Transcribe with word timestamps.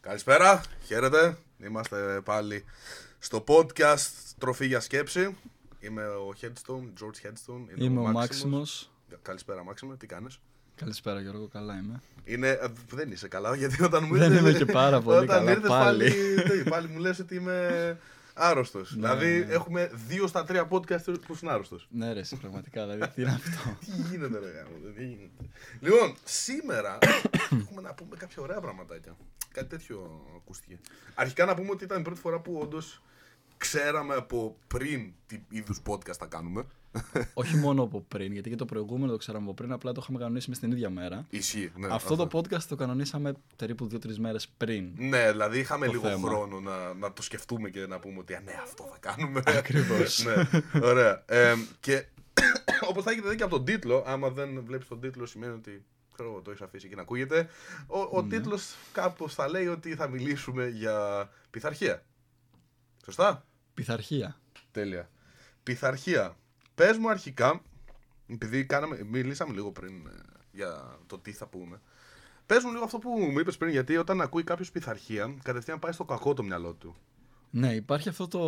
Καλησπέρα, 0.00 0.60
χαίρετε. 0.84 1.36
Είμαστε 1.64 2.20
πάλι 2.24 2.64
στο 3.18 3.44
podcast 3.48 4.10
Τροφή 4.38 4.66
για 4.66 4.80
Σκέψη. 4.80 5.36
Είμαι 5.80 6.02
ο 6.06 6.34
Headstone, 6.40 7.02
George 7.02 7.26
Headstone. 7.26 7.74
Είναι 7.76 7.84
Είμαι 7.84 8.00
ο 8.00 8.06
Maximus. 8.08 8.12
Μάξιμος. 8.12 8.90
Καλησπέρα, 9.22 9.64
Μάξιμο, 9.64 9.94
τι 9.94 10.06
κάνεις; 10.06 10.38
Καλησπέρα 10.74 11.20
Γιώργο, 11.20 11.48
καλά 11.52 11.74
είμαι. 11.74 12.00
Είναι, 12.24 12.48
ε, 12.48 12.66
δεν 12.90 13.10
είσαι 13.10 13.28
καλά, 13.28 13.54
γιατί 13.56 13.82
όταν 13.82 14.04
μου 14.04 14.16
Δεν 14.16 14.32
ήρθες- 14.32 14.40
είμαι 14.48 14.58
και 14.64 14.72
πάρα 14.72 15.00
πολύ 15.00 15.16
όταν 15.16 15.28
καλά 15.38 15.50
ήρθες 15.50 15.68
πάλι. 15.68 16.12
πάλι, 16.46 16.62
πάλι 16.62 16.88
μου 16.88 16.98
λες 16.98 17.18
ότι 17.18 17.34
είμαι 17.34 17.98
άρρωστος. 18.40 18.96
Ναι, 18.96 19.00
δηλαδή 19.00 19.44
ναι. 19.44 19.52
έχουμε 19.52 19.90
δύο 20.08 20.26
στα 20.26 20.44
τρία 20.44 20.68
podcast 20.70 21.20
που 21.26 21.38
είναι 21.42 21.52
άρρωστος. 21.52 21.88
Ναι 21.90 22.12
ρε, 22.12 22.20
εσύ, 22.20 22.36
πραγματικά, 22.36 22.86
δηλαδή 22.86 23.14
τι 23.14 23.22
είναι 23.22 23.30
αυτό; 23.30 23.76
Τι 23.84 23.90
γίνεται, 24.10 24.38
ρε 24.38 24.50
γάμο, 24.50 24.92
τι 24.96 25.04
γίνεται. 25.04 25.44
Λοιπόν, 25.80 26.14
σήμερα 26.24 26.98
έχουμε 27.60 27.80
να 27.80 27.94
πούμε 27.94 28.16
κάποια 28.16 28.42
ωραία 28.42 28.60
πραγματάκια. 28.60 29.16
Κάτι 29.52 29.68
τέτοιο 29.68 30.24
ακούστηκε. 30.36 30.78
Αρχικά 31.14 31.44
να 31.44 31.54
πούμε 31.54 31.70
ότι 31.70 31.84
ήταν 31.84 32.00
η 32.00 32.02
πρώτη 32.02 32.20
φορά 32.20 32.40
που 32.40 32.58
όντως 32.62 33.02
ξέραμε 33.56 34.14
από 34.14 34.56
πριν 34.66 35.12
τι 35.26 35.40
είδους 35.48 35.82
podcast 35.86 36.16
θα 36.18 36.26
κάνουμε. 36.26 36.64
Όχι 37.34 37.56
μόνο 37.56 37.82
από 37.82 38.00
πριν, 38.00 38.32
γιατί 38.32 38.50
και 38.50 38.56
το 38.56 38.64
προηγούμενο 38.64 39.12
το 39.12 39.18
ξέραμε 39.18 39.44
από 39.44 39.54
πριν, 39.54 39.72
απλά 39.72 39.92
το 39.92 40.00
είχαμε 40.02 40.18
κανονίσει 40.18 40.48
μες 40.48 40.58
την 40.58 40.70
ίδια 40.70 40.90
μέρα. 40.90 41.26
Ισχύει. 41.30 41.72
Ναι, 41.76 41.88
αυτό 41.90 42.16
το 42.16 42.28
podcast 42.32 42.62
το 42.62 42.76
κανονίσαμε 42.76 43.32
περίπου 43.56 43.88
2-3 43.92 44.16
μέρες 44.18 44.48
πριν. 44.56 44.92
Ναι, 44.96 45.30
δηλαδή 45.30 45.58
είχαμε 45.58 45.86
το 45.86 45.92
λίγο 45.92 46.08
θέμα. 46.08 46.28
χρόνο 46.28 46.60
να, 46.60 46.94
να 46.94 47.12
το 47.12 47.22
σκεφτούμε 47.22 47.70
και 47.70 47.86
να 47.86 47.98
πούμε 47.98 48.18
ότι 48.18 48.34
«Α, 48.34 48.40
ναι, 48.44 48.52
αυτό 48.62 48.88
θα 48.90 48.96
κάνουμε. 49.00 49.42
Ακριβώς. 49.46 50.24
ναι, 50.24 50.48
ωραία. 50.82 51.22
Ε, 51.26 51.54
και 51.80 52.06
όπως 52.88 53.04
θα 53.04 53.10
έχετε 53.10 53.28
δει 53.28 53.36
και 53.36 53.42
από 53.42 53.56
τον 53.56 53.64
τίτλο, 53.64 54.04
άμα 54.06 54.30
δεν 54.30 54.62
βλέπεις 54.64 54.88
τον 54.88 55.00
τίτλο 55.00 55.26
σημαίνει 55.26 55.52
ότι 55.52 55.84
ξέρω, 56.14 56.30
εγώ, 56.30 56.40
το 56.40 56.50
έχεις 56.50 56.62
αφήσει 56.62 56.86
εκεί 56.86 56.94
να 56.94 57.02
ακούγεται. 57.02 57.48
Ο, 57.86 58.18
ο 58.18 58.22
τίτλος 58.24 58.74
κάπως 58.92 59.34
θα 59.34 59.48
λέει 59.48 59.66
ότι 59.66 59.94
θα 59.94 60.08
μιλήσουμε 60.08 60.68
για 60.68 61.28
πειθαρχία. 61.50 62.04
Σωστά; 63.04 63.44
Πειθαρχία. 63.74 64.40
Τέλεια. 64.70 65.10
Πειθαρχία. 65.62 66.36
Πες 66.80 66.98
μου 66.98 67.10
αρχικά, 67.10 67.62
επειδή 68.26 68.64
κάναμε, 68.64 69.04
μιλήσαμε 69.04 69.52
λίγο 69.52 69.72
πριν 69.72 70.06
ε, 70.06 70.10
για 70.52 70.98
το 71.06 71.18
τι 71.18 71.32
θα 71.32 71.46
πούμε. 71.46 71.80
Πες 72.46 72.64
μου 72.64 72.70
λίγο 72.72 72.84
αυτό 72.84 72.98
που 72.98 73.10
μου 73.10 73.38
είπες 73.38 73.56
πριν, 73.56 73.70
γιατί 73.70 73.96
όταν 73.96 74.20
ακούει 74.20 74.44
κάποιος 74.44 74.70
πειθαρχία, 74.70 75.36
κατευθείαν 75.42 75.78
πάει 75.78 75.92
στο 75.92 76.04
κακό 76.04 76.34
το 76.34 76.42
μυαλό 76.42 76.72
του. 76.74 76.96
Ναι, 77.50 77.74
υπάρχει 77.74 78.08
αυτό 78.08 78.28
το 78.28 78.40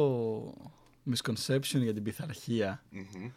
misconception 1.10 1.80
για 1.82 1.94
την 1.94 2.02
πειθαρχία, 2.02 2.82
Μμμ. 2.90 3.30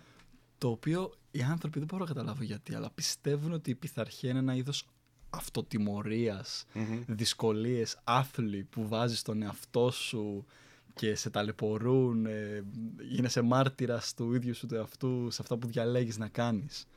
το 0.57 0.69
οποίο 0.69 1.13
οι 1.31 1.41
άνθρωποι 1.41 1.77
δεν 1.79 1.88
μπορώ 1.88 2.03
να 2.03 2.09
καταλάβω 2.13 2.43
γιατί, 2.43 2.75
αλλά 2.75 2.89
πιστεύουν 2.89 3.51
ότι 3.53 3.69
η 3.69 3.75
πειθαρχία 3.75 4.29
είναι 4.29 4.39
ένα 4.39 4.55
είδος 4.55 4.88
αυτοτιμωρίας, 5.29 6.66
Μμμ. 6.73 7.03
δυσκολίες, 7.07 7.99
άθλοι 8.03 8.63
που 8.63 8.88
βάζεις 8.88 9.19
στον 9.19 9.41
εαυτό 9.41 9.91
σου 9.91 10.45
και 10.95 11.15
σε 11.15 11.29
ταλαιπωρούν, 11.29 12.25
ε, 12.25 12.63
γίνεσαι 13.09 13.41
μάρτυρας 13.41 14.13
του 14.13 14.33
ίδιου 14.33 14.55
σου 14.55 14.67
του 14.67 14.75
εαυτού 14.75 15.27
σε 15.31 15.41
αυτά 15.41 15.57
που 15.57 15.67
διαλέγεις 15.67 16.17
να 16.17 16.27
κάνεις. 16.27 16.88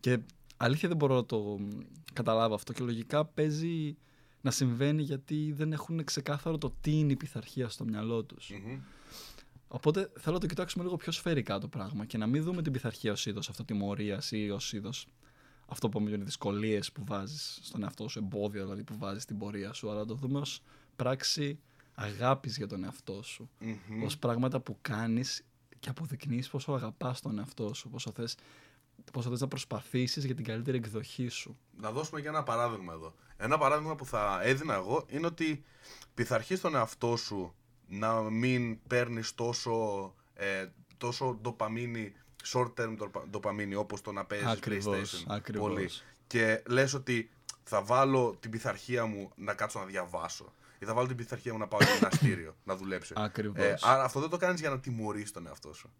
Και 0.00 0.18
αλήθεια 0.56 0.88
δεν 0.88 0.96
μπορώ 0.96 1.14
να 1.14 1.24
το 1.24 1.38
μ, 1.38 1.80
καταλάβω 2.12 2.54
αυτό 2.54 2.72
και 2.72 2.84
λογικά 2.84 3.24
παίζει 3.24 3.96
να 4.40 4.50
συμβαίνει 4.50 5.02
γιατί 5.02 5.52
δεν 5.52 5.72
έχουν 5.72 6.04
ξεκάθαρο 6.04 6.58
το 6.58 6.74
τι 6.80 6.98
είναι 6.98 7.12
η 7.12 7.16
πειθαρχία 7.16 7.68
στο 7.68 7.84
μυαλό 7.84 8.24
τους. 8.24 8.50
Μμμ. 8.50 8.80
Οπότε 9.68 10.10
θέλω 10.18 10.34
να 10.34 10.40
το 10.40 10.46
κοιτάξουμε 10.46 10.84
λίγο 10.84 10.96
πιο 10.96 11.12
σφαιρικά 11.12 11.58
το 11.58 11.68
πράγμα 11.68 12.04
και 12.04 12.18
να 12.18 12.26
μην 12.26 12.42
δούμε 12.42 12.62
την 12.62 12.72
πειθαρχία 12.72 13.12
ως 13.12 13.26
είδος 13.26 13.48
αυτοτιμωρίας 13.48 14.32
ή 14.32 14.50
ως 14.50 14.72
είδος 14.72 15.08
αυτό 15.66 15.88
που 15.88 16.00
είναι 16.00 16.16
δυσκολίες 16.16 16.92
που 16.92 17.04
βάζεις 17.04 17.58
στον 17.62 17.82
εαυτό 17.82 18.08
σου, 18.08 18.18
εμπόδια 18.18 18.62
δηλαδή 18.62 18.82
που 18.82 18.98
βάζεις 18.98 19.22
στην 19.22 19.38
πορεία 19.38 19.72
σου, 19.72 19.90
αλλά 19.90 19.98
να 19.98 20.06
το 20.06 20.14
δούμε 20.14 20.38
ως 20.38 20.62
πράξη 20.96 21.58
αγάπης 21.96 22.56
για 22.56 22.66
τον 22.66 22.84
εαυτό 22.84 23.22
σου. 23.22 23.50
Μμμ. 23.58 24.02
Ω 24.02 24.06
πράγματα 24.20 24.60
που 24.60 24.78
κάνεις 24.80 25.44
και 25.78 25.88
αποδεικνύεις 25.88 26.48
πόσο 26.48 26.72
αγαπάς 26.72 27.20
τον 27.20 27.38
εαυτό 27.38 27.74
σου, 27.74 27.88
πόσο 27.88 28.10
θες 28.14 28.36
πόσο 29.12 29.30
θες 29.30 29.40
να 29.40 29.48
προσπαθήσεις 29.48 30.24
για 30.24 30.34
την 30.34 30.44
καλύτερη 30.44 30.76
εκδοχή 30.76 31.28
σου. 31.28 31.58
Να 31.80 31.90
δώσουμε 31.90 32.20
και 32.20 32.28
ένα 32.28 32.42
παράδειγμα 32.42 32.92
εδώ. 32.92 33.14
Ένα 33.36 33.58
παράδειγμα 33.58 33.94
που 33.94 34.06
θα 34.06 34.40
έδινα 34.42 34.74
εγώ 34.74 35.04
είναι 35.08 35.26
ότι 35.26 35.64
πειθαρχείς 36.14 36.60
τον 36.60 36.74
εαυτό 36.74 37.16
σου 37.16 37.54
να 37.88 38.20
μην 38.22 38.78
παίρνεις 38.86 39.34
τόσο, 39.34 40.14
ε, 40.34 40.66
τόσο 40.96 41.38
ντοπαμίνη, 41.42 42.12
short 42.52 42.72
term 42.74 42.94
ντοπα- 42.96 43.26
ντοπαμίνη 43.30 43.74
όπως 43.74 44.00
το 44.00 44.12
να 44.12 44.24
παίζεις 44.24 44.46
Ακριβώς, 44.48 45.24
PlayStation 45.24 45.24
ακριβώς. 45.34 45.68
πολύ. 45.68 45.88
Και 46.26 46.62
λες 46.68 46.94
ότι 46.94 47.30
θα 47.62 47.82
βάλω 47.82 48.36
την 48.40 48.50
πειθαρχία 48.50 49.06
μου 49.06 49.30
να 49.36 49.54
κάτσω 49.54 49.78
να 49.78 49.84
διαβάσω. 49.84 50.52
Ή 50.78 50.84
θα 50.84 50.94
βάλω 50.94 51.06
την 51.06 51.16
πειθαρχία 51.16 51.52
μου 51.52 51.58
να 51.58 51.66
πάω 51.68 51.80
γυμναστήριο, 51.94 52.56
να 52.64 52.76
δουλέψω. 52.76 53.14
Ακριβώς. 53.16 53.64
Ε, 53.64 53.76
άρα 53.82 54.04
αυτό 54.04 54.20
δεν 54.20 54.28
το 54.30 54.36
κάνεις 54.36 54.60
για 54.60 54.70
να 54.70 54.80
τιμωρείς 54.80 55.30
τον 55.32 55.46
εαυτό 55.46 55.72
σου. 55.72 55.90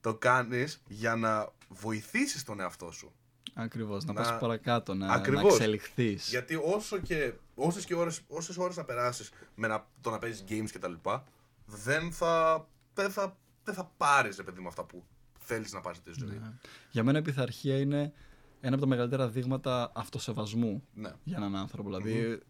Το 0.00 0.14
κάνεις 0.14 0.82
για 0.88 1.16
να 1.16 1.52
βοηθήσεις 1.68 2.44
τον 2.44 2.60
εαυτό 2.60 2.90
σου. 2.90 3.12
Ακριβώς, 3.54 4.04
να, 4.04 4.12
Να- 4.12 4.22
πας 4.22 4.38
παρακάτω, 4.38 4.94
να, 4.94 5.06
να 5.06 5.12
Ακριβώς. 5.12 5.54
εξελιχθείς. 5.54 6.28
Γιατί 6.28 6.54
όσο 6.64 6.98
και, 6.98 7.32
όσες, 7.54 7.84
και 7.84 7.94
ώρες, 7.94 8.20
όσες 8.28 8.56
ώρες 8.56 8.76
να 8.76 8.84
περάσεις 8.84 9.30
με 9.54 9.66
να, 9.66 9.86
το 10.00 10.10
να 10.10 10.18
παίζεις 10.18 10.44
games 10.48 10.70
και 10.70 10.78
τα 10.78 10.88
λοιπά, 10.88 11.24
δεν 11.66 12.12
θα, 12.12 12.66
δεν 12.94 13.10
θα, 13.10 13.36
δεν 13.64 13.74
θα 13.74 13.90
πάρεις, 13.96 14.36
ρε 14.36 14.42
παιδί 14.42 14.60
μου, 14.60 14.68
αυτά 14.68 14.84
που 14.84 15.04
θέλεις 15.38 15.72
να 15.72 15.80
πάρεις 15.80 15.98
στη 15.98 16.10
ζωή. 16.18 16.38
Ναι. 16.38 16.52
Για 16.90 17.04
μένα 17.04 17.18
η 17.18 17.22
πειθαρχία 17.22 17.78
είναι 17.78 18.12
ένα 18.60 18.74
από 18.74 18.84
τα 18.84 18.86
μεγαλύτερα 18.86 19.28
δείγματα 19.28 19.92
αυτοσεβασμού 19.94 20.82
Ναι. 20.94 21.12
για 21.24 21.36
έναν 21.36 21.56
άνθρωπο. 21.56 21.88
Δηλαδή 21.88 22.40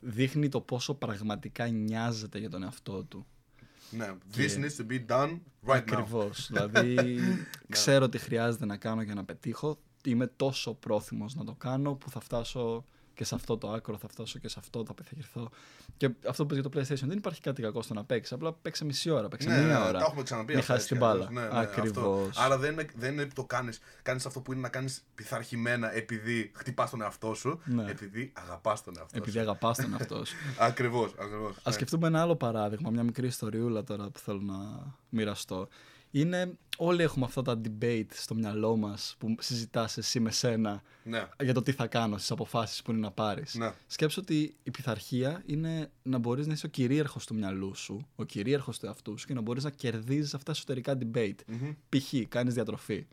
δείχνει 0.00 0.48
το 0.48 0.60
πόσο 0.60 0.94
πραγματικά 0.94 1.66
νοιάζεται 1.68 2.38
για 2.38 2.50
τον 2.50 2.62
εαυτό 2.62 3.04
του. 3.04 3.26
ναι. 3.90 4.12
This 4.36 4.58
needs 4.58 4.76
to 4.82 4.86
be 4.90 5.06
done 5.06 5.38
right 5.66 5.74
now. 5.74 5.76
Ακριβώς. 5.76 6.46
δηλαδή 6.52 7.18
ξέρω 7.68 8.08
τι 8.08 8.18
χρειάζεται 8.18 8.66
να 8.66 8.76
κάνω 8.76 9.02
για 9.02 9.14
να 9.14 9.24
πετύχω. 9.24 9.78
Είμαι 10.04 10.26
τόσο 10.26 10.74
πρόθυμος 10.74 11.34
να 11.34 11.44
το 11.44 11.54
κάνω 11.54 11.94
που 11.94 12.10
θα 12.10 12.20
φτάσω 12.20 12.84
και 13.16 13.24
σε 13.24 13.34
αυτό 13.34 13.58
το 13.58 13.70
άκρο, 13.72 13.96
θα 13.98 14.08
φτάσω 14.08 14.38
και 14.38 14.48
σε 14.48 14.56
αυτό, 14.58 14.84
θα 14.86 14.94
πεθαγερθώ. 14.94 15.50
Και 15.96 16.10
αυτό 16.28 16.46
που 16.46 16.54
πες 16.54 16.58
για 16.60 16.70
το 16.70 16.78
PlayStation 16.80 17.08
δεν 17.08 17.16
υπάρχει 17.18 17.40
κάτι 17.40 17.62
κακό 17.62 17.82
στο 17.82 17.94
να 17.94 18.04
παίξεις. 18.04 18.32
Απλά 18.32 18.52
παίξε 18.52 18.84
μισή 18.84 19.10
ώρα, 19.10 19.28
παίξε 19.28 19.48
Ναι, 19.48 19.56
μία 19.58 19.66
ναι, 19.78 19.84
ώρα. 19.84 19.98
τα 19.98 20.04
έχουμε 20.08 20.22
ξαναπεί 20.22 20.50
Μην 20.52 20.58
αυτά, 20.60 20.72
χάσεις 20.72 20.88
την 20.88 20.96
έτσι 20.96 21.08
κι 21.08 21.18
μπάλα. 21.18 21.26
αλλιώς. 21.40 21.52
Ναι, 21.52 21.58
ναι, 21.58 21.62
Ακριβώς. 21.64 22.28
αυτό. 22.28 22.42
Άρα 22.42 22.58
δεν 22.58 22.72
είναι, 22.72 22.86
δεν 22.96 23.12
είναι 23.12 23.26
το 23.34 23.44
κάνεις, 23.44 23.80
κάνεις 24.02 24.26
αυτό 24.26 24.40
που 24.40 24.52
είναι 24.52 24.60
να 24.60 24.68
κάνεις 24.68 25.04
πειθαρχημένα 25.14 25.94
επειδή 25.94 26.50
χτυπάς 26.54 26.90
τον 26.90 27.02
εαυτό 27.02 27.34
σου, 27.34 27.60
Ναι. 27.64 27.84
επειδή 27.90 28.32
αγαπάς 28.34 28.82
τον 28.82 28.94
εαυτό 28.98 29.16
Επειδή 29.16 29.30
σου. 29.36 29.40
αγαπάς 29.40 29.76
τον 29.76 29.92
εαυτό 29.92 30.24
σου. 30.24 30.34
Ακριβώς, 30.58 31.14
ακριβώς. 31.18 31.56
Α 31.56 31.60
ναι. 31.64 31.72
σκεφτούμε 31.72 32.06
ένα 32.06 32.20
άλλο 32.20 32.36
παράδειγμα, 32.36 32.90
μια 32.90 33.02
μικρή 33.02 33.26
ιστοριούλα 33.26 33.84
τώρα 33.84 34.10
που 34.10 34.18
θέλω 34.18 34.40
να 34.40 34.54
μοιραστώ. 35.08 35.68
Είναι 36.16 36.52
όλοι 36.76 37.02
έχουμε 37.02 37.24
αυτά 37.24 37.42
τα 37.42 37.60
debate 37.64 38.06
στο 38.12 38.34
μυαλό 38.34 38.76
μας 38.76 39.14
που 39.18 39.34
συζητάς 39.38 39.96
εσύ 39.96 40.20
με 40.20 40.30
σένα 40.30 40.82
Ναι. 41.04 41.28
για 41.40 41.54
το 41.54 41.62
τι 41.62 41.72
θα 41.72 41.86
κάνω 41.86 42.18
στι 42.18 42.32
αποφάσεις 42.32 42.82
που 42.82 42.90
είναι 42.90 43.00
να 43.00 43.10
πάρεις. 43.10 43.54
Ναι. 43.54 43.72
Σκέψου 43.86 44.20
ότι 44.22 44.56
η 44.62 44.70
πειθαρχία 44.70 45.42
είναι 45.46 45.90
να 46.02 46.18
μπορείς 46.18 46.46
να 46.46 46.52
είσαι 46.52 46.66
ο 46.66 46.68
κυρίαρχος 46.68 47.26
του 47.26 47.34
μυαλού 47.34 47.74
σου, 47.74 48.06
ο 48.16 48.24
κυρίαρχος 48.24 48.78
του 48.78 48.86
εαυτού 48.86 49.18
σου 49.18 49.26
και 49.26 49.34
να 49.34 49.40
μπορείς 49.40 49.64
να 49.64 49.70
κερδίζεις 49.70 50.34
αυτά 50.34 50.44
τα 50.44 50.52
εσωτερικά 50.52 50.98
debate. 50.98 51.38
Μμμ. 51.46 51.72
Π.χ. 51.88 52.14
κάνεις 52.28 52.54
διατροφή 52.54 53.06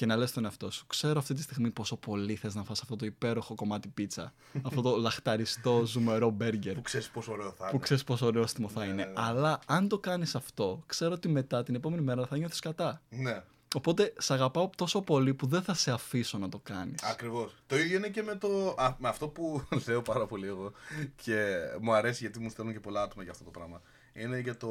και 0.00 0.06
να 0.06 0.16
λες 0.16 0.28
στον 0.28 0.44
εαυτό 0.44 0.70
σου 0.70 0.86
ξέρω 0.86 1.18
αυτή 1.18 1.34
τη 1.34 1.42
στιγμή 1.42 1.70
πόσο 1.70 1.96
πολύ 1.96 2.34
θες 2.36 2.54
να 2.54 2.64
φας 2.64 2.80
αυτό 2.82 2.96
το 2.96 3.06
υπέροχο 3.06 3.54
κομμάτι 3.54 3.88
πίτσα 3.88 4.32
αυτό 4.66 4.80
το 4.82 4.96
λαχταριστό 4.96 5.82
ζουμερό 5.86 6.30
μπέργκερ 6.30 6.74
Που 6.74 6.82
ξέρεις 6.82 7.10
πόσο 7.10 7.32
ωραίο 7.32 7.50
θα 7.52 7.64
που 7.64 7.70
είναι. 7.74 7.82
ξέρεις 7.82 8.04
πόσο 8.04 8.26
ωραίωστιμο 8.26 8.68
θα 8.68 8.80
Ναι, 8.80 8.86
είναι. 8.86 8.94
ναι, 8.94 9.04
ναι. 9.04 9.12
Αλλά 9.16 9.60
αν 9.66 9.88
το 9.88 9.98
κάνεις 9.98 10.34
αυτό, 10.34 10.82
ξέρω 10.86 11.12
ότι 11.12 11.28
μετά 11.28 11.62
την 11.62 11.74
επόμενη 11.74 12.02
μέρα 12.02 12.26
θα 12.26 12.36
νιώθεις 12.36 12.60
κατά. 12.60 13.02
Ναι. 13.10 13.42
Οπότε 13.74 14.12
σε 14.18 14.32
αγαπάω 14.32 14.70
τόσο 14.76 15.00
πολύ 15.02 15.34
που 15.34 15.46
δεν 15.46 15.62
θα 15.62 15.74
σε 15.74 15.90
αφήσω 15.90 16.38
να 16.38 16.48
το 16.48 16.58
κάνεις. 16.62 17.02
Ακριβώς. 17.02 17.54
Το 17.66 17.78
ίδιο 17.78 17.96
είναι 17.96 18.08
και 18.08 18.22
με, 18.22 18.34
το, 18.34 18.74
α, 18.78 18.94
με 18.98 19.08
αυτό 19.08 19.28
που 19.28 19.62
λέω 19.88 20.02
πάρα 20.02 20.26
πολύ 20.26 20.46
εγώ 20.46 20.72
και 21.16 21.56
μου 21.80 21.92
αρέσει 21.94 22.22
γιατί 22.22 22.38
μου 22.40 22.50
στέλνουν 22.50 22.74
και 22.74 22.80
πολλά 22.80 23.02
άτομα 23.02 23.22
για 23.22 23.32
αυτό 23.32 23.44
το 23.44 23.50
πράγμα. 23.50 23.80
Είναι 24.12 24.38
για 24.38 24.56
το 24.56 24.68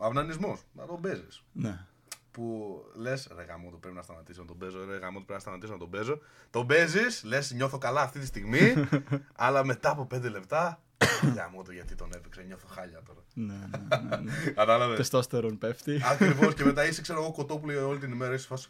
αυνανισμός. 0.00 0.60
Να 0.72 0.86
τον 0.86 1.00
παίζει. 1.00 1.26
Ναι. 1.52 1.86
Που 2.30 2.74
λες, 2.94 3.28
ρε 3.36 3.42
γάμο, 3.42 3.70
το 3.70 3.76
πρέπει 3.76 3.94
να 3.96 4.02
σταματήσω 4.02 4.40
να 4.40 4.46
τον 4.46 4.58
παίζω. 4.58 4.78
Ρε 4.84 4.96
γάμο, 4.98 5.18
το 5.18 5.24
πρέπει 5.24 5.32
να 5.32 5.38
σταματήσω 5.38 5.72
να 5.72 5.78
τον 5.78 5.90
παίζω. 5.90 6.20
Τον 6.50 6.66
παίζεις, 6.66 7.22
λες, 7.24 7.52
νιώθω 7.52 7.78
καλά 7.78 8.00
αυτή 8.00 8.18
τη 8.18 8.26
στιγμή, 8.26 8.74
αλλά 9.36 9.64
μετά 9.64 9.90
από 9.90 10.06
πέντε 10.06 10.28
λεπτά. 10.28 10.82
Γάμο 11.36 11.62
το 11.62 11.72
γιατί 11.72 11.94
τον 11.94 12.10
έπαιξε, 12.14 12.42
νιώθω 12.42 12.66
χάλια 12.66 13.02
τώρα. 13.06 13.20
ναι, 13.34 13.54
ναι, 13.54 14.08
ναι, 14.08 14.16
ναι. 14.16 14.32
Κατάλαβες; 14.60 14.96
Τεστόστερον 14.96 15.58
πέφτει. 15.58 16.00
Ακριβώς 16.10 16.54
και 16.54 16.64
μετά 16.64 16.84
είσαι, 16.88 17.00
ξέρω 17.02 17.20
εγώ, 17.22 17.32
κοτόπουλο 17.32 17.88
όλη 17.88 17.98
την 17.98 18.10
ημέρα. 18.12 18.34
Είσαι 18.34 18.46
φάση. 18.46 18.68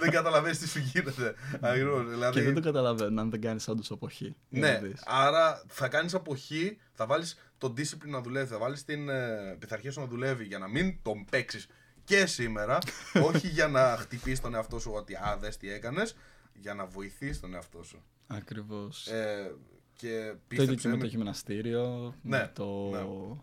δεν 0.00 0.10
καταλαβαίνεις 0.10 0.58
τι 0.58 0.68
σου 0.68 0.78
γίνεται. 0.78 1.34
Ακριβώς. 1.60 2.08
Δηλαδή, 2.08 2.38
Και 2.38 2.44
δεν 2.44 2.54
το 2.54 2.60
καταλαβαίνω 2.60 3.20
αν 3.20 3.30
δεν 3.30 3.40
κάνεις 3.40 3.68
όντως 3.68 3.90
αποχή. 3.90 4.36
Για 4.48 4.60
Ναι, 4.60 4.72
να 4.72 4.78
δεις. 4.78 5.02
άρα 5.06 5.62
θα 5.68 5.88
κάνεις 5.88 6.14
αποχή, 6.14 6.78
θα 6.92 7.06
βάλεις 7.06 7.38
τον 7.58 7.74
discipline 7.76 8.08
να 8.08 8.20
δουλεύει, 8.20 8.46
θα 8.46 8.58
βάλεις 8.58 8.84
την 8.84 9.08
ε, 9.08 9.56
πειθαρχία 9.58 9.92
σου 9.92 10.00
να 10.00 10.06
δουλεύει 10.06 10.44
για 10.44 10.58
να 10.58 10.68
μην 10.68 10.98
τον 11.02 11.24
παίξεις 11.30 11.66
και 12.06 12.26
σήμερα. 12.26 12.78
όχι 13.28 13.48
για 13.48 13.68
να 13.68 13.96
χτυπήσεις 13.98 14.40
τον 14.40 14.54
εαυτό 14.54 14.78
σου 14.78 14.90
ότι 14.94 15.14
α, 15.14 15.36
δες 15.40 15.56
τι 15.56 15.70
έκανες, 15.70 16.16
για 16.54 16.74
να 16.74 16.86
βοηθήσεις 16.86 17.40
τον 17.40 17.54
εαυτό 17.54 17.82
σου. 17.82 18.02
Ακριβώς. 18.26 19.06
Ε, 19.06 19.54
Και 19.96 20.08
Το 20.08 20.12
ίδιο 20.14 20.38
πίστεψε 20.48 20.74
και 20.82 20.88
με 20.88 20.94
με- 20.94 21.00
το 21.00 21.06
γυμναστήριο, 21.06 22.14
Ναι, 22.22 22.38
με, 22.38 22.50
το... 22.54 22.90
ναι. 22.90 23.36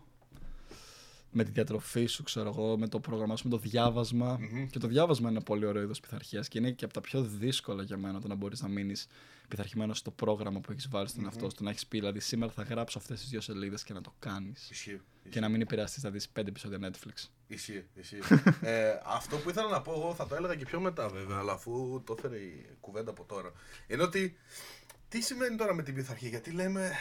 με 1.30 1.44
τη 1.44 1.50
διατροφή 1.50 2.06
σου, 2.06 2.22
ξέρω 2.22 2.48
εγώ, 2.48 2.78
με 2.78 2.88
το 2.88 3.00
πρόγραμμά 3.00 3.36
σου, 3.36 3.44
με 3.44 3.50
το 3.50 3.58
διάβασμα. 3.58 4.38
Μμμ. 4.40 4.66
Και 4.66 4.78
το 4.78 4.86
διάβασμα 4.86 5.30
είναι 5.30 5.40
πολύ 5.40 5.66
ωραίο 5.66 5.82
είδος 5.82 6.00
πειθαρχίας 6.00 6.48
και 6.48 6.58
είναι 6.58 6.70
και 6.70 6.84
από 6.84 6.94
τα 6.94 7.00
πιο 7.00 7.22
δύσκολα 7.22 7.82
για 7.82 7.96
μένα 7.96 8.20
το 8.20 8.28
να 8.28 8.34
μπορείς 8.34 8.60
να 8.62 8.68
μείνεις 8.68 9.06
πειθαρχημένος 9.48 9.98
στο 9.98 10.10
πρόγραμμα 10.10 10.60
που 10.60 10.72
έχεις 10.72 10.88
βάλει 10.88 11.08
στον 11.08 11.24
εαυτό 11.24 11.48
σου. 11.50 11.56
Το 11.56 11.62
να 11.64 11.70
έχεις 11.70 11.86
πει, 11.86 11.98
δηλαδή, 11.98 12.20
σήμερα 12.20 12.52
θα 12.52 12.62
γράψω 12.62 12.98
αυτές 12.98 13.20
τις 13.20 13.28
δύο 13.28 13.40
σελίδες 13.40 13.84
και 13.84 13.92
να 13.92 14.00
το 14.00 14.14
κάνεις. 14.18 14.70
Ισχύει. 14.70 15.00
Και 15.30 15.40
να 15.40 15.48
μην 15.48 15.60
επηρεαστείς 15.60 16.02
να 16.02 16.10
δεις 16.10 16.28
πέντε 16.28 16.48
επεισόδια 16.48 16.78
Netflix. 16.82 17.28
Ισχύει, 17.46 17.86
ισχύει. 17.94 18.18
ε, 18.60 18.98
αυτό 19.04 19.36
που 19.36 19.50
ήθελα 19.50 19.68
να 19.68 19.80
πω 19.82 19.92
εγώ 19.92 20.14
θα 20.14 20.26
το 20.26 20.34
έλεγα 20.34 20.54
και 20.54 20.64
πιο 20.64 20.80
μετά 20.80 21.08
βέβαια, 21.08 21.36
αλλά 21.38 21.52
αφού 21.52 22.02
το 22.04 22.14
έφερε 22.18 22.36
η 22.36 22.76
κουβέντα 22.80 23.10
από 23.10 23.24
τώρα. 23.24 23.52
Είναι 23.86 24.02
ότι 24.02 24.36
τι 25.08 25.20
σημαίνει 25.20 25.56
τώρα 25.56 25.74
με 25.74 25.82
την 25.82 25.94
πειθαρχία, 25.94 26.28
γιατί 26.28 26.50
λέμε. 26.50 26.92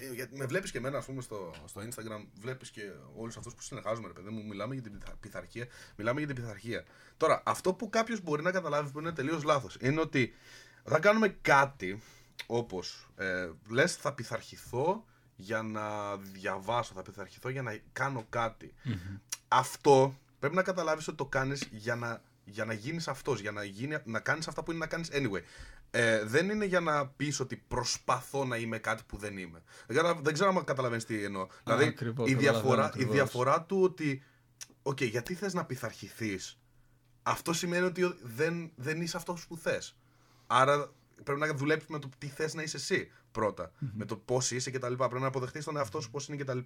ε, 0.00 0.14
Γιατί 0.14 0.36
με 0.36 0.46
βλέπεις 0.46 0.70
και 0.70 0.78
εμένα, 0.78 0.98
ας 0.98 1.04
πούμε, 1.06 1.22
στο, 1.22 1.54
στο 1.66 1.80
Instagram, 1.80 2.24
βλέπεις 2.40 2.70
και 2.70 2.82
όλους 3.16 3.36
αυτούς 3.36 3.54
που 3.54 3.62
συνεργάζομαι, 3.62 4.06
ρε 4.06 4.12
παιδί 4.12 4.28
μου, 4.30 4.44
μιλάμε 4.46 4.74
για 4.74 4.82
την 4.82 4.92
πειθα- 4.98 5.16
πειθαρχία. 5.20 5.66
Μιλάμε 5.96 6.18
για 6.18 6.28
την 6.34 6.42
πειθαρχία. 6.42 6.84
Τώρα, 7.16 7.42
αυτό 7.44 7.74
που 7.74 7.88
κάποιος 7.88 8.20
μπορεί 8.20 8.42
να 8.42 8.50
καταλάβει 8.50 8.90
που 8.90 8.98
είναι 8.98 9.12
τελείως 9.12 9.42
λάθος 9.42 9.76
είναι 9.80 10.00
ότι 10.00 10.34
όταν 10.82 11.00
κάνουμε 11.00 11.28
κάτι 11.28 12.02
όπως 12.46 13.08
ε, 13.16 13.50
λες, 13.68 13.96
θα 13.96 14.12
πειθαρχηθώ 14.14 15.04
για 15.36 15.62
να 15.62 16.16
διαβάσω, 16.16 16.92
θα 16.94 17.02
πειθαρχηθώ 17.02 17.48
για 17.48 17.62
να 17.62 17.78
κάνω 17.92 18.26
κάτι 18.30 18.74
αυτό 19.52 20.18
πρέπει 20.38 20.54
να 20.54 20.62
καταλάβεις 20.62 21.08
ότι 21.08 21.16
το 21.16 21.26
κάνεις 21.26 21.68
για 21.70 21.94
να, 21.96 22.22
για 22.44 22.64
να 22.64 22.72
γίνεις 22.72 23.08
αυτός, 23.08 23.40
για 23.40 23.50
να, 23.52 23.64
γίνει, 23.64 23.96
να 24.04 24.20
κάνεις 24.20 24.48
αυτά 24.48 24.62
που 24.62 24.70
είναι 24.70 24.80
να 24.80 24.86
κάνεις 24.86 25.08
anyway. 25.12 25.42
Ε, 25.90 26.24
δεν 26.24 26.50
είναι 26.50 26.64
για 26.64 26.80
να 26.80 27.06
πεις 27.06 27.40
ότι 27.40 27.56
προσπαθώ 27.56 28.44
να 28.44 28.56
είμαι 28.56 28.78
κάτι 28.78 29.02
που 29.06 29.16
δεν 29.16 29.38
είμαι. 29.38 29.62
Δεν, 29.86 29.96
κατα- 29.96 30.20
δεν 30.22 30.32
ξέρω 30.32 30.48
αν 30.48 30.64
καταλαβαίνεις 30.64 31.04
τι 31.04 31.24
εννοώ. 31.24 31.46
δηλαδή 31.64 31.84
ακριβώς, 31.84 32.28
η, 32.28 32.32
καταλαβαίνω 32.34 32.60
διαφορά, 32.60 32.82
η 32.82 32.86
ακριβώς. 32.86 33.14
διαφορά 33.14 33.62
του 33.62 33.82
ότι 33.82 34.22
οκ, 34.82 35.02
γιατί 35.02 35.34
θες 35.34 35.54
να 35.54 35.64
πειθαρχηθείς; 35.64 36.58
Αυτό 37.22 37.52
σημαίνει 37.52 37.84
ότι 37.86 38.14
δεν, 38.22 38.72
δεν 38.76 39.00
είσαι 39.00 39.16
αυτός 39.16 39.46
που 39.46 39.56
θες. 39.56 39.96
Άρα 40.46 40.92
πρέπει 41.24 41.40
να 41.40 41.54
δουλέψεις 41.54 41.88
με 41.88 41.98
το 41.98 42.08
τι 42.18 42.26
θες 42.26 42.54
να 42.54 42.62
είσαι 42.62 42.76
εσύ 42.76 43.10
πρώτα. 43.32 43.72
Με 43.78 44.04
το 44.04 44.16
πώς 44.16 44.50
είσαι 44.50 44.70
κτλ. 44.70 44.92
Πρέπει 44.94 45.20
να 45.20 45.26
αποδεχτείς 45.26 45.64
τον 45.64 45.76
εαυτό 45.76 46.00
σου 46.00 46.10
πώς 46.10 46.28
είναι 46.28 46.36
κτλ. 46.42 46.58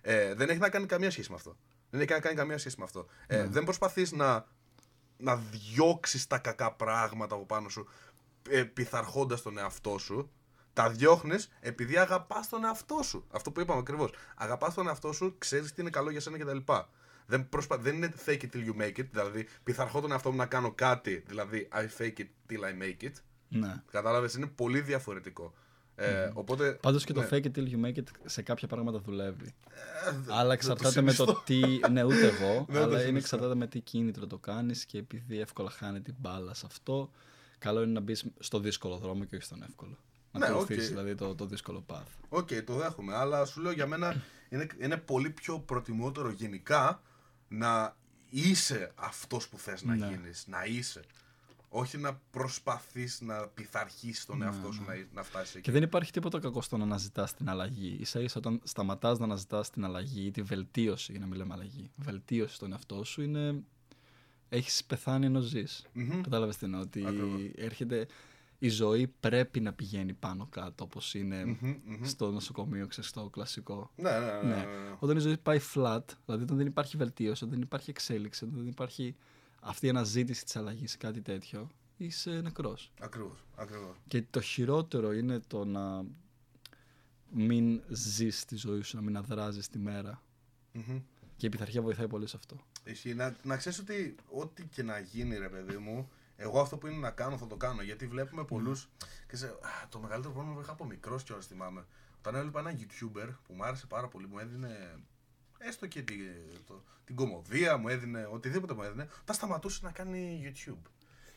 Ε, 0.00 0.34
δεν 0.34 0.48
έχει 0.48 0.58
να 0.58 0.68
κάνει 0.68 0.86
καμία 0.86 1.10
σχέση 1.10 1.30
με 1.30 1.36
αυτό. 1.36 1.56
Δεν 1.92 2.00
έχει 2.00 2.12
να 2.12 2.20
κάνει 2.20 2.36
καμία 2.36 2.58
σχέση 2.58 2.76
με 2.78 2.84
αυτό. 2.84 3.06
Ε, 3.26 3.46
δεν 3.46 3.64
προσπαθείς 3.64 4.12
να, 4.12 4.46
να 5.16 5.36
διώξεις 5.36 6.26
τα 6.26 6.38
κακά 6.38 6.72
πράγματα 6.72 7.34
από 7.34 7.46
πάνω 7.46 7.68
σου 7.68 7.88
ε, 8.48 8.62
πειθαρχώντας 8.62 9.42
τον 9.42 9.58
εαυτό 9.58 9.98
σου. 9.98 10.30
Τα 10.72 10.90
διώχνεις 10.90 11.50
επειδή 11.60 11.98
αγαπάς 11.98 12.48
τον 12.48 12.64
εαυτό 12.64 13.02
σου. 13.02 13.26
Αυτό 13.30 13.50
που 13.50 13.60
είπαμε 13.60 13.80
ακριβώς. 13.80 14.10
Αγαπάς 14.36 14.74
τον 14.74 14.86
εαυτό 14.86 15.12
σου, 15.12 15.34
ξέρεις 15.38 15.72
τι 15.72 15.80
είναι 15.80 15.90
καλό 15.90 16.10
για 16.10 16.20
σένα 16.20 16.38
κτλ. 16.38 16.72
Δεν, 17.26 17.48
προσπα... 17.48 17.78
δεν 17.78 17.94
είναι 17.94 18.12
fake 18.26 18.40
it 18.40 18.48
till 18.52 18.66
you 18.66 18.82
make 18.82 18.98
it, 18.98 19.06
δηλαδή 19.10 19.48
πειθαρχώ 19.62 20.00
τον 20.00 20.12
εαυτό 20.12 20.30
μου 20.30 20.36
να 20.36 20.46
κάνω 20.46 20.72
κάτι, 20.72 21.24
δηλαδή 21.26 21.68
I 21.72 22.02
fake 22.02 22.18
it 22.18 22.28
till 22.48 22.60
I 22.60 22.82
make 22.82 23.04
it. 23.04 23.12
Ναι. 23.48 23.82
Κατάλαβες, 23.90 24.34
είναι 24.34 24.46
πολύ 24.46 24.80
διαφορετικό. 24.80 25.54
Ε, 25.94 26.30
οπότε. 26.34 26.72
Πάντως 26.72 27.04
και 27.04 27.12
το 27.12 27.20
ναι. 27.20 27.28
fake 27.30 27.44
it 27.44 27.50
till 27.56 27.66
you 27.68 27.84
make 27.84 27.96
it 27.98 28.02
σε 28.24 28.42
κάποια 28.42 28.68
πράγματα 28.68 28.98
δουλεύει. 28.98 29.54
Ε, 29.68 30.10
Αλλά 30.28 30.42
δεν 30.42 30.50
εξαρτάται 30.50 30.94
το 30.94 31.02
με 31.02 31.12
το 31.12 31.24
συνιστώ. 31.24 31.42
τι. 31.84 31.92
Ναι, 31.92 32.02
ούτε 32.04 32.26
εγώ. 32.26 32.64
Δεν 32.68 32.74
το 32.74 32.82
αλλά 32.82 32.86
είναι 32.86 32.98
συνιστώ. 32.98 33.16
εξαρτάται 33.18 33.54
με 33.54 33.66
τι 33.66 33.80
κίνητρο 33.80 34.26
το 34.26 34.38
κάνεις 34.38 34.84
και 34.84 34.98
επειδή 34.98 35.40
εύκολα 35.40 35.70
χάνει 35.70 36.00
την 36.00 36.14
μπάλα 36.18 36.54
σε 36.54 36.66
αυτό, 36.66 37.10
καλό 37.58 37.82
είναι 37.82 37.92
να 37.92 38.00
μπεις 38.00 38.24
στο 38.38 38.60
δύσκολο 38.60 38.96
δρόμο 38.96 39.24
και 39.24 39.36
όχι 39.36 39.44
στον 39.44 39.62
εύκολο. 39.62 39.98
Να 40.32 40.38
Ναι, 40.40 40.46
ακολουθήσεις 40.46 40.82
οκ. 40.84 40.88
δηλαδή 40.88 41.14
το, 41.14 41.34
το 41.34 41.46
δύσκολο 41.46 41.84
path. 41.86 42.06
Οκ, 42.28 42.48
το 42.66 42.74
δέχομαι. 42.74 43.14
Αλλά 43.16 43.44
σου 43.44 43.60
λέω 43.60 43.72
για 43.72 43.86
μένα 43.86 44.22
είναι, 44.48 44.66
είναι 44.80 44.96
πολύ 44.96 45.30
πιο 45.30 45.58
προτιμότερο 45.58 46.30
γενικά 46.30 47.02
να 47.48 47.96
είσαι 48.30 48.92
αυτός 48.94 49.48
που 49.48 49.58
θες 49.58 49.82
να 49.82 49.94
Ναι. 49.94 50.06
γίνεις. 50.06 50.44
Να 50.46 50.64
είσαι. 50.64 51.00
Όχι 51.74 51.98
να 51.98 52.20
προσπαθείς 52.30 53.20
να 53.20 53.46
πειθαρχείς 53.48 54.24
τον 54.24 54.42
εαυτό 54.42 54.72
σου 54.72 54.82
να, 54.86 54.94
να 55.12 55.22
φτάσεις 55.22 55.48
εκεί. 55.48 55.56
Ναι, 55.56 55.62
Και 55.62 55.70
δεν 55.72 55.82
υπάρχει 55.82 56.12
τίποτα 56.12 56.38
κακό 56.38 56.62
στο 56.62 56.76
να 56.76 56.84
αναζητάς 56.84 57.34
την 57.34 57.48
αλλαγή. 57.48 58.04
ίσα 58.04 58.20
ίσα 58.20 58.38
όταν 58.38 58.60
σταματάς 58.64 59.18
να 59.18 59.24
αναζητάς 59.24 59.70
την 59.70 59.84
αλλαγή 59.84 60.26
ή 60.26 60.30
τη 60.30 60.42
βελτίωση, 60.42 61.10
για 61.12 61.20
να 61.20 61.26
μην 61.26 61.36
λέμε 61.38 61.54
αλλαγή, 61.54 61.90
βελτίωση 61.96 62.54
στον 62.54 62.72
εαυτό 62.72 63.04
σου 63.04 63.22
είναι. 63.22 63.62
Έχεις 64.48 64.84
πεθάνει 64.84 65.26
ενώ 65.26 65.40
ζεις. 65.40 65.86
Μμμ. 65.92 66.20
Κατάλαβες 66.20 66.56
τι 66.56 66.64
εννοώ. 66.64 66.80
Ότι 66.80 67.06
Ακριβώς. 67.06 67.40
έρχεται. 67.54 68.06
Η 68.58 68.68
ζωή 68.68 69.06
πρέπει 69.20 69.60
να 69.60 69.72
πηγαίνει 69.72 70.12
πάνω 70.12 70.46
κάτω 70.50 70.84
όπως 70.84 71.14
είναι 71.14 71.44
Μμμ, 71.44 71.74
μμμ. 71.84 72.04
στο 72.04 72.30
νοσοκομείο, 72.30 72.86
ξέρεις, 72.86 73.10
στο 73.10 73.28
κλασικό. 73.32 73.90
Ναι, 73.96 74.10
ναι, 74.10 74.18
ναι. 74.18 74.32
Ναι. 74.32 74.48
ναι, 74.54 74.54
ναι. 74.54 74.96
Όταν 74.98 75.16
η 75.16 75.20
ζωή 75.20 75.36
πάει 75.38 75.60
flat, 75.74 76.00
δηλαδή 76.26 76.42
όταν 76.42 76.56
δεν 76.56 76.66
υπάρχει 76.66 76.96
βελτίωση, 76.96 77.44
όταν 77.44 77.48
δεν 77.54 77.60
υπάρχει 77.62 77.90
εξέλιξη, 77.90 78.44
όταν 78.44 78.56
δεν 78.58 78.66
υπάρχει 78.66 79.16
αυτή 79.64 79.86
η 79.86 79.88
αναζήτηση 79.88 80.44
της 80.44 80.56
αλλαγής, 80.56 80.96
κάτι 80.96 81.20
τέτοιο, 81.20 81.70
είσαι 81.96 82.30
νεκρός. 82.30 82.92
Ακριβώς, 83.00 83.44
ακριβώς. 83.54 83.96
Και 84.06 84.22
το 84.30 84.40
χειρότερο 84.40 85.12
είναι 85.12 85.40
το 85.46 85.64
να 85.64 86.04
μην 87.30 87.82
ζεις 87.88 88.44
τη 88.44 88.56
ζωή 88.56 88.82
σου, 88.82 88.96
να 88.96 89.02
μην 89.02 89.16
αδράζεις 89.16 89.68
τη 89.68 89.78
μέρα. 89.78 90.22
Μμμ. 90.72 91.00
Και 91.36 91.46
η 91.46 91.48
πειθαρχία 91.48 91.82
βοηθάει 91.82 92.08
πολύ 92.08 92.26
σε 92.26 92.36
αυτό. 92.36 92.56
Ισχύει. 92.84 93.14
Να, 93.14 93.36
να 93.42 93.56
ξέρεις 93.56 93.78
ότι 93.78 94.14
ό,τι 94.30 94.66
και 94.66 94.82
να 94.82 94.98
γίνει, 94.98 95.36
ρε 95.36 95.48
παιδί 95.48 95.76
μου, 95.76 96.10
εγώ 96.36 96.60
αυτό 96.60 96.76
που 96.76 96.86
είναι 96.86 96.96
να 96.96 97.10
κάνω 97.10 97.38
θα 97.38 97.46
το 97.46 97.56
κάνω. 97.56 97.82
Γιατί 97.82 98.06
βλέπουμε 98.06 98.44
πολλούς. 98.44 98.88
Και 99.28 99.36
σε, 99.36 99.46
α, 99.46 99.88
το 99.88 99.98
μεγαλύτερο 99.98 100.32
πρόβλημα 100.32 100.56
που 100.56 100.62
είχα 100.62 100.72
από 100.72 100.84
μικρός 100.84 101.22
κιόλας 101.22 101.46
θυμάμαι. 101.46 101.86
Όταν 102.18 102.34
έβλεπα 102.34 102.60
ένα 102.60 102.78
YouTuber 102.78 103.28
που 103.46 103.54
μου 103.54 103.64
άρεσε 103.64 103.86
πάρα 103.86 104.08
πολύ, 104.08 104.26
μου 104.26 104.38
έδινε 104.38 105.02
έστω 105.66 105.86
και 105.86 106.02
τη, 106.02 106.14
το, 106.66 106.82
την 107.04 107.14
κομμωδία, 107.14 107.76
μου 107.76 107.88
έδινε 107.88 108.28
οτιδήποτε 108.32 108.74
μου 108.74 108.82
έδινε, 108.82 109.08
όταν 109.20 109.36
σταματούσε 109.36 109.80
να 109.82 109.90
κάνει 109.90 110.42
YouTube. 110.46 110.90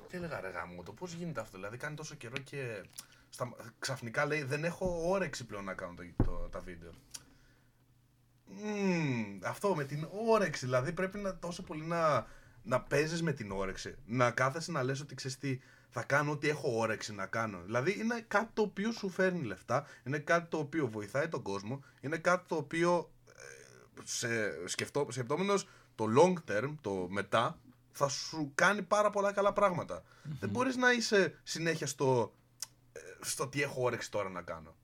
Και 0.07 0.17
έλεγα 0.17 0.39
ρε 0.41 0.49
γάμο, 0.49 0.83
το 0.83 0.91
πώς 0.93 1.13
γίνεται 1.13 1.39
αυτό. 1.41 1.57
Δηλαδή 1.57 1.77
κάνει 1.77 1.95
τόσο 1.95 2.15
καιρό 2.15 2.37
και 2.37 2.83
στα, 3.29 3.55
ξαφνικά 3.79 4.25
λέει 4.25 4.43
δεν 4.43 4.63
έχω 4.63 5.09
όρεξη 5.09 5.45
πλέον 5.45 5.63
να 5.63 5.73
κάνω 5.73 5.93
το, 5.93 6.23
το- 6.23 6.49
τα 6.51 6.59
βίντεο. 6.59 6.91
Μμμ, 8.47 9.39
αυτό 9.43 9.75
με 9.75 9.83
την 9.83 10.07
όρεξη. 10.27 10.65
Δηλαδή 10.65 10.91
πρέπει 10.91 11.17
να 11.17 11.37
τόσο 11.37 11.63
πολύ 11.63 11.83
να, 11.85 12.27
να 12.63 12.81
παίζεις 12.81 13.21
με 13.21 13.33
την 13.33 13.51
όρεξη. 13.51 13.95
Να 14.05 14.31
κάθεσαι 14.31 14.71
να 14.71 14.83
λες 14.83 14.99
ότι 15.01 15.15
ξέρεις 15.15 15.37
τι, 15.37 15.59
θα 15.89 16.03
κάνω 16.03 16.31
ό,τι 16.31 16.49
έχω 16.49 16.77
όρεξη 16.77 17.13
να 17.13 17.25
κάνω. 17.25 17.61
Δηλαδή 17.63 17.99
είναι 17.99 18.25
κάτι 18.27 18.49
το 18.53 18.61
οποίο 18.61 18.91
σου 18.91 19.09
φέρνει 19.09 19.43
λεφτά, 19.43 19.85
είναι 20.05 20.17
κάτι 20.19 20.49
το 20.49 20.57
οποίο 20.57 20.87
βοηθάει 20.87 21.27
τον 21.27 21.41
κόσμο, 21.41 21.83
είναι 22.01 22.17
κάτι 22.17 22.47
το 22.47 22.55
οποίο 22.55 22.97
ε, 22.97 23.14
σε, 24.03 24.27
σκεφτό, 24.67 25.07
σκεπτόμενος 25.09 25.67
το 25.95 26.05
long 26.17 26.51
term, 26.51 26.75
το 26.81 27.07
μετά, 27.09 27.59
θα 27.91 28.07
σου 28.07 28.51
κάνει 28.55 28.81
πάρα 28.81 29.09
πολλά 29.09 29.31
καλά 29.31 29.53
πράγματα. 29.53 30.03
Δεν 30.39 30.49
μπορείς 30.49 30.75
να 30.75 30.91
είσαι 30.91 31.39
συνέχεια 31.43 31.87
στο, 31.87 32.33
ε, 32.91 32.99
στο 33.21 33.47
τι 33.47 33.61
έχω 33.61 33.81
όρεξη 33.83 34.11
τώρα 34.11 34.29
να 34.29 34.41
κάνω. 34.41 34.75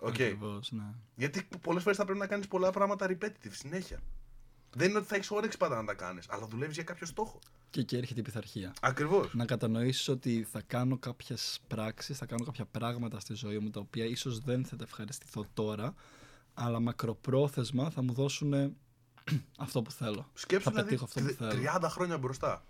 Οκ. 0.00 0.08
Ακριβώς, 0.08 0.72
ναι. 0.72 0.94
Γιατί 1.14 1.48
πολλές 1.60 1.82
φορές 1.82 1.98
θα 1.98 2.04
πρέπει 2.04 2.18
να 2.18 2.26
κάνεις 2.26 2.48
πολλά 2.48 2.70
πράγματα 2.70 3.06
repetitive 3.08 3.52
συνέχεια. 3.52 4.02
Δεν 4.74 4.88
είναι 4.88 4.98
ότι 4.98 5.06
θα 5.06 5.14
έχεις 5.14 5.30
όρεξη 5.30 5.58
πάντα 5.58 5.76
να 5.76 5.84
τα 5.84 5.94
κάνεις, 5.94 6.26
αλλά 6.28 6.46
δουλεύεις 6.46 6.74
για 6.74 6.84
κάποιο 6.84 7.06
στόχο. 7.06 7.38
Και 7.70 7.80
εκεί 7.80 7.96
έρχεται 7.96 8.20
η 8.20 8.22
πειθαρχία. 8.22 8.72
Ακριβώς. 8.80 9.34
Να 9.34 9.44
κατανοήσεις 9.44 10.08
ότι 10.08 10.46
θα 10.50 10.62
κάνω 10.66 10.98
κάποιες 10.98 11.60
πράξεις, 11.68 12.18
θα 12.18 12.26
κάνω 12.26 12.44
κάποια 12.44 12.64
πράγματα 12.64 13.20
στη 13.20 13.34
ζωή 13.34 13.58
μου 13.58 13.70
τα 13.70 13.80
οποία 13.80 14.04
ίσως 14.04 14.40
δεν 14.40 14.64
θα 14.64 14.76
τα 14.76 14.84
ευχαριστηθώ 14.86 15.46
τώρα, 15.54 15.94
αλλά 16.62 16.80
μακροπρόθεσμα 16.80 17.90
θα 17.90 18.02
μου 18.02 18.12
δώσουν 18.12 18.76
αυτό 19.58 19.82
που 19.82 19.90
θέλω. 19.90 20.30
Σκέψου 20.34 20.64
θα 20.64 20.70
δηλαδή 20.70 20.88
πετύχω 20.88 21.04
αυτό 21.04 21.20
που 21.20 21.26
τρι- 21.26 21.36
θέλω. 21.62 21.78
30 21.82 21.88
χρόνια 21.90 22.18
μπροστά. 22.18 22.64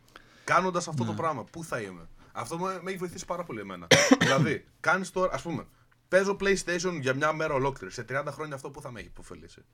Κάνοντας 0.44 0.88
αυτό 0.88 1.04
το 1.04 1.10
Ναι. 1.10 1.16
πράγμα, 1.16 1.44
πού 1.44 1.64
θα 1.64 1.80
είμαι. 1.80 2.08
Αυτό 2.32 2.58
με, 2.58 2.78
με 2.82 2.90
έχει 2.90 2.98
βοηθήσει 2.98 3.24
πάρα 3.26 3.44
πολύ 3.44 3.60
εμένα. 3.60 3.86
δηλαδή, 4.20 4.64
κάνεις 4.80 5.10
τώρα, 5.10 5.32
ας 5.34 5.42
πούμε, 5.42 5.66
παίζω 6.08 6.36
PlayStation 6.40 6.98
για 7.00 7.14
μια 7.14 7.32
μέρα 7.32 7.54
ολόκληρη. 7.54 7.92
Σε 7.92 8.04
30 8.08 8.24
χρόνια 8.30 8.54
αυτό 8.54 8.70
που 8.70 8.80
θα 8.80 8.90
με 8.90 8.98
έχει 9.00 9.08
επωφελήσει. 9.08 9.64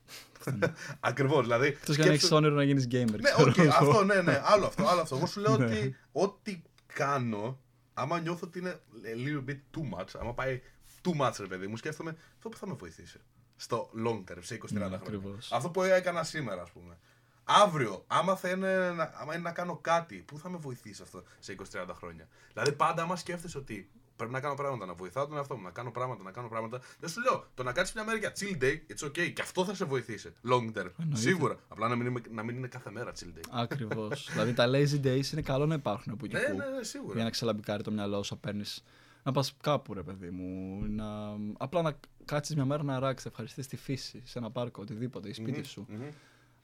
Ακριβώς. 0.99 1.41
Δηλαδή. 1.41 1.67
Εκτός 1.67 1.95
και 1.95 2.01
αν 2.01 2.07
έχεις 2.07 2.19
σκέψου- 2.21 2.37
όνειρο 2.37 2.55
να 2.55 2.63
γίνεις 2.63 2.87
gamer. 2.91 3.19
Ναι, 3.19 3.31
ξέρω 3.31 3.49
οκ, 3.49 3.57
εγώ. 3.57 3.69
αυτό, 3.89 4.03
ναι, 4.03 4.21
ναι, 4.21 4.41
άλλο 4.43 4.65
αυτό, 4.65 4.87
άλλο 4.87 5.01
αυτό. 5.01 5.15
Εγώ 5.15 5.25
σου 5.25 5.39
λέω 5.39 5.57
Ναι. 5.57 5.65
ότι 5.65 5.95
ό,τι 6.11 6.61
κάνω, 6.93 7.59
άμα 7.93 8.19
νιώθω 8.19 8.47
ότι 8.47 8.59
είναι 8.59 8.79
a 9.03 9.27
little 9.27 9.49
bit 9.49 9.57
too 9.77 9.99
much, 9.99 10.07
άμα 10.21 10.33
πάει 10.33 10.61
too 11.03 11.21
much, 11.21 11.33
ρε 11.39 11.47
παιδί 11.47 11.67
μου, 11.67 11.77
σκέφτομαι 11.77 12.15
αυτό 12.35 12.49
που 12.49 12.57
θα 12.57 12.67
με 12.67 12.73
βοηθήσει. 12.73 13.19
Στο 13.57 13.89
long 14.05 14.23
term, 14.31 14.37
σε 14.39 14.55
20-30 14.55 14.71
Ναι, 14.71 14.79
χρόνια. 14.79 14.97
ακριβώς. 14.97 15.51
Αυτό 15.51 15.69
που 15.69 15.81
έκανα 15.81 16.23
σήμερα, 16.23 16.61
ας 16.61 16.71
πούμε. 16.71 16.97
Αύριο, 17.43 18.03
άμα, 18.07 18.35
θα 18.35 18.49
είναι, 18.49 18.91
να- 18.91 19.11
άμα 19.15 19.33
είναι 19.33 19.43
να 19.43 19.51
κάνω 19.51 19.77
κάτι, 19.81 20.15
πού 20.15 20.37
θα 20.39 20.49
με 20.49 20.57
βοηθήσει 20.57 21.01
αυτό 21.01 21.23
σε 21.39 21.51
20-30 21.51 21.93
χρόνια; 21.93 22.27
Δηλαδή, 22.53 22.71
πάντα 22.71 23.01
άμα 23.03 23.15
σκέφτεσαι 23.15 23.57
ότι 23.57 23.89
πρέπει 24.15 24.31
να 24.31 24.39
κάνω 24.39 24.55
πράγματα, 24.55 24.85
να 24.85 24.93
βοηθάω 24.93 25.27
τον 25.27 25.37
εαυτό 25.37 25.55
μου, 25.55 25.61
να 25.63 25.69
κάνω 25.71 25.91
πράγματα, 25.91 26.23
να 26.23 26.31
κάνω 26.31 26.47
πράγματα. 26.47 26.81
Δεν 26.99 27.09
σου 27.09 27.21
λέω, 27.21 27.47
το 27.53 27.63
να 27.63 27.71
κάνει 27.71 27.89
μια 27.95 28.03
μέρα 28.03 28.17
για 28.17 28.31
chill 28.39 28.63
day, 28.63 28.75
it's 28.93 29.07
okay, 29.07 29.33
και 29.33 29.41
αυτό 29.41 29.65
θα 29.65 29.73
σε 29.75 29.85
βοηθήσει 29.85 30.33
long 30.45 30.65
term. 30.77 30.89
Εννοείται. 30.99 31.15
Σίγουρα. 31.15 31.55
Απλά 31.67 31.87
να 31.87 31.95
μην, 31.95 32.05
είναι, 32.07 32.21
να 32.31 32.43
μην 32.43 32.55
είναι 32.55 32.67
κάθε 32.67 32.91
μέρα 32.91 33.11
chill 33.19 33.37
day. 33.37 33.43
Ακριβώς. 33.51 34.29
δηλαδή 34.31 34.53
τα 34.53 34.65
lazy 34.67 35.01
days 35.05 35.31
είναι 35.31 35.41
καλό 35.41 35.65
να 35.65 35.75
υπάρχουν 35.75 36.13
από 36.13 36.25
εκεί 36.25 36.35
Ναι, 36.35 36.41
που 36.41 36.55
ναι, 36.57 36.65
ναι, 36.65 36.83
σίγουρα. 36.83 37.13
για 37.15 37.23
να 37.23 37.29
ξελαμπικάρει 37.29 37.83
το 37.83 37.91
μυαλό 37.91 38.23
σου, 38.23 38.33
να 38.33 38.39
παίρνεις 38.39 38.83
να 39.27 39.33
πας 39.33 39.55
κάπου, 39.61 39.93
ρε 39.93 40.03
παιδί 40.03 40.29
μου. 40.29 40.81
Να... 40.89 41.37
Απλά 41.57 41.81
να 41.81 41.99
κάτσεις 42.25 42.55
μια 42.55 42.65
μέρα 42.65 42.83
να 42.83 42.99
ράξεις, 42.99 43.25
να 43.25 43.31
ευχαριστείς 43.31 43.67
τη 43.67 43.75
φύση 43.75 44.21
σε 44.25 44.39
ένα 44.39 44.51
πάρκο, 44.51 44.81
οτιδήποτε, 44.81 45.29
ή 45.29 45.33
σπιτι 45.33 45.63
σου. 45.63 45.85
Μμμ. 45.89 46.09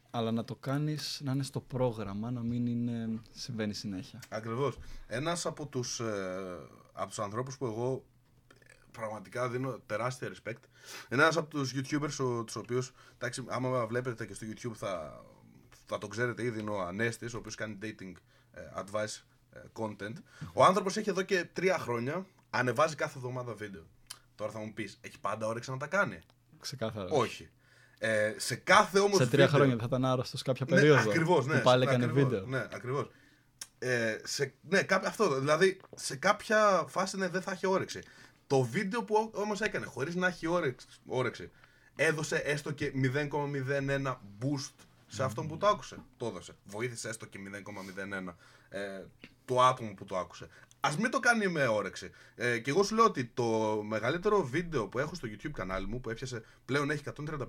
Αλλά 0.10 0.32
να 0.32 0.43
το 0.43 0.55
κάνεις 0.55 1.22
να 1.24 1.32
είναι 1.32 1.43
στο 1.43 1.60
πρόγραμμα, 1.60 2.32
να 2.32 2.41
μην 2.41 2.67
είναι... 2.67 3.20
συμβαίνει 3.32 3.74
συνέχεια. 3.74 4.20
Ακριβώς. 4.29 4.77
Ένας 5.08 5.46
από 5.46 5.67
τους 5.67 6.00
ε, 6.00 6.58
από 6.93 7.08
τους 7.08 7.20
ανθρώπους 7.20 7.58
που 7.58 7.65
εγώ 7.65 8.03
ε, 8.60 8.74
πραγματικά 8.91 9.50
δίνω 9.50 9.79
τεράστια 9.86 10.29
respect 10.29 10.63
είναι 11.12 11.22
ένας 11.22 11.38
από 11.38 11.50
τους 11.50 11.74
YouTubers 11.75 12.43
τους 12.46 12.55
οποίους, 12.55 12.93
εντάξει, 13.15 13.43
άμα 13.48 13.86
βλέπετε 13.88 14.25
και 14.25 14.34
στο 14.34 14.46
YouTube 14.50 14.75
θα, 14.75 15.24
θα 15.86 15.98
το 15.98 16.08
ξέρετε 16.08 16.43
ήδη, 16.43 16.60
είναι 16.60 16.70
ο 16.70 16.82
Ανέστης, 16.82 17.34
ο 17.34 17.38
οποίος 17.38 17.55
κάνει 17.55 17.77
dating 17.82 18.13
ε, 18.51 18.62
advice 18.75 19.22
ε, 19.51 19.60
content. 19.74 20.15
Ο 20.53 20.63
άνθρωπος 20.63 20.98
έχει 20.98 21.10
εδώ 21.10 21.22
και 21.22 21.50
τρία 21.53 21.77
χρόνια 21.77 22.25
ανεβάζει 22.53 22.95
κάθε 22.95 23.17
εβδομάδα 23.17 23.53
βίντεο. 23.53 23.83
Τώρα 24.36 24.51
θα 24.51 24.60
μου 24.60 24.74
πεις, 24.74 24.98
έχει 25.01 25.19
πάντα 25.19 25.48
όρεξη 25.48 25.72
να 25.72 25.77
τα 25.77 25.88
κάνει; 25.88 26.19
Ξεκάθαρα. 26.60 27.10
Όχι. 27.10 27.50
Ε, 27.98 28.33
σε 28.38 28.55
κάθε 28.55 29.00
όμως. 29.00 29.17
Σε 29.17 29.27
τρία 29.27 29.48
χρόνια 29.48 29.69
δεν 29.69 29.79
θα 29.79 29.86
ήταν 29.86 30.05
άρρωστος 30.05 30.41
κάποια 30.41 30.65
περίοδο. 30.65 31.03
Ναι, 31.03 31.10
ακριβώς, 31.10 31.45
ναι, 31.45 31.57
Που 31.57 31.63
πάλι 31.63 31.86
ναι, 31.86 31.91
έκανε 31.91 32.05
ακριβώς, 32.05 32.29
βίντεο. 32.29 32.45
Ναι, 32.45 32.67
ακριβώς. 32.74 33.10
Ε, 33.79 34.17
σε, 34.24 34.53
ναι, 34.69 34.83
κά- 34.83 35.05
αυτό. 35.05 35.39
Δηλαδή, 35.39 35.79
σε 35.95 36.15
κάποια 36.15 36.86
φάση 36.88 37.17
ναι, 37.17 37.27
δεν 37.27 37.41
θα 37.41 37.51
έχει 37.51 37.67
όρεξη. 37.67 38.01
Το 38.48 38.62
βίντεο 38.62 39.03
που 39.03 39.31
όμως 39.33 39.62
έκανε 39.62 39.86
χωρίς 39.86 40.15
να 40.15 40.27
έχει 40.27 40.48
όρεξη, 40.48 40.88
όρεξη 41.05 41.51
έδωσε 41.95 42.36
έστω 42.36 42.72
και 42.72 42.91
0,01 42.95 44.15
boost 44.41 44.74
σε 45.07 45.24
αυτόν 45.24 45.48
που 45.48 45.57
το 45.57 45.67
άκουσε. 45.67 45.98
Το 46.17 46.25
έδωσε. 46.25 46.53
Βοήθησε 46.65 47.10
έστω 47.10 47.25
και 47.25 47.39
0,01 48.27 48.33
ε, 48.69 49.03
το 49.45 49.62
άτομο 49.62 49.93
που 49.93 50.05
το 50.05 50.17
άκουσε. 50.17 50.48
Α 50.86 50.92
μην 51.00 51.12
το 51.12 51.20
κάνει 51.20 51.48
με 51.48 51.68
όρεξη. 51.68 52.12
Ε, 52.36 52.60
και 52.60 52.70
εγώ 52.70 52.84
σου 52.84 52.96
λέω 52.96 53.06
ότι 53.06 53.25
το 53.25 53.44
μεγαλύτερο 53.88 54.44
βίντεο 54.46 54.88
που 54.88 55.00
έχω 55.00 55.16
στο 55.16 55.28
YouTube 55.32 55.52
κανάλι 55.52 55.88
μου, 55.88 56.02
που 56.02 56.10
έπιασε 56.10 56.44
πλέον 56.66 56.90
έχει 56.90 57.04
135.000 57.18 57.46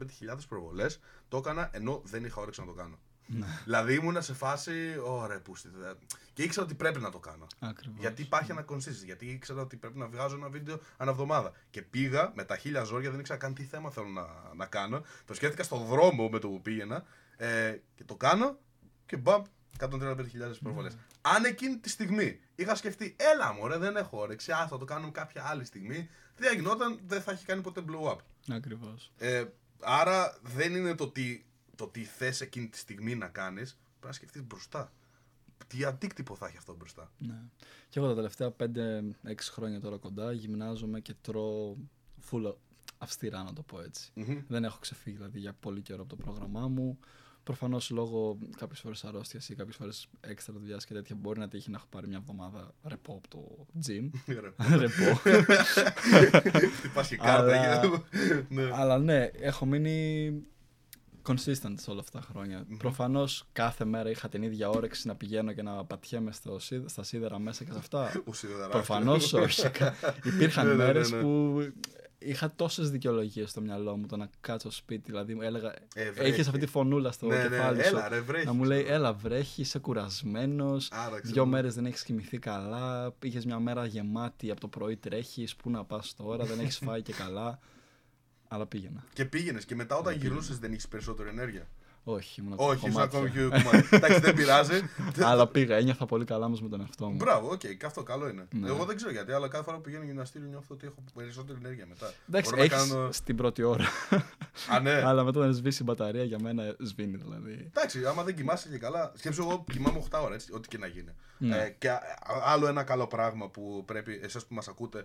προβολές, 0.48 1.00
το 1.28 1.36
έκανα 1.36 1.70
ενώ 1.72 2.02
δεν 2.04 2.24
είχα 2.24 2.40
όρεξη 2.40 2.60
να 2.60 2.66
το 2.66 2.72
κάνω. 2.72 2.98
Ναι. 3.26 3.46
Δηλαδή 3.64 3.94
ήμουνα 3.94 4.20
σε 4.20 4.34
φάση, 4.34 4.72
ωραία, 5.02 5.40
πούστη. 5.40 5.68
δε- 5.68 5.92
Και 6.32 6.42
ήξερα 6.42 6.64
ότι 6.64 6.74
πρέπει 6.74 7.00
να 7.00 7.10
το 7.10 7.18
κάνω. 7.18 7.46
Ακριβώς. 7.58 7.96
Γιατί 8.00 8.22
υπάρχει 8.22 8.50
ένα 8.50 8.64
consistency, 8.68 9.04
γιατί 9.04 9.26
ήξερα 9.26 9.60
ότι 9.60 9.76
πρέπει 9.76 9.98
να 9.98 10.06
βγάζω 10.08 10.36
ένα 10.36 10.48
βίντεο 10.48 10.80
ανά 10.96 11.10
εβδομάδα. 11.10 11.52
Και 11.70 11.82
πήγα 11.82 12.32
με 12.34 12.44
τα 12.44 12.56
χίλια 12.56 12.82
ζόρια, 12.84 13.10
δεν 13.10 13.20
ήξερα 13.20 13.38
καν 13.38 13.54
τι 13.54 13.62
θέμα 13.64 13.90
θέλω 13.90 14.08
να, 14.08 14.26
να 14.56 14.66
κάνω. 14.66 15.04
Το 15.24 15.34
σκέφτηκα 15.34 15.62
στον 15.62 15.84
δρόμο 15.86 16.28
με 16.28 16.38
το 16.38 16.48
που 16.48 16.60
πήγαινα 16.62 17.04
ε, 17.36 17.76
και 17.94 18.04
το 18.04 18.14
κάνω 18.16 18.58
και 19.06 19.16
μπαμπ, 19.16 19.44
135.000 19.78 20.16
προβολέ. 20.62 20.90
Αν 21.20 21.44
εκείνη 21.44 21.78
τη 21.78 21.88
στιγμή 21.88 22.40
είχα 22.54 22.74
σκεφτεί, 22.74 23.16
έλα 23.18 23.52
μου, 23.52 23.78
δεν 23.78 23.96
έχω 23.96 24.20
όρεξη, 24.20 24.52
α, 24.52 24.66
θα 24.68 24.78
το 24.78 24.84
κάνω 24.84 25.10
κάποια 25.10 25.44
άλλη 25.46 25.64
στιγμή, 25.64 26.08
δεν 26.36 26.48
θα 26.48 26.54
γινόταν, 26.54 27.00
δεν 27.06 27.22
θα 27.22 27.32
έχει 27.32 27.44
κάνει 27.44 27.62
ποτέ 27.62 27.84
blow 27.88 28.12
up. 28.12 28.18
Ακριβώς. 28.48 29.12
Ε, 29.18 29.44
άρα 29.80 30.38
δεν 30.42 30.74
είναι 30.74 30.94
το 30.94 31.08
τι, 31.08 31.44
το 31.76 31.88
τι 31.88 32.04
θες 32.04 32.40
εκείνη 32.40 32.68
τη 32.68 32.78
στιγμή 32.78 33.14
να 33.14 33.28
κάνεις, 33.28 33.72
πρέπει 33.72 34.06
να 34.06 34.12
σκεφτείς 34.12 34.42
μπροστά. 34.42 34.92
Τι 35.66 35.84
αντίκτυπο 35.84 36.36
θα 36.36 36.46
έχει 36.46 36.56
αυτό 36.56 36.74
μπροστά. 36.74 37.12
Ναι. 37.18 37.40
Και 37.88 37.98
εγώ 37.98 38.08
τα 38.08 38.14
τελευταία 38.14 38.52
5-6 38.58 39.34
χρόνια 39.40 39.80
τώρα 39.80 39.96
κοντά 39.96 40.32
γυμνάζομαι 40.32 41.00
και 41.00 41.14
τρώω 41.20 41.76
full 42.30 42.54
αυστηρά 42.98 43.42
να 43.42 43.52
το 43.52 43.62
πω 43.62 43.80
έτσι. 43.80 44.10
Μμμ. 44.14 44.42
Δεν 44.48 44.64
έχω 44.64 44.78
ξεφύγει 44.80 45.16
δηλαδή 45.16 45.38
για 45.38 45.52
πολύ 45.52 45.82
καιρό 45.82 46.00
από 46.00 46.16
το 46.16 46.16
πρόγραμμά 46.16 46.68
μου. 46.68 46.98
Προφανώς 47.44 47.90
λόγω 47.90 48.38
κάποιες 48.58 48.80
φορές 48.80 49.04
αρρώστιας 49.04 49.48
ή 49.48 49.54
κάποιες 49.54 49.76
φορές 49.76 50.06
έξτρα 50.20 50.54
δουλειάς 50.58 50.84
και 50.84 50.94
τέτοια 50.94 51.16
μπορεί 51.20 51.38
να 51.40 51.48
τύχει 51.48 51.70
να 51.70 51.76
έχω 51.76 51.86
πάρει 51.90 52.06
μια 52.08 52.16
εβδομάδα 52.16 52.74
ρεπό 52.82 53.12
από 53.24 53.28
το 53.28 53.66
gym. 53.86 54.10
ρεπό. 54.80 55.20
Χτυπάς 56.76 57.08
και 57.08 57.16
κάρτα. 57.16 57.38
Αλλά- 57.42 57.80
και- 57.80 58.44
ναι. 58.54 58.70
Αλλά 58.72 58.98
ναι, 58.98 59.30
έχω 59.40 59.66
μείνει 59.66 60.32
consistent 61.28 61.74
σε 61.74 61.90
όλα 61.90 62.00
αυτά 62.00 62.18
τα 62.18 62.26
χρόνια. 62.30 62.66
Προφανώς 62.78 63.46
κάθε 63.52 63.84
μέρα 63.84 64.10
είχα 64.10 64.28
την 64.28 64.42
ίδια 64.42 64.68
όρεξη 64.68 65.06
να 65.06 65.14
πηγαίνω 65.16 65.52
και 65.52 65.62
να 65.62 65.84
πατιέμαι 65.84 66.32
στο, 66.32 66.58
σίδ- 66.58 66.88
στα 66.88 67.02
σίδερα 67.02 67.38
μέσα 67.38 67.64
και 67.64 67.72
σε 67.72 67.78
αυτά. 67.78 68.12
Ουσιοδερά. 68.24 68.68
Προφανώς 68.68 69.32
όχι. 69.32 69.68
Κα- 69.70 69.94
Υπήρχαν 70.24 70.66
Ναι, 70.66 70.72
ναι, 70.72 70.78
ναι, 70.78 70.84
μέρε 70.84 71.00
ναι. 71.08 71.20
που 71.20 71.58
είχα 72.18 72.52
τόσες 72.56 72.90
δικαιολογίες 72.90 73.50
στο 73.50 73.60
μυαλό 73.60 73.96
μου 73.96 74.06
το 74.06 74.16
να 74.16 74.30
κάτσω 74.40 74.70
σπίτι. 74.70 75.02
Δηλαδή 75.10 75.34
μου 75.34 75.42
έλεγα. 75.42 75.74
Ε, 75.94 76.10
βρέχεις. 76.10 76.32
Έχει 76.32 76.40
αυτή 76.40 76.58
τη 76.58 76.66
φωνούλα 76.66 77.12
στο 77.12 77.26
Ναι, 77.26 77.36
ναι, 77.36 77.48
κεφάλι 77.48 77.82
σου. 77.82 77.88
έλα, 77.88 78.08
ρε, 78.08 78.20
βρέχεις, 78.20 78.46
να 78.46 78.52
μου 78.52 78.64
λέει, 78.64 78.82
ξέρω. 78.82 78.94
Έλα, 78.96 79.12
βρέχεις, 79.12 79.58
είσαι 79.58 79.78
κουρασμένος. 79.78 80.88
Άρα, 80.92 81.08
ξέρω. 81.20 81.32
Δύο 81.34 81.46
μέρες 81.46 81.74
δεν 81.74 81.86
έχεις 81.86 82.02
κοιμηθεί 82.02 82.38
καλά. 82.38 83.14
Είχες 83.22 83.44
μια 83.44 83.58
μέρα 83.58 83.86
γεμάτη 83.86 84.50
από 84.50 84.60
το 84.60 84.68
πρωί 84.68 84.96
τρέχεις. 84.96 85.56
Πού 85.56 85.70
να 85.70 85.84
πας 85.84 86.14
τώρα, 86.14 86.44
δεν 86.44 86.58
έχεις 86.60 86.78
φάει 86.78 87.02
και 87.02 87.12
καλά. 87.12 87.58
Αλλά 88.48 88.66
πήγαινα. 88.66 89.04
Και 89.12 89.24
πήγαινες 89.24 89.64
και 89.64 89.74
μετά 89.74 89.96
όταν 89.96 90.16
γυρνούσες 90.16 90.54
δεν 90.60 90.72
είχες 90.72 90.88
περισσότερη 90.88 91.28
ενέργεια. 91.28 91.66
Όχι, 92.06 92.40
ήμουν 92.40 92.54
Όχι, 92.56 92.76
ήσουν 92.76 92.92
κομμάτια. 92.92 93.18
ακόμη 93.18 93.30
και 93.30 93.40
κομμάτι. 93.42 93.88
Εντάξει, 93.90 94.20
δεν 94.20 94.34
πειράζει. 94.34 94.80
Αλλά 95.30 95.46
πήγα, 95.46 95.76
ένιωθα 95.76 96.06
πολύ 96.06 96.24
καλά 96.24 96.46
όμως 96.46 96.62
με 96.62 96.68
τον 96.68 96.80
εαυτό 96.80 97.06
μου. 97.08 97.16
Μπράβο, 97.16 97.48
οκ, 97.50 97.58
και 97.58 97.86
αυτό 97.86 98.02
καλό 98.02 98.28
είναι. 98.28 98.46
Ναι. 98.52 98.68
Εγώ 98.68 98.84
δεν 98.84 98.96
ξέρω 98.96 99.10
γιατί, 99.10 99.32
αλλά 99.32 99.48
κάθε 99.48 99.64
φορά 99.64 99.76
που 99.76 99.82
πηγαίνω 99.82 100.04
γυμναστήριο 100.04 100.48
νιώθω 100.48 100.66
ότι 100.74 100.86
έχω 100.86 100.94
περισσότερη 101.14 101.58
ενέργεια 101.62 101.86
μετά. 101.88 102.12
Εντάξει, 102.28 102.50
Μπορώ 102.50 102.66
να 102.68 102.74
έχεις 102.74 102.88
κάνω- 102.92 103.12
στην 103.12 103.36
πρώτη 103.36 103.62
ώρα. 103.62 103.84
Α, 104.72 104.80
ναι. 104.80 104.92
Αλλά 105.08 105.24
μετά 105.24 105.46
να 105.46 105.52
σβήσει 105.52 105.78
η 105.82 105.84
μπαταρία 105.86 106.24
για 106.24 106.38
μένα 106.40 106.76
σβήνει 106.78 107.16
δηλαδή. 107.16 107.70
Εντάξει, 107.74 108.06
άμα 108.06 108.22
δεν 108.22 108.34
κοιμάσαι 108.34 108.68
και 108.68 108.78
καλά. 108.78 109.12
Σκέψου, 109.16 109.42
εγώ 109.42 109.64
κοιμάμαι 109.72 110.02
8 110.10 110.20
ώρες, 110.24 110.34
έτσι, 110.34 110.52
ό,τι 110.54 110.68
και 110.68 110.78
να 110.78 110.86
γίνει. 110.86 111.10
Ναι. 111.38 111.56
Ε, 111.56 111.68
και 111.78 111.90
α- 111.90 112.00
άλλο 112.44 112.66
ένα 112.66 112.82
καλό 112.82 113.06
πράγμα 113.06 113.48
που 113.48 113.82
πρέπει, 113.86 114.20
εσάς 114.22 114.46
που 114.46 114.54
μας 114.54 114.68
ακούτε, 114.68 115.04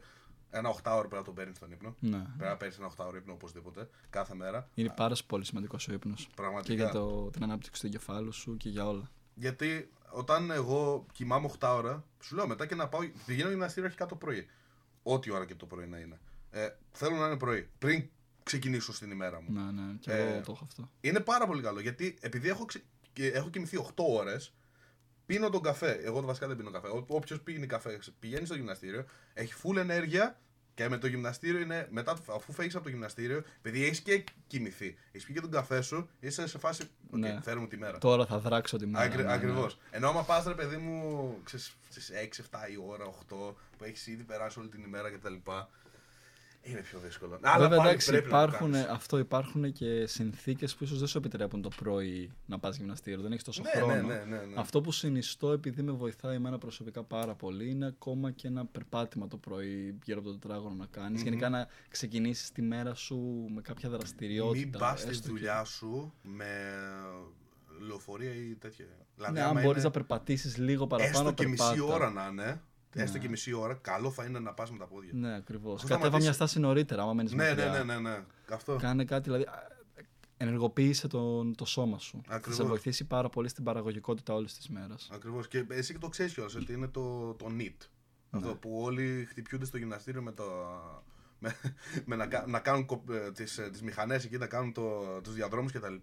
ένα 0.51 0.69
8 0.69 0.79
ώρο 0.83 0.99
πρέπει 0.99 1.15
να 1.15 1.23
τον 1.23 1.33
παίρνεις 1.33 1.57
στον 1.57 1.71
ύπνο. 1.71 1.95
Ναι. 1.99 2.17
Πρέπει 2.17 2.49
να 2.51 2.57
παίρνεις 2.57 2.77
ένα 2.77 2.91
8 2.97 3.05
ώρο 3.07 3.17
ύπνο 3.17 3.33
οπωσδήποτε, 3.33 3.89
κάθε 4.09 4.35
μέρα. 4.35 4.69
Είναι 4.73 4.93
πάρα 4.95 5.15
πολύ 5.27 5.45
σημαντικός 5.45 5.87
ο 5.87 5.93
ύπνος. 5.93 6.25
Και 6.25 6.31
Πραγματικά. 6.35 6.73
για 6.73 6.89
το, 6.89 7.29
την 7.29 7.43
ανάπτυξη 7.43 7.81
του 7.81 7.87
εγκεφάλου 7.87 8.31
σου 8.31 8.57
και 8.57 8.69
για 8.69 8.87
όλα. 8.87 9.11
Γιατί 9.33 9.91
όταν 10.11 10.51
εγώ 10.51 11.05
κοιμάμαι 11.11 11.49
8 11.59 11.67
ώρα, 11.75 12.03
σου 12.23 12.35
λέω 12.35 12.47
μετά 12.47 12.65
και 12.65 12.75
να 12.75 12.87
πάω. 12.87 13.01
Πηγαίνω 13.25 13.49
γυμναστήριο 13.49 13.85
αρχικά 13.85 14.05
το 14.05 14.15
πρωί. 14.15 14.47
Ό,τι 15.03 15.31
ώρα 15.31 15.45
και 15.45 15.55
το 15.55 15.65
πρωί 15.65 15.87
να 15.87 15.97
είναι. 15.97 16.19
Ε, 16.51 16.67
θέλω 16.91 17.15
να 17.15 17.25
είναι 17.25 17.37
πρωί. 17.37 17.69
Πριν 17.79 18.09
ξεκινήσω 18.43 18.93
στην 18.93 19.11
ημέρα 19.11 19.41
μου. 19.41 19.51
Ναι, 19.51 19.81
ναι, 19.81 19.93
και 19.99 20.11
Ε, 20.11 20.31
εγώ 20.31 20.41
το 20.41 20.51
έχω 20.51 20.63
αυτό. 20.63 20.89
Είναι 21.01 21.19
πάρα 21.19 21.47
πολύ 21.47 21.61
καλό 21.61 21.79
γιατί 21.79 22.17
επειδή 22.21 22.49
έχω, 22.49 22.65
ξε... 22.65 22.83
και 23.13 23.27
έχω 23.27 23.49
κοιμηθεί 23.49 23.77
8 23.95 24.03
ώρες, 24.09 24.53
πίνω 25.29 25.49
τον 25.49 25.61
καφέ. 25.61 25.91
Εγώ 26.03 26.21
βασικά 26.21 26.47
δεν 26.47 26.55
πίνω 26.57 26.71
καφέ. 26.71 26.87
Όποιος 27.07 27.41
πίνει 27.41 27.65
καφέ, 27.67 27.99
πηγαίνει 28.19 28.45
στο 28.45 28.55
γυμναστήριο, 28.55 29.05
έχει 29.33 29.53
full 29.63 29.75
ενέργεια 29.77 30.39
και 30.73 30.89
με 30.89 30.97
το 30.97 31.07
γυμναστήριο 31.07 31.59
είναι 31.59 31.87
μετά, 31.91 32.13
το- 32.25 32.33
αφού 32.33 32.51
φύγεις 32.53 32.75
από 32.75 32.83
το 32.83 32.89
γυμναστήριο, 32.89 33.43
επειδή 33.57 33.83
έχεις 33.85 33.99
και 33.99 34.23
κοιμηθεί, 34.47 34.97
έχεις 35.11 35.27
πιει 35.27 35.33
και 35.33 35.41
τον 35.41 35.51
καφέ 35.51 35.81
σου, 35.81 36.09
είσαι 36.19 36.47
σε 36.47 36.57
φάση. 36.57 36.83
Οκ, 37.11 37.19
Ναι. 37.19 37.39
φέρουμε 37.43 37.67
τη 37.67 37.77
μέρα. 37.77 37.97
Τώρα 37.97 38.25
θα 38.25 38.39
δράξω 38.39 38.77
τη 38.77 38.85
μέρα. 38.85 39.03
Ακρι... 39.05 39.17
ναι, 39.21 39.27
ναι. 39.27 39.33
Ακριβώς. 39.33 39.77
Ενώ 39.91 40.09
άμα 40.09 40.23
πας 40.23 40.45
ρε 40.45 40.53
παιδί 40.53 40.77
μου 40.77 41.37
στις 41.89 42.13
6-7 42.13 42.69
η 42.71 42.77
ώρα, 42.87 43.05
8 43.05 43.55
που 43.77 43.83
έχεις 43.83 44.07
ήδη 44.07 44.23
περάσει 44.23 44.59
όλη 44.59 44.67
την 44.69 44.83
ημέρα 44.83 45.09
κτλ. 45.11 45.33
Είναι 46.61 46.79
πιο 46.79 46.99
δύσκολο. 46.99 47.39
Αλλά 47.41 47.57
Βέβαια, 47.59 47.77
πάλι 47.77 47.89
εντάξει, 47.89 48.07
πρέπει 48.11 48.29
να 48.31 48.31
το 48.31 48.37
υπάρχουν, 48.47 48.71
κάνεις. 48.71 48.87
αυτό 48.87 49.17
υπάρχουν 49.17 49.71
και 49.71 50.05
συνθήκες 50.05 50.75
που 50.75 50.83
ίσως 50.83 50.99
δεν 50.99 51.07
σου 51.07 51.17
επιτρέπουν 51.17 51.61
το 51.61 51.69
πρωί 51.75 52.31
να 52.45 52.59
πας 52.59 52.77
γυμναστήριο. 52.77 53.21
Δεν 53.21 53.31
έχεις 53.31 53.43
τόσο 53.43 53.61
Ναι, 53.61 53.69
χρόνο. 53.69 53.95
ναι, 53.95 54.01
ναι, 54.01 54.13
ναι, 54.23 54.37
ναι. 54.37 54.53
Αυτό 54.55 54.81
που 54.81 54.91
συνιστώ, 54.91 55.51
επειδή 55.51 55.81
με 55.81 55.91
βοηθάει 55.91 56.35
εμένα 56.35 56.57
προσωπικά 56.57 57.03
πάρα 57.03 57.35
πολύ, 57.35 57.69
είναι 57.69 57.85
ακόμα 57.85 58.31
και 58.31 58.47
ένα 58.47 58.65
περπάτημα 58.65 59.27
το 59.27 59.37
πρωί 59.37 59.97
γύρω 60.03 60.19
από 60.19 60.27
το 60.29 60.37
τετράγωνο 60.37 60.75
να 60.75 60.85
κάνεις. 60.85 61.21
Γενικά 61.21 61.49
να 61.49 61.67
ξεκινήσεις 61.89 62.51
τη 62.51 62.61
μέρα 62.61 62.93
σου 62.93 63.17
με 63.55 63.61
κάποια 63.61 63.89
δραστηριότητα. 63.89 64.59
Μην 64.69 64.77
πας 64.79 64.99
στη 64.99 65.09
έστω 65.09 65.21
και- 65.27 65.29
δουλειά 65.33 65.63
σου 65.63 66.13
με 66.21 66.47
λεωφορεία 67.87 68.33
ή 68.35 68.55
τέτοια. 68.55 68.85
Δηλαδή, 69.15 69.33
Ναι, 69.33 69.41
άμα 69.41 69.49
αν 69.49 69.55
μπορείς 69.55 69.77
είναι 69.77 69.83
να 69.83 69.91
περπατήσεις 69.91 70.57
λίγο 70.57 70.87
παραπάνω. 70.87 71.17
έστω 71.29 71.43
και 71.43 71.47
μισή 71.49 71.63
περπάτα. 71.75 71.93
ώρα 71.93 72.09
να 72.09 72.27
είναι, 72.31 72.61
έστω 72.93 73.17
Ναι. 73.17 73.23
και 73.23 73.29
μισή 73.29 73.53
ώρα, 73.53 73.73
καλό 73.73 74.11
θα 74.11 74.25
είναι 74.25 74.39
να 74.39 74.53
πας 74.53 74.71
με 74.71 74.77
τα 74.77 74.85
πόδια. 74.87 75.11
Ναι, 75.13 75.35
ακριβώς. 75.35 75.79
Έχω 75.83 75.87
Κατέβα 75.87 75.99
μια 75.99 76.09
σταματήσει. 76.09 76.33
στάση 76.33 76.59
νωρίτερα, 76.59 77.01
άμα 77.01 77.13
μένεις 77.13 77.33
Ναι, 77.33 77.53
ναι, 77.53 77.65
ναι, 77.69 77.83
ναι, 77.83 77.99
ναι. 77.99 78.23
Αυτό. 78.51 78.75
Κάνε 78.75 79.05
κάτι, 79.05 79.23
δηλαδή. 79.23 79.43
α, 79.43 79.77
Ενεργοποίησε 80.41 81.07
τον, 81.07 81.55
το 81.55 81.65
σώμα 81.65 81.97
σου. 81.99 82.21
Θα 82.27 82.35
Ακριβώς. 82.35 82.55
σε 82.59 82.63
βοηθήσει 82.63 83.05
πάρα 83.05 83.29
πολύ 83.29 83.47
στην 83.49 83.63
παραγωγικότητα 83.63 84.33
όλης 84.33 84.53
της 84.55 84.69
μέρας. 84.69 85.09
Ακριβώς. 85.13 85.47
Και 85.47 85.65
εσύ 85.69 85.93
και 85.93 85.99
το 85.99 86.09
ξέρεις 86.09 86.33
κιόλας 86.33 86.55
ότι 86.55 86.73
είναι 86.73 86.87
το, 86.87 87.33
το 87.33 87.45
NEAT. 87.59 87.87
Αυτό 88.29 88.47
Ναι. 88.47 88.53
που 88.55 88.79
όλοι 88.81 89.25
χτυπιούνται 89.29 89.65
στο 89.65 89.77
γυμναστήριο 89.77 90.21
με, 90.21 90.31
το, 90.31 90.43
με, 91.39 91.55
με 92.05 92.15
να, 92.15 92.25
κα- 92.27 92.43
να 92.47 92.59
κάνουν 92.59 92.85
κο- 92.85 93.03
ε, 93.11 93.31
τις, 93.31 93.57
ε, 93.57 93.69
τις 93.69 93.81
μηχανές 93.81 94.25
εκεί, 94.25 94.37
να 94.37 94.47
κάνουν 94.47 94.73
το, 94.73 95.03
τους 95.21 95.33
διαδρόμους 95.33 95.71
κτλ. 95.71 95.95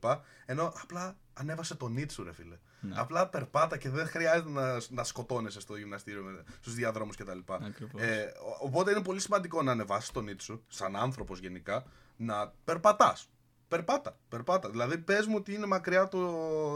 Ενώ 0.47 0.73
απλά 0.83 1.17
ανέβασε 1.35 1.75
το 1.75 1.93
NEAT 1.97 2.11
σου 2.11 2.25
ρε 2.25 2.33
φίλε. 2.33 2.57
Ναι. 2.81 2.95
Απλά 2.97 3.29
περπάτα 3.29 3.77
και 3.77 3.89
δεν 3.91 4.07
χρειάζεται 4.07 4.49
να, 4.51 4.81
να 4.89 5.05
σκοτώνεσαι 5.05 5.61
στο 5.61 5.77
γυμναστήριο 5.77 6.23
με, 6.23 6.43
στους 6.61 6.75
διαδρόμους 6.75 7.17
κτλ. 7.17 7.39
Ακριβώς. 7.49 8.03
Ε, 8.03 8.33
ο- 8.45 8.67
οπότε 8.67 8.91
είναι 8.91 9.03
πολύ 9.03 9.21
σημαντικό 9.21 9.63
να 9.63 9.73
ανεβάσεις 9.73 10.11
το 10.11 10.25
NEAT 10.29 10.41
σου, 10.41 10.65
σαν 10.69 10.97
άνθρωπος 10.97 11.39
γενικά, 11.39 11.85
να 12.17 12.53
περπατάς. 12.65 13.29
Περπάτα. 13.69 14.19
περπάτα. 14.29 14.71
Δηλαδή, 14.71 14.99
πες 14.99 15.27
μου 15.27 15.35
ότι 15.39 15.55
είναι 15.55 15.67
μακριά 15.67 16.09
το, 16.09 16.21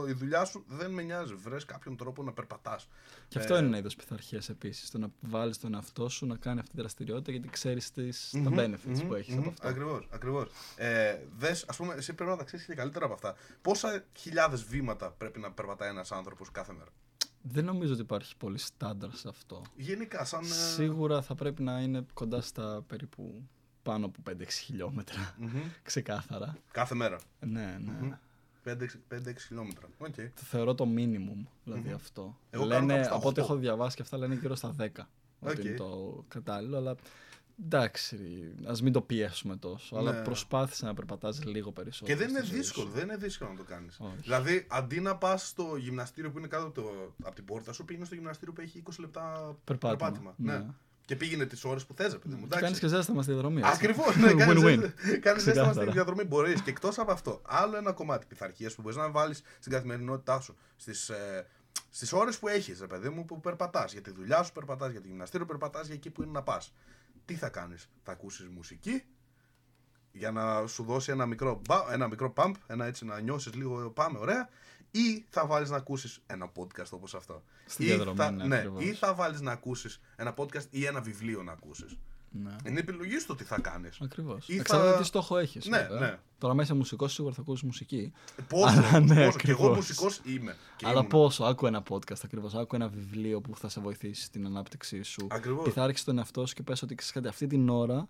η 0.08 0.12
δουλειά 0.12 0.44
σου, 0.44 0.64
δεν 0.68 0.90
με 0.90 1.02
νοιάζει. 1.02 1.34
Βρες 1.34 1.64
κάποιον 1.64 1.96
τρόπο 1.96 2.22
να 2.22 2.32
περπατάς. 2.32 2.88
Και 3.28 3.38
αυτό 3.38 3.56
είναι 3.56 3.66
ένα 3.66 3.78
είδο 3.78 3.88
πειθαρχία 3.96 4.42
επίσης. 4.48 4.90
Το 4.90 4.98
να 4.98 5.08
βάλεις 5.20 5.58
τον 5.58 5.74
εαυτό 5.74 6.08
σου 6.08 6.26
να 6.26 6.36
κάνει 6.36 6.58
αυτή 6.60 6.70
τη 6.70 6.76
δραστηριότητα 6.80 7.30
γιατί 7.30 7.48
ξέρεις 7.48 7.90
τα 7.90 8.02
benefits 8.50 9.04
που 9.06 9.14
έχεις 9.14 9.36
από 9.36 9.48
αυτό. 9.48 9.68
Ακριβώς. 9.68 10.08
Ακριβώς. 10.10 10.50
Ε, 10.76 11.18
δες, 11.36 11.64
ας 11.68 11.76
πούμε, 11.76 11.94
εσύ 11.94 12.12
πρέπει 12.14 12.30
να 12.30 12.36
τα 12.36 12.44
ξέρεις 12.44 12.66
και 12.66 12.74
καλύτερα 12.74 13.04
από 13.04 13.14
αυτά. 13.14 13.34
Πόσα 13.62 14.04
χιλιάδες 14.18 14.64
βήματα 14.64 15.10
πρέπει 15.10 15.38
να 15.40 15.52
περπατάει 15.52 15.88
ένας 15.88 16.12
άνθρωπος 16.12 16.50
κάθε 16.50 16.72
μέρα; 16.72 16.90
Δεν 17.42 17.64
νομίζω 17.64 17.92
ότι 17.92 18.02
υπάρχει 18.02 18.36
πολύ 18.36 18.58
στάνταρ 18.58 19.14
σε 19.14 19.28
αυτό. 19.28 19.62
Γενικά, 19.76 20.24
σαν. 20.24 20.42
ε, 20.42 20.46
Σίγουρα 20.46 21.22
θα 21.22 21.34
πρέπει 21.34 21.62
να 21.62 21.80
είναι 21.80 22.06
κοντά 22.14 22.40
στα 22.40 22.84
περίπου 22.86 23.48
πάνω 23.82 24.06
από 24.06 24.18
5-6 24.30 24.44
χιλιόμετρα. 24.48 25.34
μμμ, 25.38 25.60
Ξεκάθαρα. 25.82 26.56
κάθε 26.72 26.94
μέρα. 26.94 27.18
Ναι, 27.40 27.78
ναι. 28.00 28.18
5-6 28.64 29.40
χιλιόμετρα. 29.46 29.88
Οκ. 29.98 30.14
Το 30.14 30.42
θεωρώ 30.44 30.74
το 30.74 30.84
minimum 30.96 31.46
δηλαδή 31.64 31.90
αυτό. 31.90 32.38
Εγώ 32.50 32.66
κάνω 32.68 32.86
λένε, 32.86 32.92
κάπου 32.94 33.04
στα 33.04 33.14
από 33.16 33.28
ό,τι 33.28 33.40
8. 33.40 33.44
έχω 33.44 33.56
διαβάσει 33.56 33.96
και 33.96 34.02
αυτά 34.02 34.16
λένε 34.16 34.34
γύρω 34.34 34.54
στα 34.54 34.74
10. 34.78 34.86
Ότι 35.40 35.58
Οκ. 35.60 35.64
είναι 35.64 35.74
το 35.76 36.24
κατάλληλο, 36.28 36.76
αλλά 36.76 36.94
εντάξει, 37.64 38.18
ας 38.66 38.82
μην 38.82 38.92
το 38.92 39.00
πιέσουμε 39.00 39.56
τόσο. 39.56 39.96
Αλλά 39.96 40.12
Ναι. 40.12 40.22
προσπάθησε 40.22 40.84
να 40.86 40.94
περπατάς 40.94 41.44
λίγο 41.44 41.72
περισσότερο. 41.72 42.12
Και 42.18 42.24
δεν 42.24 42.28
είναι 42.30 42.38
στη 42.38 42.48
ζωή 42.48 42.58
δύσκολο, 42.58 42.86
σου. 42.86 42.92
δεν 42.92 43.02
είναι 43.04 43.16
δύσκολο 43.16 43.50
να 43.50 43.56
το 43.56 43.62
κάνεις. 43.64 43.96
Όχι. 44.00 44.14
Δηλαδή, 44.22 44.66
αντί 44.70 45.00
να 45.00 45.16
πας 45.16 45.48
στο 45.48 45.76
γυμναστήριο 45.76 46.30
που 46.30 46.38
είναι 46.38 46.46
κάτω 46.46 46.64
από, 46.64 46.74
το, 46.80 47.14
από 47.22 47.34
την 47.34 47.44
πόρτα 47.44 47.72
σου, 47.72 47.84
πήγαινες 47.84 48.06
στο 48.06 48.16
γυμναστήριο 48.16 48.54
που 48.54 48.60
έχει 48.60 48.78
20 48.78 49.00
λεπτά 49.00 49.56
Περπάτημα, 49.64 50.34
Ναι. 50.36 50.52
ναι. 50.58 50.66
Και 51.10 51.16
πήγαινε 51.16 51.46
τις 51.46 51.64
ώρες 51.64 51.86
που 51.86 51.94
θες, 51.94 52.18
παιδί 52.18 52.34
μου. 52.34 52.46
Και 52.46 52.58
κάνεις 52.60 52.78
και 52.78 52.86
ζέσταμα 52.88 53.22
στη 53.22 53.32
διαδρομή. 53.32 53.60
έτσι. 53.60 53.72
Ακριβώς. 53.74 54.16
Ναι, 54.16 54.30
Win-win. 54.32 54.92
Κάνεις 55.20 55.42
ζέσταμα 55.42 55.42
Ξεκάθαρα. 55.42 55.72
στην 55.72 55.92
διαδρομή. 55.92 56.24
Μπορείς. 56.24 56.62
Και 56.62 56.70
εκτός 56.70 56.98
από 56.98 57.12
αυτό, 57.12 57.40
άλλο 57.46 57.76
ένα 57.76 57.92
κομμάτι 57.92 58.26
πειθαρχίας 58.26 58.74
που 58.74 58.82
μπορείς 58.82 58.96
να 58.96 59.10
βάλεις 59.10 59.42
στην 59.58 59.72
καθημερινότητά 59.72 60.40
σου. 60.40 60.56
Στις 60.76 61.08
ε, 61.08 61.46
στις 61.90 62.12
ώρες 62.12 62.38
που 62.38 62.48
έχεις, 62.48 62.80
ρε 62.80 62.86
παιδί 62.86 63.08
μου, 63.08 63.24
που 63.24 63.40
περπατάς. 63.40 63.92
Για 63.92 64.00
τη 64.00 64.10
δουλειά 64.10 64.42
σου 64.42 64.52
περπατάς, 64.52 64.90
για 64.90 65.00
το 65.00 65.06
γυμναστήριο 65.06 65.46
περπατάς, 65.46 65.86
για 65.86 65.94
εκεί 65.94 66.10
που 66.10 66.22
είναι 66.22 66.30
να 66.32 66.42
πας. 66.42 66.72
Τι 67.24 67.34
θα 67.34 67.48
κάνεις, 67.48 67.88
θα 68.02 68.12
ακούσεις 68.12 68.48
μουσική 68.48 69.02
για 70.12 70.30
να 70.30 70.66
σου 70.66 70.82
δώσει 70.84 71.10
ένα 71.12 71.26
μικρό, 71.26 71.60
μπα- 71.68 71.92
ένα 71.92 72.08
μικρό 72.08 72.32
pump, 72.36 72.52
ένα 72.66 72.84
έτσι 72.86 73.04
να 73.04 73.20
νιώσεις 73.20 73.54
λίγο 73.54 73.90
πάμε 73.90 74.18
ωραία, 74.18 74.48
ή 74.90 75.24
θα 75.30 75.46
βάλεις 75.46 75.70
να 75.70 75.76
ακούσεις 75.76 76.20
ένα 76.26 76.52
podcast 76.56 76.88
όπως 76.90 77.14
αυτό. 77.14 77.42
Στη 77.66 77.82
Ή 77.82 77.86
διαδρομή, 77.86 78.16
θα, 78.16 78.30
ναι, 78.30 78.44
ναι, 78.46 78.56
ακριβώς. 78.56 78.84
ή 78.84 78.92
θα 78.94 79.14
βάλεις 79.14 79.40
να 79.40 79.52
ακούσεις 79.52 80.00
ένα 80.16 80.34
podcast 80.36 80.64
ή 80.70 80.84
ένα 80.84 81.00
βιβλίο 81.00 81.42
να 81.42 81.52
ακούσεις. 81.52 81.96
Ναι. 82.32 82.56
Είναι 82.66 82.80
επιλογής 82.80 83.20
σου 83.20 83.26
το 83.26 83.34
τι 83.34 83.44
θα 83.44 83.60
κάνεις. 83.60 83.98
Ακριβώς. 84.00 84.48
Ή 84.48 84.52
θα- 84.54 84.60
Εξαρτάται 84.60 84.98
τι 84.98 85.04
στόχο 85.04 85.38
έχεις. 85.38 85.66
Ναι, 85.66 85.88
ναι. 86.00 86.18
Τώρα, 86.38 86.54
μέσα 86.54 86.74
μουσικός, 86.74 87.12
σίγουρα 87.12 87.34
θα 87.34 87.40
ακούσεις 87.40 87.62
μουσική. 87.62 88.12
Πόσο, 88.48 88.64
Αλλά 88.78 89.00
ναι, 89.00 89.24
πόσο. 89.24 89.38
Και 89.38 89.50
εγώ 89.50 89.62
ακριβώς. 89.62 89.76
μουσικός 89.76 90.20
είμαι. 90.24 90.56
Και 90.76 90.84
Αλλά 90.86 90.94
ήμουνα. 90.94 91.08
πόσο, 91.08 91.44
άκου 91.44 91.66
ένα 91.66 91.82
podcast 91.88 92.20
ακριβώς. 92.24 92.54
Άκου 92.54 92.74
ένα 92.74 92.88
βιβλίο 92.88 93.40
που 93.40 93.56
θα 93.56 93.68
σε 93.68 93.80
βοηθήσει 93.80 94.22
στην 94.22 94.46
ανάπτυξή 94.46 95.02
σου. 95.02 95.26
Ακριβώς. 95.30 95.64
Πειθάρχει 95.64 96.04
τον 96.04 96.18
εαυτό 96.18 96.46
σου 96.46 96.54
και 96.54 96.62
πες 96.62 96.82
ότι 96.82 96.94
ξέρεις 96.94 97.14
κάτι, 97.14 97.28
αυτή 97.28 97.46
την 97.46 97.68
ώρα 97.68 98.08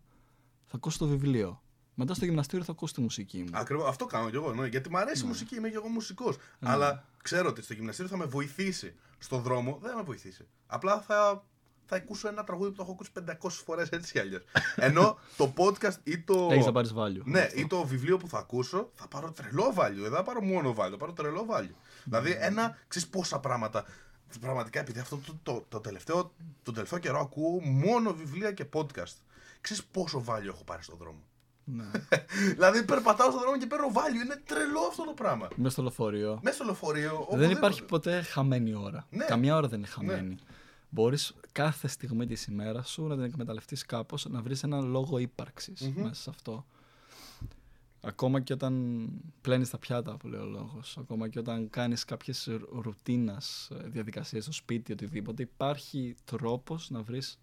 θα 0.67 0.77
ακούσει 0.77 0.99
το 0.99 1.07
βιβλίο. 1.07 1.63
Μετά 2.00 2.14
στο 2.14 2.25
γυμναστήριο 2.25 2.64
θα 2.64 2.73
ακούσει 2.73 2.95
τη 2.95 3.00
μουσική 3.00 3.38
μου. 3.38 3.50
Ακριβώς, 3.52 3.88
αυτό 3.88 4.07
κάνω 4.07 4.30
κι 4.30 4.37
εγώ. 4.37 4.54
Ναι, 4.54 4.66
γιατί 4.66 4.90
μου 4.90 4.99
αρέσει 4.99 5.25
η 5.25 5.26
μουσική, 5.26 5.57
είμαι 5.57 5.69
κι 5.69 5.76
εγώ 5.76 5.88
μουσικός. 5.88 6.37
Ναι. 6.59 6.71
Αλλά 6.71 7.04
ξέρω 7.23 7.49
ότι 7.49 7.62
στο 7.62 7.75
γυμναστήριο 7.75 8.11
θα 8.11 8.16
με 8.16 8.25
βοηθήσει. 8.25 8.95
Στον 9.19 9.42
δρόμο 9.42 9.78
δεν 9.83 9.90
θα 9.90 9.97
με 9.97 10.02
βοηθήσει. 10.02 10.47
Απλά 10.66 11.00
θα, 11.00 11.45
θα 11.87 11.97
ακούσω 11.97 12.28
ένα 12.28 12.45
τραγούδι 12.45 12.71
που 12.71 12.76
το 12.76 12.83
έχω 12.83 12.92
ακούσει 12.92 13.11
500 13.49 13.50
φορές 13.64 13.88
έτσι 13.88 14.12
κι 14.12 14.19
αλλιώς. 14.19 14.42
Ενώ 14.88 15.19
το 15.37 15.52
podcast 15.57 15.97
ή 16.02 16.19
το. 16.19 16.49
Έχεις 16.50 16.66
να 16.66 16.73
πάρεις 16.73 16.92
value. 16.97 17.23
Ναι, 17.25 17.49
ή 17.54 17.66
το 17.66 17.85
βιβλίο 17.85 18.16
που 18.16 18.28
θα 18.28 18.38
ακούσω 18.38 18.90
θα 18.95 19.09
πάρω 19.09 19.33
τρελό 19.33 19.75
value. 19.76 20.00
Δεν 20.00 20.11
θα 20.11 20.23
πάρω 20.23 20.42
μόνο 20.42 20.71
value, 20.71 20.90
θα 20.90 20.97
πάρω 20.97 21.12
τρελό 21.12 21.47
value. 21.50 21.75
Δηλαδή, 22.04 22.37
ένα, 22.40 22.76
ξέρεις 22.88 23.09
πόσα 23.09 23.40
πράγματα. 23.40 23.85
Πραγματικά, 24.40 24.80
επειδή 24.80 24.99
αυτό 24.99 25.16
το, 25.16 25.38
το, 25.42 25.64
το, 25.69 25.80
τελευταίο, 25.80 26.33
τον 26.62 26.75
τελευταίο 26.75 26.99
καιρό 26.99 27.21
ακούω 27.21 27.61
μόνο 27.61 28.14
βιβλία 28.14 28.52
και 28.52 28.66
podcast. 28.73 29.16
Ξέρεις 29.61 29.85
πόσο 29.85 30.25
value 30.28 30.47
έχω 30.47 30.64
πάρει 30.64 30.83
στον 30.83 30.97
δρόμο. 30.99 31.21
Ναι. 31.73 31.91
δηλαδή, 32.55 32.85
περπατάω 32.85 33.31
στον 33.31 33.41
δρόμο 33.43 33.59
και 33.59 33.67
παίρνω 33.67 33.87
value. 33.95 34.25
Είναι 34.25 34.43
τρελό 34.47 34.81
αυτό 34.89 35.05
το 35.05 35.12
πράγμα. 35.12 35.49
Μέσα 35.57 35.71
στο 35.71 35.83
λεωφορείο. 35.83 36.39
Μέσα 36.43 36.55
στο 36.57 36.65
λεωφορείο. 36.65 37.11
Δεν 37.11 37.21
οπουδήποτε. 37.21 37.53
υπάρχει 37.53 37.85
ποτέ 37.85 38.23
χαμένη 38.23 38.75
ώρα. 38.75 39.06
Ναι. 39.11 39.25
Καμιά 39.25 39.56
ώρα 39.56 39.69
δεν 39.69 39.78
είναι 39.78 39.89
χαμένη. 39.89 40.37
Μπορείς 40.89 41.35
κάθε 41.52 41.89
στιγμή 41.89 42.26
της 42.26 42.47
ημέρας 42.47 42.91
σου 42.91 43.06
να 43.06 43.15
την 43.15 43.25
εκμεταλλευτείς 43.25 43.87
κάπως, 43.87 44.26
να 44.28 44.43
βρεις 44.43 44.63
ένα 44.63 44.80
λόγο 44.80 45.19
ύπαρξης 45.19 45.93
μέσα 45.95 46.15
σε 46.23 46.30
αυτό. 46.30 46.67
Ακόμα 48.02 48.41
και 48.41 48.52
όταν 48.52 49.06
πλένεις 49.41 49.71
τα 49.71 49.78
πιάτα, 49.78 50.17
που 50.17 50.28
λέει 50.28 50.41
ο 50.41 50.45
λόγος, 50.45 50.97
ακόμα 51.00 51.28
και 51.28 51.39
όταν 51.39 51.71
κάνεις 51.71 52.04
κάποιες 52.04 52.49
ρου- 52.50 52.83
ρουτίνας 52.85 53.71
ε, 53.73 53.89
διαδικασίες 53.89 54.43
στο 54.43 54.52
σπίτι, 54.52 54.93
οτιδήποτε, 54.93 55.43
υπάρχει 55.43 56.15
τρόπος 56.25 56.91
να 56.91 57.02
βρεις 57.02 57.39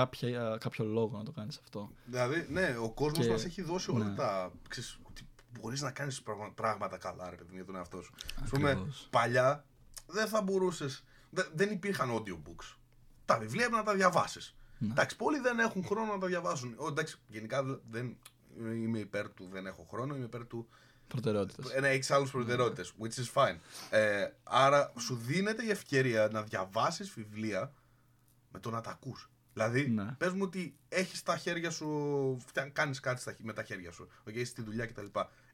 κάποια, 0.00 0.56
κάποιο 0.60 0.84
λόγο 0.84 1.16
να 1.18 1.24
το 1.24 1.30
κάνεις 1.32 1.58
αυτό. 1.58 1.90
Δηλαδή, 2.04 2.46
ναι, 2.50 2.76
ο 2.80 2.90
κόσμος 2.90 3.26
Και- 3.26 3.32
μας 3.32 3.44
έχει 3.44 3.62
δώσει 3.62 3.90
όλα 3.90 4.04
ναι. 4.04 4.14
τα. 4.14 4.52
Ξέρεις, 4.68 4.98
ότι 5.02 5.28
μπορείς 5.60 5.80
να 5.80 5.90
κάνεις 5.90 6.22
πραγμα- 6.22 6.52
πράγματα 6.54 6.96
καλά, 6.96 7.30
ρε 7.30 7.36
παιδί 7.36 7.48
μου, 7.50 7.54
για 7.56 7.64
τον 7.64 7.76
εαυτό 7.76 8.02
σου. 8.02 8.14
Ας 8.42 8.48
πούμε, 8.50 8.70
Ακριβώς. 8.70 9.08
παλιά 9.10 9.64
δεν 10.06 10.26
θα 10.28 10.42
μπορούσες, 10.42 11.04
δε- 11.30 11.42
δεν 11.54 11.70
υπήρχαν 11.70 12.10
audiobooks. 12.10 12.76
Τα 13.24 13.38
βιβλία 13.38 13.64
έπρεπε 13.64 13.82
να 13.82 13.88
τα 13.90 13.94
διαβάσεις. 13.96 14.54
Ναι. 14.78 14.90
Εντάξει, 14.90 15.16
πολλοί 15.16 15.38
δεν 15.38 15.58
έχουν 15.58 15.84
χρόνο 15.84 16.12
να 16.12 16.18
τα 16.18 16.26
διαβάσουν. 16.26 16.74
Ο, 16.78 16.86
εντάξει, 16.86 17.16
γενικά 17.28 17.80
δεν 17.90 18.16
είμαι 18.58 18.98
υπέρ 18.98 19.28
του 19.30 19.48
δεν 19.52 19.66
έχω 19.66 19.86
χρόνο, 19.90 20.14
είμαι 20.16 20.24
υπέρ 20.24 20.46
του 20.46 20.68
Προτεραιότητες. 21.08 21.70
ε, 21.72 21.80
να 21.80 21.86
έχεις 21.86 22.10
άλλου 22.10 22.28
προτεραιότητες. 22.30 22.92
Which 23.00 23.14
is 23.24 23.32
fine. 23.42 23.56
Ε, 23.90 24.26
άρα 24.42 24.92
σου 24.98 25.14
δίνεται 25.16 25.64
η 25.64 25.70
ευκαιρία 25.70 26.28
να 26.32 26.42
διαβάσεις 26.42 27.10
βιβλία 27.10 27.72
με 28.52 28.58
το 28.58 28.70
να 28.70 28.80
τα 28.80 28.90
ακούς. 28.90 29.30
Δηλαδή, 29.56 29.88
Ναι. 29.88 30.04
πες 30.18 30.32
μου 30.32 30.40
ότι 30.42 30.76
έχεις 30.88 31.22
τα 31.22 31.36
χέρια 31.36 31.70
σου, 31.70 31.88
κάνεις 32.72 33.00
κάτι 33.00 33.20
στα, 33.20 33.32
χ- 33.32 33.40
με 33.42 33.52
τα 33.52 33.62
χέρια 33.62 33.92
σου, 33.92 34.08
okay, 34.28 34.32
είσαι 34.34 34.44
στη 34.44 34.62
δουλειά 34.62 34.86
κτλ. 34.86 35.06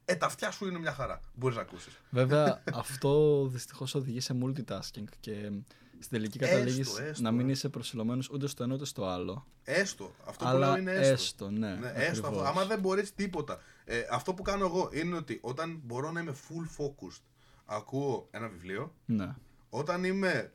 Ε, 0.05 0.15
τα 0.15 0.25
αυτιά 0.25 0.51
σου 0.51 0.67
είναι 0.67 0.79
μια 0.79 0.93
χαρά. 0.93 1.21
Μπορείς 1.33 1.55
να 1.55 1.61
ακούσεις. 1.61 1.97
Βέβαια, 2.09 2.61
αυτό 2.73 3.45
δυστυχώς 3.47 3.95
οδηγεί 3.95 4.19
σε 4.19 4.37
multitasking 4.43 5.03
και 5.19 5.51
στην 5.99 6.09
τελική 6.17 6.37
Έστω, 6.43 6.55
καταλήγεις 6.55 6.97
έστω, 6.99 7.21
να 7.23 7.31
μην 7.31 7.47
ε. 7.49 7.51
είσαι 7.51 7.69
προσιλωμένος 7.69 8.29
ούτε 8.29 8.47
στο 8.47 8.63
ένα 8.63 8.73
ούτε 8.73 8.85
στο 8.85 9.05
άλλο. 9.05 9.45
Έστω. 9.63 10.15
Αυτό 10.25 10.43
που 10.43 10.49
αλλά 10.49 10.67
λέω 10.67 10.77
είναι 10.77 10.91
έστω. 10.91 11.11
έστω, 11.13 11.49
ναι. 11.49 11.75
Ναι, 11.75 11.87
έστω 11.95 12.11
αυτό. 12.11 12.27
ακριβώς. 12.27 12.47
Άμα 12.47 12.65
δεν 12.65 12.79
μπορείς 12.79 13.13
τίποτα. 13.13 13.59
Ε, 13.85 14.01
αυτό 14.11 14.33
που 14.33 14.41
κάνω 14.41 14.65
εγώ 14.65 14.89
είναι 14.93 15.15
ότι 15.15 15.39
όταν 15.41 15.79
μπορώ 15.83 16.11
να 16.11 16.19
είμαι 16.21 16.33
full 16.49 16.81
focused, 16.83 17.21
ακούω 17.65 18.27
ένα 18.31 18.47
βιβλίο. 18.47 18.93
Ναι. 19.05 19.35
Όταν 19.69 20.03
είμαι 20.03 20.53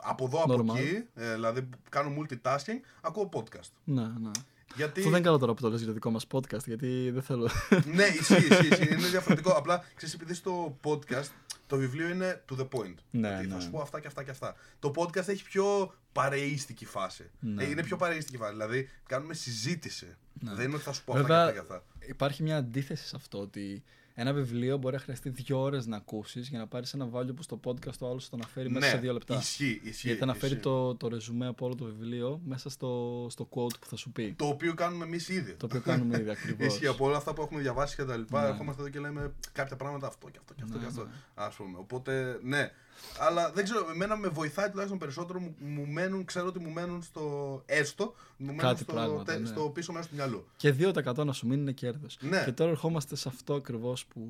από 0.00 0.24
εδώ, 0.24 0.42
από 0.42 0.54
Normal. 0.54 0.76
εκεί, 0.76 1.04
ε, 1.14 1.34
δηλαδή 1.34 1.62
που 1.62 1.78
κάνω 1.88 2.14
multitasking, 2.18 2.80
ακούω 3.00 3.28
podcast. 3.32 3.70
ναι, 3.84 4.02
ναι. 4.02 4.30
Γιατί... 4.76 5.00
Αυτό 5.00 5.10
δεν 5.10 5.18
είναι 5.18 5.20
καλό 5.20 5.38
τώρα 5.38 5.54
που 5.54 5.62
το 5.62 5.68
λες 5.68 5.78
για 5.78 5.86
το 5.86 5.92
δικό 5.92 6.10
μας 6.10 6.26
podcast, 6.32 6.64
γιατί 6.64 7.10
δεν 7.10 7.22
θέλω... 7.22 7.48
ναι, 7.94 8.04
ισχύει, 8.04 8.46
ισχύει, 8.46 8.66
ισχύει. 8.66 8.92
Είναι 8.94 9.08
διαφορετικό. 9.08 9.50
Απλά 9.50 9.84
ξέρεις, 9.94 10.14
επειδή 10.14 10.34
στο 10.34 10.76
podcast 10.84 11.28
το 11.66 11.76
βιβλίο 11.76 12.08
είναι 12.08 12.42
to 12.50 12.60
the 12.60 12.68
point. 12.68 12.94
Ναι, 13.10 13.36
ότι 13.36 13.46
Θα 13.46 13.54
ναι. 13.54 13.60
σου 13.60 13.70
πω 13.70 13.80
αυτά 13.80 14.00
και 14.00 14.06
αυτά 14.06 14.22
και 14.22 14.30
αυτά. 14.30 14.54
Το 14.78 14.92
podcast 14.96 15.28
έχει 15.28 15.44
πιο 15.44 15.94
παρεΐστικη 16.12 16.84
φάση. 16.84 17.30
Ναι. 17.40 17.64
Ε, 17.64 17.70
είναι 17.70 17.82
πιο 17.82 17.96
παρεΐστικη 17.96 18.36
φάση. 18.36 18.52
Δηλαδή 18.52 18.88
κάνουμε 19.06 19.34
συζήτηση. 19.34 20.16
Ναι. 20.40 20.54
Δεν 20.54 20.64
είναι 20.66 20.74
ότι 20.74 20.84
θα 20.84 20.92
σου 20.92 21.04
πω 21.04 21.12
Βέβαια, 21.12 21.38
αυτά 21.38 21.52
και 21.52 21.58
αυτά 21.58 21.74
και 21.74 21.82
αυτά. 21.98 22.08
Υπάρχει 22.08 22.42
μια 22.42 22.56
αντίθεση 22.56 23.06
σε 23.06 23.16
αυτό, 23.16 23.38
ότι 23.38 23.82
ένα 24.14 24.32
βιβλίο 24.32 24.76
μπορεί 24.76 24.94
να 24.94 25.00
χρειαστεί 25.00 25.28
δύο 25.28 25.60
ώρες 25.60 25.86
να 25.86 25.96
ακούσεις 25.96 26.48
για 26.48 26.58
να 26.58 26.66
πάρεις 26.66 26.94
ένα 26.94 27.08
value 27.12 27.34
που 27.36 27.42
στο 27.42 27.60
podcast 27.64 27.94
το 27.98 28.08
άλλο 28.10 28.18
σου 28.18 28.30
το 28.30 28.36
αναφέρει 28.36 28.70
μέσα 28.70 28.86
ναι, 28.86 28.92
σε 28.92 28.98
δύο 28.98 29.12
λεπτά. 29.12 29.36
Ισχύει, 29.38 29.80
ισχύει. 29.84 30.06
γιατί 30.06 30.22
αναφέρει 30.22 30.52
ισχύει. 30.52 30.62
το, 30.62 30.94
το 30.94 31.08
ρεζουμέ 31.08 31.46
από 31.46 31.66
όλο 31.66 31.74
το 31.74 31.84
βιβλίο 31.84 32.40
μέσα 32.44 32.70
στο, 32.70 33.26
στο 33.30 33.48
quote 33.50 33.78
που 33.80 33.86
θα 33.86 33.96
σου 33.96 34.10
πει. 34.12 34.34
Το 34.38 34.46
οποίο 34.46 34.74
κάνουμε 34.74 35.04
εμείς 35.04 35.28
ήδη. 35.28 35.52
Το 35.54 35.66
οποίο 35.66 35.80
κάνουμε 35.80 36.18
ήδη 36.18 36.30
ακριβώς. 36.36 36.66
Ισχύει 36.66 36.86
από 36.86 37.04
όλα 37.06 37.16
αυτά 37.16 37.32
που 37.34 37.42
έχουμε 37.42 37.60
διαβάσει 37.60 37.96
και 37.96 38.04
τα 38.04 38.16
λοιπά. 38.16 38.42
Ναι. 38.42 38.48
Ερχόμαστε 38.48 38.82
εδώ 38.82 38.90
και 38.90 38.98
λέμε 38.98 39.32
κάποια 39.52 39.76
πράγματα 39.76 40.06
αυτό 40.06 40.28
και 40.30 40.38
αυτό 40.40 40.54
και 40.54 40.62
αυτό 40.64 40.74
Ναι, 40.76 40.80
και 40.82 40.86
αυτό. 40.88 41.02
ναι. 41.02 41.10
Ας 41.34 41.54
πούμε. 41.54 41.78
Οπότε, 41.78 42.38
ναι. 42.42 42.70
Αλλά 43.18 43.50
δεν 43.52 43.64
ξέρω, 43.64 43.90
εμένα 43.90 44.16
με 44.16 44.28
βοηθάει 44.28 44.68
τουλάχιστον 44.68 44.98
περισσότερο. 44.98 45.40
Μου, 45.40 45.54
μου 45.58 45.86
μένουν, 45.86 46.24
ξέρω 46.24 46.46
ότι 46.46 46.58
μου 46.58 46.70
μένουν 46.70 47.02
στο 47.02 47.62
έστω. 47.66 48.14
Μου 48.36 48.46
μένουν 48.46 48.60
Κάτι 48.60 48.82
στο, 48.82 48.92
πράγματα, 48.92 49.38
ναι. 49.38 49.46
στο 49.46 49.70
πίσω 49.70 49.92
μέρος 49.92 50.08
του 50.08 50.14
μυαλού. 50.14 50.46
Και 50.56 50.74
2% 50.78 51.24
να 51.24 51.32
σου 51.32 51.46
μείνει 51.46 51.60
είναι 51.60 51.72
κέρδος. 51.72 52.18
Ναι. 52.20 52.42
Και 52.44 52.52
τώρα 52.52 52.70
ερχόμαστε 52.70 53.16
σε 53.16 53.28
αυτό 53.28 53.54
ακριβώς 53.54 54.06
που. 54.06 54.28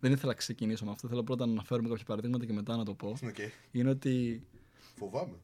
Δεν 0.00 0.12
ήθελα 0.12 0.32
να 0.32 0.38
ξεκινήσω 0.38 0.84
με 0.84 0.90
αυτό. 0.90 1.08
Θέλω 1.08 1.22
πρώτα 1.22 1.46
να 1.46 1.52
αναφέρουμε 1.52 1.88
κάποια 1.88 2.04
παραδείγματα 2.04 2.44
και 2.44 2.52
μετά 2.52 2.76
να 2.76 2.84
το 2.84 2.94
πω. 2.94 3.08
Οκ. 3.08 3.36
Είναι 3.70 3.90
ότι 3.90 4.42
Φοβάμαι. 4.96 5.36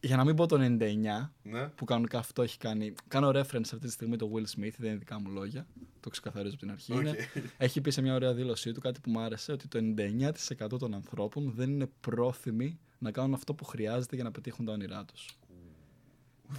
Για 0.00 0.16
να 0.16 0.24
μην 0.24 0.34
πω 0.36 0.46
το 0.46 0.56
99, 0.60 1.32
Ναι. 1.42 1.68
που 1.68 1.84
κανονικά 1.84 2.18
αυτό 2.18 2.42
έχει 2.42 2.58
κάνει. 2.58 2.94
Κάνω 3.08 3.28
reference 3.28 3.60
αυτή 3.62 3.78
τη 3.78 3.90
στιγμή 3.90 4.16
το 4.16 4.30
Will 4.34 4.60
Smith, 4.60 4.74
δεν 4.78 4.88
είναι 4.90 4.98
δικά 4.98 5.20
μου 5.20 5.30
λόγια. 5.30 5.66
Το 6.00 6.10
ξεκαθαρίζω 6.10 6.54
από 6.54 6.62
την 6.62 6.70
αρχή. 6.70 6.92
Οκ. 6.92 7.00
Είναι, 7.00 7.16
έχει 7.56 7.80
πει 7.80 7.90
σε 7.90 8.00
μια 8.02 8.14
ωραία 8.14 8.34
δήλωσή 8.34 8.72
του 8.72 8.80
κάτι 8.80 9.00
που 9.00 9.10
μου 9.10 9.20
άρεσε, 9.20 9.52
ότι 9.52 9.68
το 9.68 9.78
99% 9.78 10.78
των 10.78 10.94
ανθρώπων 10.94 11.52
δεν 11.56 11.70
είναι 11.70 11.88
πρόθυμοι 12.00 12.78
να 12.98 13.10
κάνουν 13.10 13.34
αυτό 13.34 13.54
που 13.54 13.64
χρειάζεται 13.64 14.14
για 14.14 14.24
να 14.24 14.30
πετύχουν 14.30 14.64
τα 14.66 14.72
όνειρά 14.72 15.04
τους. 15.04 15.38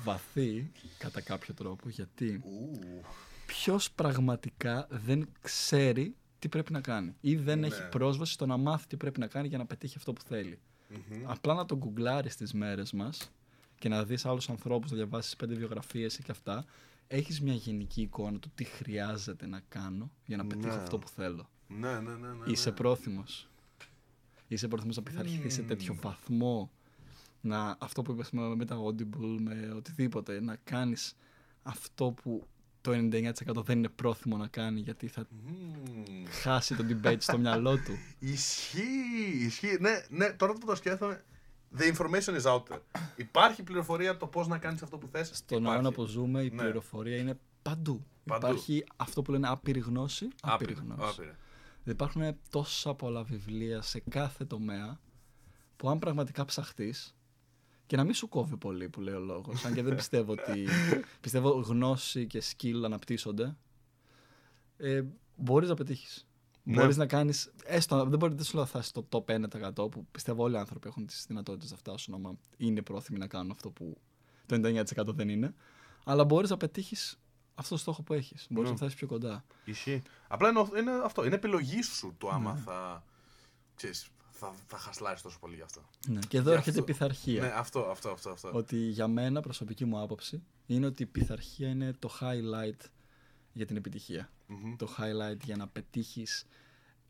Βαθύ 0.04 0.72
κατά 0.98 1.22
κάποιο 1.22 1.54
τρόπο, 1.54 1.90
γιατί 1.90 2.42
Ου. 2.46 2.80
ποιος 3.46 3.92
πραγματικά 3.92 4.88
δεν 4.90 5.30
ξέρει 5.42 6.16
τι 6.40 6.50
πρέπει 6.50 6.72
να 6.72 6.82
κάνει 6.82 7.16
ή 7.22 7.36
δεν 7.36 7.60
Ναι. 7.60 7.68
έχει 7.68 7.90
πρόσβαση 7.90 8.32
στο 8.34 8.46
να 8.46 8.58
μάθει 8.58 8.88
τι 8.88 8.98
πρέπει 8.98 9.20
να 9.20 9.28
κάνει 9.28 9.48
για 9.48 9.58
να 9.58 9.66
πετύχει 9.66 9.94
αυτό 9.98 10.14
που 10.14 10.22
θέλει. 10.22 10.60
Μμμ. 10.90 11.24
Απλά 11.26 11.54
να 11.54 11.66
τον 11.66 11.78
γκουγκλάρεις 11.78 12.36
τις 12.36 12.54
μέρες 12.54 12.92
μας 12.92 13.32
και 13.80 13.90
να 13.90 14.04
δεις 14.04 14.26
άλλους 14.26 14.50
ανθρώπους, 14.50 14.92
να 14.92 14.98
διαβάσεις 14.98 15.36
πέντε 15.36 15.56
βιογραφίες 15.56 16.18
και 16.18 16.32
αυτά, 16.32 16.66
έχεις 17.08 17.42
μια 17.42 17.54
γενική 17.54 18.02
εικόνα 18.02 18.40
του 18.40 18.52
τι 18.56 18.64
χρειάζεται 18.64 19.48
να 19.48 19.62
κάνω 19.70 20.12
για 20.26 20.38
να 20.38 20.46
πετύχω 20.46 20.76
Ναι. 20.76 20.82
αυτό 20.82 20.98
που 20.98 21.08
θέλω. 21.08 21.50
Ναι, 21.68 22.00
ναι, 22.00 22.12
ναι. 22.16 22.28
ναι, 22.28 22.52
Είσαι 22.52 22.70
ναι. 22.70 22.76
πρόθυμος. 22.76 23.48
Είσαι 24.48 24.68
πρόθυμος 24.68 24.96
να 24.96 25.02
πειθαρχηθεί 25.04 25.50
σε 25.50 25.62
τέτοιο 25.62 25.96
βαθμό. 26.02 26.72
Να, 27.42 27.78
αυτό 27.80 28.02
που 28.02 28.12
είπες 28.12 28.32
με, 28.32 28.56
με 28.56 28.66
τα 28.66 28.76
Audible, 28.86 29.38
με 29.40 29.74
οτιδήποτε, 29.76 30.40
να 30.42 30.56
κάνεις 30.56 31.16
αυτό 31.64 32.12
που 32.12 32.48
το 32.88 32.94
99% 33.60 33.64
δεν 33.66 33.78
είναι 33.78 33.90
πρόθυμο 33.90 34.38
να 34.38 34.48
κάνει 34.48 34.80
γιατί 34.80 35.08
θα 35.08 35.28
Μμμ. 35.30 36.26
χάσει 36.42 36.76
το 36.76 36.84
debate 36.90 37.18
στο 37.20 37.38
μυαλό 37.38 37.78
του. 37.78 37.98
Ισχύει, 38.20 39.38
ισχύει. 39.46 39.78
Ναι, 39.80 39.92
ναι, 40.10 40.30
τώρα 40.30 40.54
που 40.54 40.66
το 40.66 40.76
σκέφτομαι. 40.76 41.24
The 41.78 41.94
information 41.96 42.42
is 42.42 42.44
out 42.44 42.64
there. 42.64 42.80
Υπάρχει 43.16 43.64
πληροφορία 43.64 44.18
το 44.18 44.28
πώς 44.28 44.48
να 44.48 44.58
κάνεις 44.58 44.82
αυτό 44.82 44.98
που 44.98 45.08
θες. 45.12 45.32
Στον 45.34 45.66
αιώνα 45.66 45.92
που 45.92 46.06
ζούμε 46.06 46.42
η 46.42 46.50
Ναι. 46.50 46.62
πληροφορία 46.62 47.18
είναι 47.18 47.40
παντού. 47.62 48.06
Παντού. 48.26 48.46
Υπάρχει 48.46 48.84
αυτό 48.96 49.22
που 49.22 49.32
λένε 49.32 49.48
άπειρη 49.48 49.80
γνώση, 49.80 50.28
άπειρη 50.42 50.74
γνώση. 50.74 51.02
Άπειρη. 51.14 51.32
Δεν 51.84 51.94
υπάρχουν 51.94 52.38
τόσα 52.50 52.94
πολλά 52.94 53.24
βιβλία 53.24 53.82
σε 53.82 54.00
κάθε 54.10 54.46
τομέα 54.46 55.00
που 55.76 55.90
αν 55.90 56.00
πραγματικά 56.00 56.46
ψαχτείς 56.46 57.16
και 57.88 57.96
να 57.96 58.04
μην 58.04 58.14
σου 58.14 58.28
κόβει 58.30 58.58
πολύ 58.58 58.90
που 58.90 59.02
λέει 59.02 59.14
ο 59.14 59.20
λόγος, 59.20 59.66
αν 59.66 59.74
και 59.74 59.82
δεν 59.84 59.96
πιστεύω 59.96 60.32
ότι. 60.32 60.68
πιστεύω 61.22 61.50
γνώση 61.50 62.28
και 62.28 62.44
skill 62.52 62.82
αναπτύσσονται. 62.86 63.56
Ε, 64.78 65.04
Μπορείς 65.36 65.70
να 65.70 65.76
πετύχεις. 65.76 66.28
Ναι. 66.64 66.76
Μπορείς 66.82 66.98
να 66.98 67.06
κάνει. 67.06 67.34
Έστω, 67.66 68.06
δεν 68.06 68.20
μπορεί 68.20 68.34
δεν 68.34 68.44
σου 68.44 68.56
λέω 68.56 68.66
θα 68.66 68.80
είσαι 68.80 68.88
στο 68.88 69.08
top 69.12 69.26
1% 69.26 69.92
που 69.92 70.06
πιστεύω 70.12 70.44
όλοι 70.44 70.56
οι 70.56 70.58
άνθρωποι 70.58 70.88
έχουν 70.88 71.06
τις 71.06 71.26
δυνατότητες 71.28 71.72
να 71.72 71.78
φτάσουν 71.78 72.14
άμα 72.14 72.38
είναι 72.58 72.82
πρόθυμοι 72.82 73.20
να 73.20 73.28
κάνουν 73.28 73.52
αυτό 73.52 73.70
που 73.70 73.98
το 74.46 74.56
99% 74.56 75.08
δεν 75.08 75.30
είναι. 75.30 75.54
Αλλά 76.06 76.26
μπορείς 76.26 76.50
να 76.50 76.58
πετύχεις 76.58 77.20
αυτό 77.56 77.74
το 77.76 77.80
στόχο 77.82 78.04
που 78.04 78.14
έχεις. 78.14 78.48
Μπορείς 78.50 78.70
Ναι. 78.70 78.76
να 78.76 78.78
φτάσει 78.82 78.96
πιο 78.96 79.08
κοντά. 79.08 79.46
Ισχύει. 79.66 80.02
Απλά 80.28 80.50
είναι, 80.50 80.66
είναι 80.80 80.92
αυτό. 81.04 81.26
Είναι 81.26 81.36
επιλογή 81.36 81.82
σου 81.82 82.16
το 82.18 82.30
άμα 82.30 82.54
Ναι. 82.54 82.60
θα. 82.60 83.04
Ξέρεις, 83.76 84.08
θα, 84.38 84.54
θα 84.68 84.78
χασλάρεις 84.78 85.22
τόσο 85.22 85.40
πολύ 85.40 85.56
γι' 85.56 85.62
αυτό. 85.62 85.82
Ναι. 86.08 86.20
Και 86.28 86.38
εδώ 86.38 86.50
Γι' 86.50 86.56
έρχεται 86.56 86.78
η 86.78 86.80
αυτό- 86.80 86.94
πειθαρχία. 86.94 87.42
Ναι, 87.42 87.48
αυτό, 87.56 87.80
αυτό, 87.80 88.10
αυτό. 88.10 88.30
αυτό. 88.30 88.52
Ότι 88.54 88.78
για 88.78 89.08
μένα, 89.08 89.42
προσωπική 89.42 89.86
μου 89.86 90.00
άποψη, 90.02 90.44
είναι 90.66 90.86
ότι 90.86 91.04
η 91.04 91.06
πειθαρχία 91.06 91.70
είναι 91.70 91.94
το 92.00 92.10
highlight 92.22 92.86
για 93.54 93.66
την 93.66 93.76
επιτυχία. 93.76 94.30
Μμμ. 94.48 94.76
Το 94.76 94.88
highlight 94.98 95.40
για 95.44 95.56
να 95.56 95.68
πετύχεις 95.68 96.46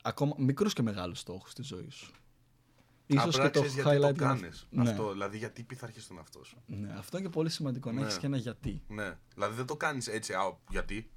ακόμα 0.01 0.35
μικρούς 0.37 0.73
και 0.73 0.81
μεγάλους 0.81 1.19
στόχους 1.19 1.51
στη 1.51 1.63
ζωής 1.63 1.95
σου. 1.95 2.11
Ίσως 3.09 3.35
Απλά 3.35 3.43
και 3.49 3.49
το 3.59 3.65
ξέρεις 3.65 3.73
γιατί 3.73 3.89
highlight 3.89 4.01
το 4.01 4.11
για 4.13 4.25
να- 4.25 4.33
κάνεις 4.35 4.67
Ναι. 4.69 4.89
αυτό. 4.89 5.11
Δηλαδή, 5.11 5.37
γιατί 5.37 5.63
πειθαρχείς 5.63 6.07
τον 6.07 6.19
αυτό 6.19 6.43
σου. 6.43 6.57
Ναι, 6.65 6.93
αυτό 6.97 7.17
είναι 7.17 7.27
και 7.27 7.33
πολύ 7.33 7.49
σημαντικό, 7.49 7.91
να 7.91 7.99
Ναι. 7.99 8.05
έχεις 8.05 8.17
και 8.17 8.25
ένα 8.25 8.37
γιατί. 8.37 8.81
Ναι. 8.87 9.17
Δηλαδή, 9.33 9.55
δεν 9.55 9.65
το 9.65 9.75
κάνεις 9.75 10.07
έτσι. 10.07 10.33
Α, 10.33 10.57
γιατί. 10.69 11.09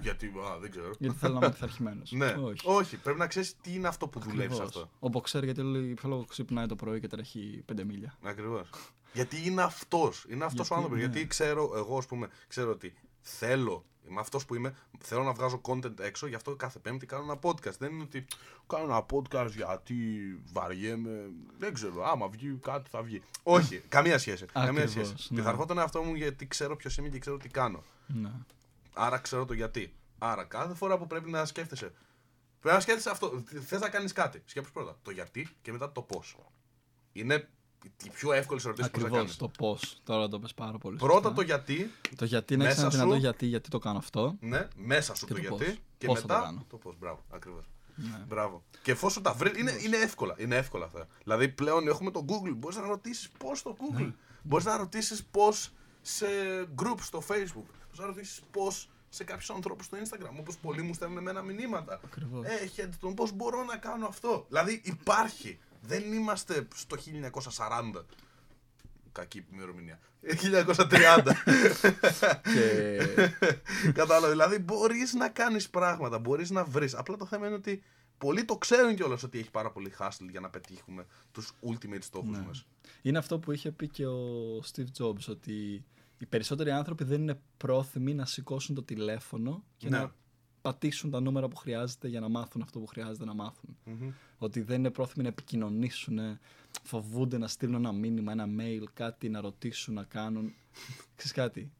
Γιατί, 0.00 0.26
α, 0.26 0.58
δεν 0.60 0.70
ξέρω. 0.70 0.90
Γιατί 0.98 1.16
θέλω 1.18 1.32
να 1.32 1.38
είμαι 1.38 1.50
πειθαρχημένος. 1.54 2.12
Ναι, 2.20 2.34
Όχι. 2.64 2.96
Πρέπει 2.96 3.18
να 3.18 3.26
ξέρεις 3.26 3.56
τι 3.60 3.74
είναι 3.74 3.88
αυτό 3.88 4.08
που 4.08 4.20
δουλεύεις 4.20 4.58
Ακριβώς. 4.58 4.76
αυτό. 4.76 4.90
Ο 4.98 5.08
μποξέρ 5.08 5.44
γιατί 5.44 5.62
λέει 5.62 5.94
ποιο 5.94 6.08
λόγο 6.08 6.24
ξυπνάει 6.24 6.66
το 6.66 6.76
πρωί 6.76 7.00
και 7.00 7.06
τρέχει 7.06 7.62
πέντε 7.66 7.84
μίλια. 7.84 8.14
Ακριβώς. 8.22 8.68
γιατί 9.12 9.46
είναι 9.46 9.62
αυτός. 9.62 10.26
Είναι 10.28 10.44
αυτός 10.44 10.70
ο 10.70 10.74
Γιατί, 10.74 10.74
άνθρωπος. 10.74 10.98
ναι. 10.98 11.04
Γιατί 11.12 11.26
ξέρω, 11.28 11.72
εγώ, 11.76 11.98
ας 11.98 12.06
πούμε, 12.06 12.28
ξέρω 12.48 12.70
ότι 12.70 12.94
θέλω. 13.20 13.84
Είμαι 14.10 14.20
αυτός 14.20 14.44
που 14.44 14.54
είμαι. 14.54 14.74
Θέλω 14.98 15.22
να 15.22 15.32
βγάζω 15.32 15.60
content 15.64 15.98
έξω, 16.00 16.26
γι' 16.26 16.34
αυτό 16.34 16.56
κάθε 16.56 16.78
Πέμπτη 16.78 17.06
κάνω 17.06 17.22
ένα 17.22 17.38
podcast. 17.42 17.76
Δεν 17.78 17.92
είναι 17.92 18.02
ότι 18.02 18.26
κάνω 18.66 18.84
ένα 18.84 19.06
podcast 19.12 19.50
γιατί 19.56 19.94
βαριέμαι. 20.52 21.30
Δεν 21.58 21.74
ξέρω. 21.74 22.04
Άμα 22.10 22.28
βγει 22.28 22.58
κάτι 22.62 22.90
θα 22.90 23.02
βγει. 23.02 23.22
Όχι, 23.42 23.78
καμία 23.88 24.18
σχέση. 24.18 24.46
καμία 24.46 24.68
Ακριβώς, 24.70 24.90
σχέση. 25.08 25.28
ναι. 25.34 25.38
Πειθαρχώ 25.38 25.66
τον 25.66 25.78
εαυτό 25.78 26.02
μου 26.02 26.14
γιατί 26.14 26.46
ξέρω 26.46 26.76
ποιος 26.76 26.96
είμαι 26.96 27.08
και 27.08 27.18
ξέρω 27.18 27.36
τι 27.36 27.48
κάνω. 27.48 27.82
Ναι. 28.06 28.30
Άρα 29.00 29.18
ξέρω 29.18 29.44
το 29.44 29.52
γιατί. 29.52 29.94
Άρα 30.18 30.44
κάθε 30.44 30.74
φορά 30.74 30.98
που 30.98 31.06
πρέπει 31.06 31.30
να 31.30 31.44
σκέφτεσαι. 31.44 31.92
Πρέπει 32.60 32.74
να 32.76 32.80
σκέφτεσαι 32.82 33.10
αυτό. 33.10 33.42
Θες 33.66 33.80
να 33.80 33.88
κάνεις 33.88 34.12
κάτι. 34.12 34.42
Σκέψου 34.44 34.72
πρώτα 34.72 34.96
το 35.02 35.10
γιατί 35.10 35.48
και 35.62 35.72
μετά 35.72 35.92
το 35.92 36.02
πώς. 36.02 36.36
Είναι 37.12 37.48
οι 38.04 38.08
πιο 38.10 38.32
εύκολε 38.32 38.60
ερωτήσεις 38.64 38.90
που 38.90 38.98
θα 38.98 39.04
Ακριβώς 39.06 39.18
κάνεις. 39.18 39.36
το 39.36 39.48
πώς. 39.48 40.00
Τώρα 40.04 40.28
το 40.28 40.38
πες 40.38 40.54
πάρα 40.54 40.78
πολύ. 40.78 40.96
Πρώτα 40.96 41.14
σωστά. 41.14 41.32
το 41.34 41.40
γιατί, 41.40 41.90
Το 42.16 42.24
γιατί 42.24 42.56
να 42.56 42.64
έχεις 42.64 42.76
μέσα 42.76 42.86
ένα 42.88 42.96
δυνατό 42.96 43.14
σου. 43.14 43.20
γιατί, 43.20 43.46
γιατί 43.46 43.68
το 43.70 43.78
κάνω 43.78 43.98
αυτό. 43.98 44.36
ναι, 44.40 44.68
μέσα 44.76 45.14
σου 45.14 45.26
Και 45.26 45.34
το, 45.34 45.42
το 45.42 45.48
πώς. 45.48 45.58
γιατί 45.60 45.78
και 45.98 46.06
Πώς 46.06 46.20
θα 46.20 46.26
το 46.26 46.32
μετά 46.34 46.44
κάνω. 46.46 46.64
το 46.68 46.76
πώς. 46.76 46.98
Μπράβο, 46.98 47.24
ακριβώς. 47.30 47.64
Ναι. 47.94 48.24
Μπράβο. 48.28 48.64
Και 48.82 48.90
εφόσον 48.90 49.22
τα 49.22 49.32
βρει, 49.32 49.52
είναι, 49.60 49.72
είναι 49.82 49.96
εύκολα. 49.96 50.34
Είναι 50.38 50.56
εύκολα 50.56 50.84
αυτά. 50.84 51.06
Δηλαδή 51.22 51.48
πλέον 51.48 51.88
έχουμε 51.88 52.10
το 52.10 52.24
Google. 52.28 52.54
Μπορείς 52.56 52.76
να 52.76 52.86
ρωτήσεις 52.86 53.28
πώς 53.38 53.58
στο 53.58 53.76
Google. 53.78 54.00
Ναι. 54.04 54.12
Μπορείς 54.42 54.64
να 54.64 54.76
ρωτήσεις 54.76 55.24
πώς 55.24 55.70
σε 56.02 56.26
group 56.82 56.96
στο 57.00 57.22
Facebook. 57.28 57.66
Μπορεί 57.98 58.10
να 58.10 58.16
ρωτήσεις 58.16 58.40
πώς 58.50 58.90
σε 59.08 59.24
κάποιους 59.24 59.50
ανθρώπους 59.50 59.86
στο 59.86 59.96
Instagram. 59.98 60.36
Όπως 60.38 60.56
πολλοί 60.56 60.82
μου 60.82 60.94
στέλνουν 60.94 61.18
εμένα 61.18 61.42
μηνύματα. 61.42 62.00
Ακριβώς. 62.04 62.46
Έχετε 62.46 62.96
τον 63.00 63.14
πώς 63.14 63.32
μπορώ 63.32 63.64
να 63.64 63.76
κάνω 63.76 64.06
αυτό; 64.06 64.44
Δηλαδή 64.48 64.80
υπάρχει. 64.84 65.58
Δεν 65.82 66.12
είμαστε 66.12 66.68
στο 66.74 66.96
1940. 66.96 68.04
Κακή 69.12 69.44
ημερομηνία. 69.52 69.98
Ε, 70.22 70.34
1930. 70.34 71.22
και 72.54 72.98
Κατάλαβε. 74.00 74.30
Δηλαδή 74.32 74.58
μπορείς 74.58 75.14
να 75.14 75.28
κάνεις 75.28 75.68
πράγματα, 75.70 76.18
μπορείς 76.18 76.50
να 76.50 76.64
βρεις. 76.64 76.94
Απλά 76.94 77.16
το 77.16 77.26
θέμα 77.26 77.46
είναι 77.46 77.54
ότι 77.56 77.82
πολλοί 78.18 78.44
το 78.44 78.56
ξέρουν 78.56 78.94
κιόλας 78.94 79.22
ότι 79.22 79.38
έχει 79.38 79.50
πάρα 79.50 79.70
πολύ 79.70 79.92
hustle 79.98 80.26
για 80.30 80.40
να 80.40 80.48
πετύχουμε 80.50 81.06
τους 81.32 81.52
ultimate 81.68 81.98
στόχους 82.02 82.36
Ναι. 82.38 82.44
μας. 82.46 82.66
Είναι 83.02 83.18
αυτό 83.18 83.38
που 83.38 83.52
είχε 83.52 83.70
πει 83.70 83.88
και 83.88 84.06
ο 84.06 84.58
Steve 84.72 85.02
Jobs, 85.04 85.24
ότι 85.28 85.84
οι 86.18 86.26
περισσότεροι 86.26 86.70
άνθρωποι 86.70 87.04
δεν 87.04 87.20
είναι 87.20 87.40
πρόθυμοι 87.56 88.14
να 88.14 88.24
σηκώσουν 88.26 88.74
το 88.74 88.82
τηλέφωνο 88.82 89.64
και 89.76 89.88
Ναι. 89.88 89.98
να 89.98 90.14
πατήσουν 90.62 91.10
τα 91.10 91.20
νούμερα 91.20 91.48
που 91.48 91.56
χρειάζεται 91.56 92.08
για 92.08 92.20
να 92.20 92.28
μάθουν 92.28 92.62
αυτό 92.62 92.78
που 92.78 92.86
χρειάζεται 92.86 93.24
να 93.24 93.34
μάθουν. 93.34 93.76
Ότι 94.38 94.60
δεν 94.60 94.78
είναι 94.78 94.90
πρόθυμοι 94.90 95.22
να 95.22 95.28
επικοινωνήσουν, 95.28 96.18
φοβούνται 96.82 97.38
να 97.38 97.48
στείλουν 97.48 97.74
ένα 97.74 97.92
μήνυμα, 97.92 98.32
ένα 98.32 98.46
mail, 98.58 98.82
κάτι 98.94 99.28
να 99.28 99.40
ρωτήσουν, 99.40 99.94
να 99.94 100.04
κάνουν. 100.04 100.52
Ξέρεις 101.16 101.32
κάτι. 101.32 101.72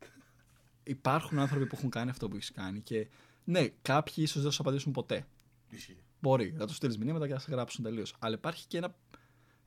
Υπάρχουν 0.83 1.39
άνθρωποι 1.39 1.67
που 1.67 1.75
έχουν 1.77 1.91
κάνει 1.91 2.11
αυτό 2.11 2.29
που 2.29 2.37
έχεις 2.37 2.51
κάνει 2.53 2.81
και 2.81 3.07
ναι, 3.45 3.69
κάποιοι 3.83 4.15
ίσως 4.17 4.43
δεν 4.43 4.51
σου 4.51 4.63
απαντήσουν 4.63 4.93
ποτέ. 4.93 5.27
Ισχύει. 5.71 5.97
Μπορεί 6.21 6.53
να 6.53 6.67
τους 6.67 6.77
στείλεις 6.77 6.99
μηνύματα 6.99 7.27
και 7.27 7.33
να 7.33 7.39
σε 7.39 7.51
γράψουν 7.51 7.85
τελείως. 7.85 8.15
Αλλά 8.19 8.35
υπάρχει 8.35 8.67
και 8.67 8.77
ένα, 8.77 8.95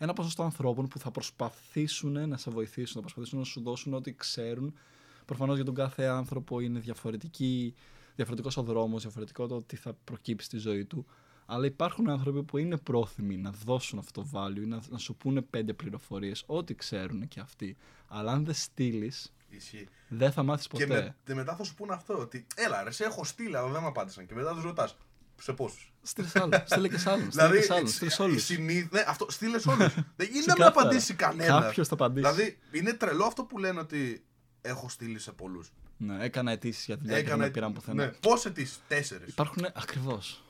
ένα 0.03 0.13
ποσοστό 0.13 0.43
ανθρώπων 0.43 0.87
που 0.87 0.99
θα 0.99 1.11
προσπαθήσουν 1.11 2.29
να 2.29 2.37
σε 2.37 2.51
βοηθήσουν, 2.51 2.93
θα 2.93 2.99
προσπαθήσουν 2.99 3.39
να 3.39 3.45
σου 3.45 3.61
δώσουν 3.61 3.93
ό,τι 3.93 4.13
ξέρουν. 4.13 4.73
Προφανώς 5.25 5.55
για 5.55 5.65
τον 5.65 5.73
κάθε 5.73 6.05
άνθρωπο 6.05 6.59
είναι 6.59 6.79
διαφορετική, 6.79 7.75
διαφορετικός 8.15 8.57
ο 8.57 8.63
δρόμος, 8.63 9.01
διαφορετικό 9.01 9.47
το 9.47 9.63
τι 9.63 9.75
θα 9.75 9.93
προκύψει 10.03 10.45
στη 10.45 10.57
ζωή 10.57 10.85
του. 10.85 11.05
Αλλά 11.45 11.65
υπάρχουν 11.65 12.09
άνθρωποι 12.09 12.43
που 12.43 12.57
είναι 12.57 12.77
πρόθυμοι 12.77 13.37
να 13.37 13.51
δώσουν 13.51 13.99
αυτό 13.99 14.21
το 14.21 14.27
value, 14.33 14.67
να, 14.67 14.81
να 14.89 14.97
σου 14.97 15.15
πούνε 15.15 15.41
πέντε 15.41 15.73
πληροφορίες, 15.73 16.43
ό,τι 16.45 16.75
ξέρουν 16.75 17.27
και 17.27 17.39
αυτοί. 17.39 17.77
Αλλά 18.07 18.31
αν 18.31 18.45
δεν 18.45 18.53
στείλεις, 18.53 19.33
Ισχύει. 19.49 19.87
δεν 20.07 20.31
θα 20.31 20.43
μάθεις 20.43 20.67
ποτέ. 20.67 20.85
Και, 20.85 20.93
με, 20.93 21.15
και 21.23 21.33
μετά 21.33 21.55
θα 21.55 21.63
σου 21.63 21.73
πούνε 21.73 21.93
αυτό. 21.93 22.19
Ότι 22.19 22.47
έλα, 22.55 22.83
ρε, 22.83 22.91
σε 22.91 23.03
έχω 23.03 23.23
στείλει, 23.23 23.57
αλλά 23.57 23.71
δεν 23.71 23.81
με 23.81 23.87
απάντησαν. 23.87 24.25
Και 24.25 24.33
μετά 24.33 24.53
τους 24.53 24.63
ρωτάς. 24.63 24.97
Σε 25.41 25.53
πόσους; 25.53 25.93
Στείλε 26.01 26.27
άλλους. 26.33 26.57
Στείλε 26.69 26.87
και 26.87 26.97
σ' 26.97 27.07
άλλους. 27.07 27.27
Δηλαδή, 27.35 27.61
Στείλε 27.61 27.79
έτσι, 27.79 28.21
όλους. 28.21 28.35
η 28.35 28.39
συνήθ- 28.53 28.93
ναι, 28.93 29.03
αυτό, 29.07 29.25
στείλε 29.29 29.59
όλους. 29.65 29.93
δεν 30.17 30.27
γίνεται 30.31 30.45
να 30.47 30.53
μην 30.57 30.63
απαντήσει 30.63 31.13
κανένας. 31.13 31.63
Κάποιος 31.63 31.87
θα 31.87 31.93
απαντήσει. 31.93 32.31
Δηλαδή, 32.31 32.57
είναι 32.71 32.93
τρελό 32.93 33.25
αυτό 33.25 33.43
που 33.43 33.57
λένε 33.57 33.79
ότι 33.79 34.23
έχω 34.61 34.89
στείλει 34.89 35.19
σε 35.19 35.31
πολλούς. 35.31 35.71
Ναι, 35.97 36.17
έκανα 36.25 36.51
αιτήσεις 36.51 36.85
για 36.85 36.97
δουλειά 36.97 37.21
και 37.21 37.27
δεν 37.29 37.37
με 37.37 37.49
πήραν 37.49 37.73
πουθενά. 37.73 38.05
Ναι. 38.05 38.11
Πόσες 38.11 38.45
αιτήσεις, 38.45 38.79
τέσσερις. 38.87 39.27
Υπάρχουν 39.27 39.65
ακριβώς. 39.73 40.43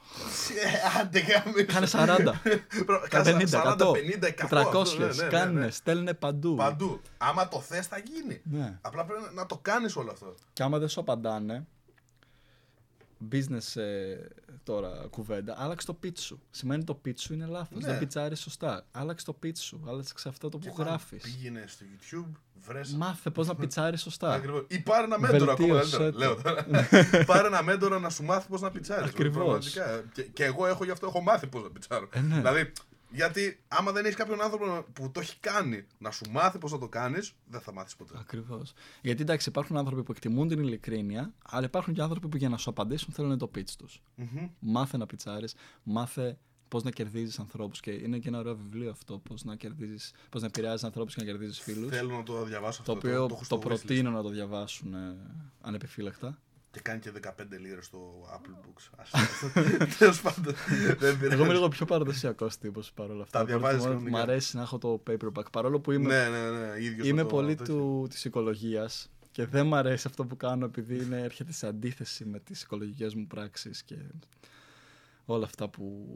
Άντε, 1.01 1.19
γάμισε. 1.19 1.63
Κάνε 1.63 1.87
40. 1.91 2.33
Προ- 2.85 3.07
Κάνε 3.07 3.31
κάνε 3.31 3.43
50, 3.51 3.77
40, 3.77 3.77
100, 3.77 3.91
50, 3.91 4.33
100. 4.49 4.71
400. 4.73 4.97
ναι, 4.97 5.05
ναι, 5.05 5.13
ναι, 5.13 5.27
Κάνε, 5.29 5.59
ναι. 5.59 5.69
στέλνε 5.71 6.13
παντού. 6.13 6.55
Παντού. 6.55 7.01
Άμα 7.17 7.47
το 7.47 7.59
θες, 7.61 7.87
θα 7.87 7.97
γίνει. 7.97 8.41
Ναι. 8.43 8.77
Απλά 8.81 9.05
πρέπει 9.05 9.23
να 9.33 9.45
το 9.45 9.57
κάνεις 9.57 9.95
όλο 9.95 10.11
αυτό. 10.11 10.35
Και 10.53 10.63
άμα 10.63 10.77
δεν 10.77 10.87
σου 10.89 10.99
απαντάνε, 10.99 11.67
business 13.31 13.81
ε, 13.81 14.15
τώρα 14.63 15.07
κουβέντα, 15.09 15.55
άλλαξε 15.57 15.87
το 15.87 15.97
pitch 16.03 16.17
σου. 16.19 16.41
Σημαίνει 16.49 16.83
το 16.83 17.01
pitch 17.05 17.19
σου 17.19 17.33
είναι 17.33 17.45
λάθος. 17.45 17.81
Ναι. 17.81 17.87
Δεν 17.89 17.99
πιτσάρεις 17.99 18.39
σωστά. 18.39 18.85
Άλλαξε 18.91 19.25
το 19.25 19.35
pitch 19.43 19.57
σου. 19.57 19.81
Άλλαξε 19.87 20.29
αυτό 20.29 20.49
το 20.49 20.57
που 20.57 20.75
γράφεις. 20.77 21.23
Πήγαινε 21.23 21.63
στο 21.67 21.85
YouTube, 21.85 22.31
βρε. 22.67 22.81
Μάθε 22.95 23.29
πώς 23.29 23.47
να 23.47 23.55
πιτσάρεις 23.55 24.01
σωστά. 24.01 24.33
Ακριβώς. 24.33 24.65
Ή 24.67 24.79
πάρε 24.79 25.03
ένα 25.03 25.19
μέντορα 25.19 25.51
ακόμα 25.51 25.73
Βελτίωσέ 25.73 25.97
καλύτερα. 25.97 26.11
το. 26.11 26.17
Λέω 26.17 26.41
τώρα. 26.41 26.65
πάρε 27.31 27.47
ένα 27.47 27.63
μέντορα 27.63 27.99
να 27.99 28.09
σου 28.09 28.23
μάθει 28.23 28.47
πώς 28.47 28.61
να 28.61 28.71
πιτσάρεις. 28.71 29.09
Ακριβώς. 29.09 29.69
Και, 30.13 30.23
και 30.23 30.43
εγώ 30.43 30.67
έχω 30.67 30.83
γι' 30.83 30.91
αυτό 30.91 31.07
έχω 31.07 31.21
μάθει 31.21 31.47
πώς 31.47 31.63
να 31.63 31.69
πιτσάρω. 31.69 32.09
Ε, 32.11 32.19
ναι. 32.19 32.35
Δηλαδή, 32.35 32.71
Γιατί 33.11 33.63
άμα 33.67 33.91
δεν 33.91 34.05
έχει 34.05 34.15
κάποιον 34.15 34.41
άνθρωπο 34.41 34.85
που 34.93 35.11
το 35.11 35.19
έχει 35.19 35.37
κάνει 35.39 35.85
να 35.97 36.11
σου 36.11 36.31
μάθει 36.31 36.57
πώς 36.57 36.71
θα 36.71 36.77
το 36.77 36.87
κάνεις, 36.87 37.33
δεν 37.45 37.61
θα 37.61 37.73
μάθεις 37.73 37.95
ποτέ. 37.95 38.13
Ακριβώς. 38.19 38.73
Γιατί 39.01 39.21
εντάξει, 39.21 39.49
υπάρχουν 39.49 39.77
άνθρωποι 39.77 40.03
που 40.03 40.11
εκτιμούν 40.11 40.47
την 40.47 40.59
ειλικρίνεια, 40.59 41.33
αλλά 41.43 41.65
υπάρχουν 41.65 41.93
και 41.93 42.01
άνθρωποι 42.01 42.27
που 42.27 42.37
για 42.37 42.49
να 42.49 42.57
σου 42.57 42.69
απαντήσουν 42.69 43.13
θέλουν 43.13 43.37
το 43.37 43.51
pitch 43.55 43.69
τους. 43.77 44.01
Μμμ. 44.15 44.49
Μάθε 44.59 44.97
να 44.97 45.05
πιτσάρεις, 45.05 45.55
μάθε 45.83 46.37
πώς 46.67 46.83
να 46.83 46.91
κερδίζεις 46.91 47.39
ανθρώπους. 47.39 47.79
Και 47.79 47.91
είναι 47.91 48.17
και 48.19 48.27
ένα 48.27 48.39
ωραίο 48.39 48.55
βιβλίο 48.55 48.89
αυτό, 48.89 49.17
πώς 49.19 49.43
να, 49.43 49.55
κερδίζεις, 49.55 50.13
πώς 50.29 50.41
να 50.41 50.47
επηρεάζεις 50.47 50.83
ανθρώπους 50.83 51.13
και 51.15 51.19
να 51.21 51.27
κερδίζεις 51.27 51.59
φίλους. 51.59 51.89
Θέλω 51.89 52.15
να 52.17 52.23
το 52.23 52.43
διαβάσω 52.43 52.83
Το 52.83 52.91
αυτό. 52.91 53.07
οποίο 53.07 53.23
έχω 53.23 53.27
το, 53.27 53.43
στο 53.43 53.55
wishlist. 53.57 53.61
προτείνω 53.61 54.09
να 54.11 54.21
το 54.21 54.29
διαβάσουν 54.29 54.93
ε, 54.93 55.15
ανεπιφύλακτα. 55.61 56.39
Και 56.71 56.79
κάνει 56.79 56.99
και 56.99 57.11
15 57.27 57.31
λίρες 57.61 57.85
στο 57.85 58.27
Apple 58.35 58.65
Books. 58.65 59.07
Τέλος 59.97 60.21
πάντων. 60.21 60.53
Δεν 60.97 60.97
πειράζει. 61.19 61.33
Εγώ 61.33 61.43
είμαι 61.43 61.53
λίγο 61.53 61.67
πιο 61.67 61.85
παραδοσιακός 61.85 62.57
τύπος 62.57 62.91
παρόλα 62.91 63.23
αυτά. 63.23 63.39
Τα 63.39 63.45
διαβάζεις 63.45 63.77
Προτιμώ- 63.81 64.03
κανονικά. 64.03 64.17
Μ' 64.25 64.29
αρέσει 64.29 64.55
να 64.55 64.61
έχω 64.61 64.77
το 64.77 65.03
paperback. 65.09 65.51
Παρόλο 65.51 65.79
που 65.79 65.91
είμαι, 65.91 66.07
Ναι, 66.29 66.29
ναι, 66.37 66.49
ναι. 66.49 66.83
ίδιος 66.83 67.07
είμαι 67.07 67.23
με 67.23 67.29
το- 67.29 67.35
πολύ 67.35 67.55
το- 67.55 67.63
του, 67.63 68.07
της 68.09 68.25
οικολογίας 68.25 69.09
και 69.31 69.45
δεν 69.45 69.67
μ' 69.67 69.75
αρέσει 69.75 70.07
αυτό 70.07 70.25
που 70.25 70.37
κάνω 70.37 70.65
επειδή 70.65 70.95
είναι, 71.03 71.21
έρχεται 71.21 71.51
σε 71.53 71.67
αντίθεση 71.67 72.25
με 72.25 72.39
τις 72.39 72.61
οικολογικές 72.61 73.15
μου 73.15 73.27
πράξεις 73.27 73.83
και 73.83 73.95
όλα 75.25 75.45
αυτά 75.45 75.69
που 75.69 76.07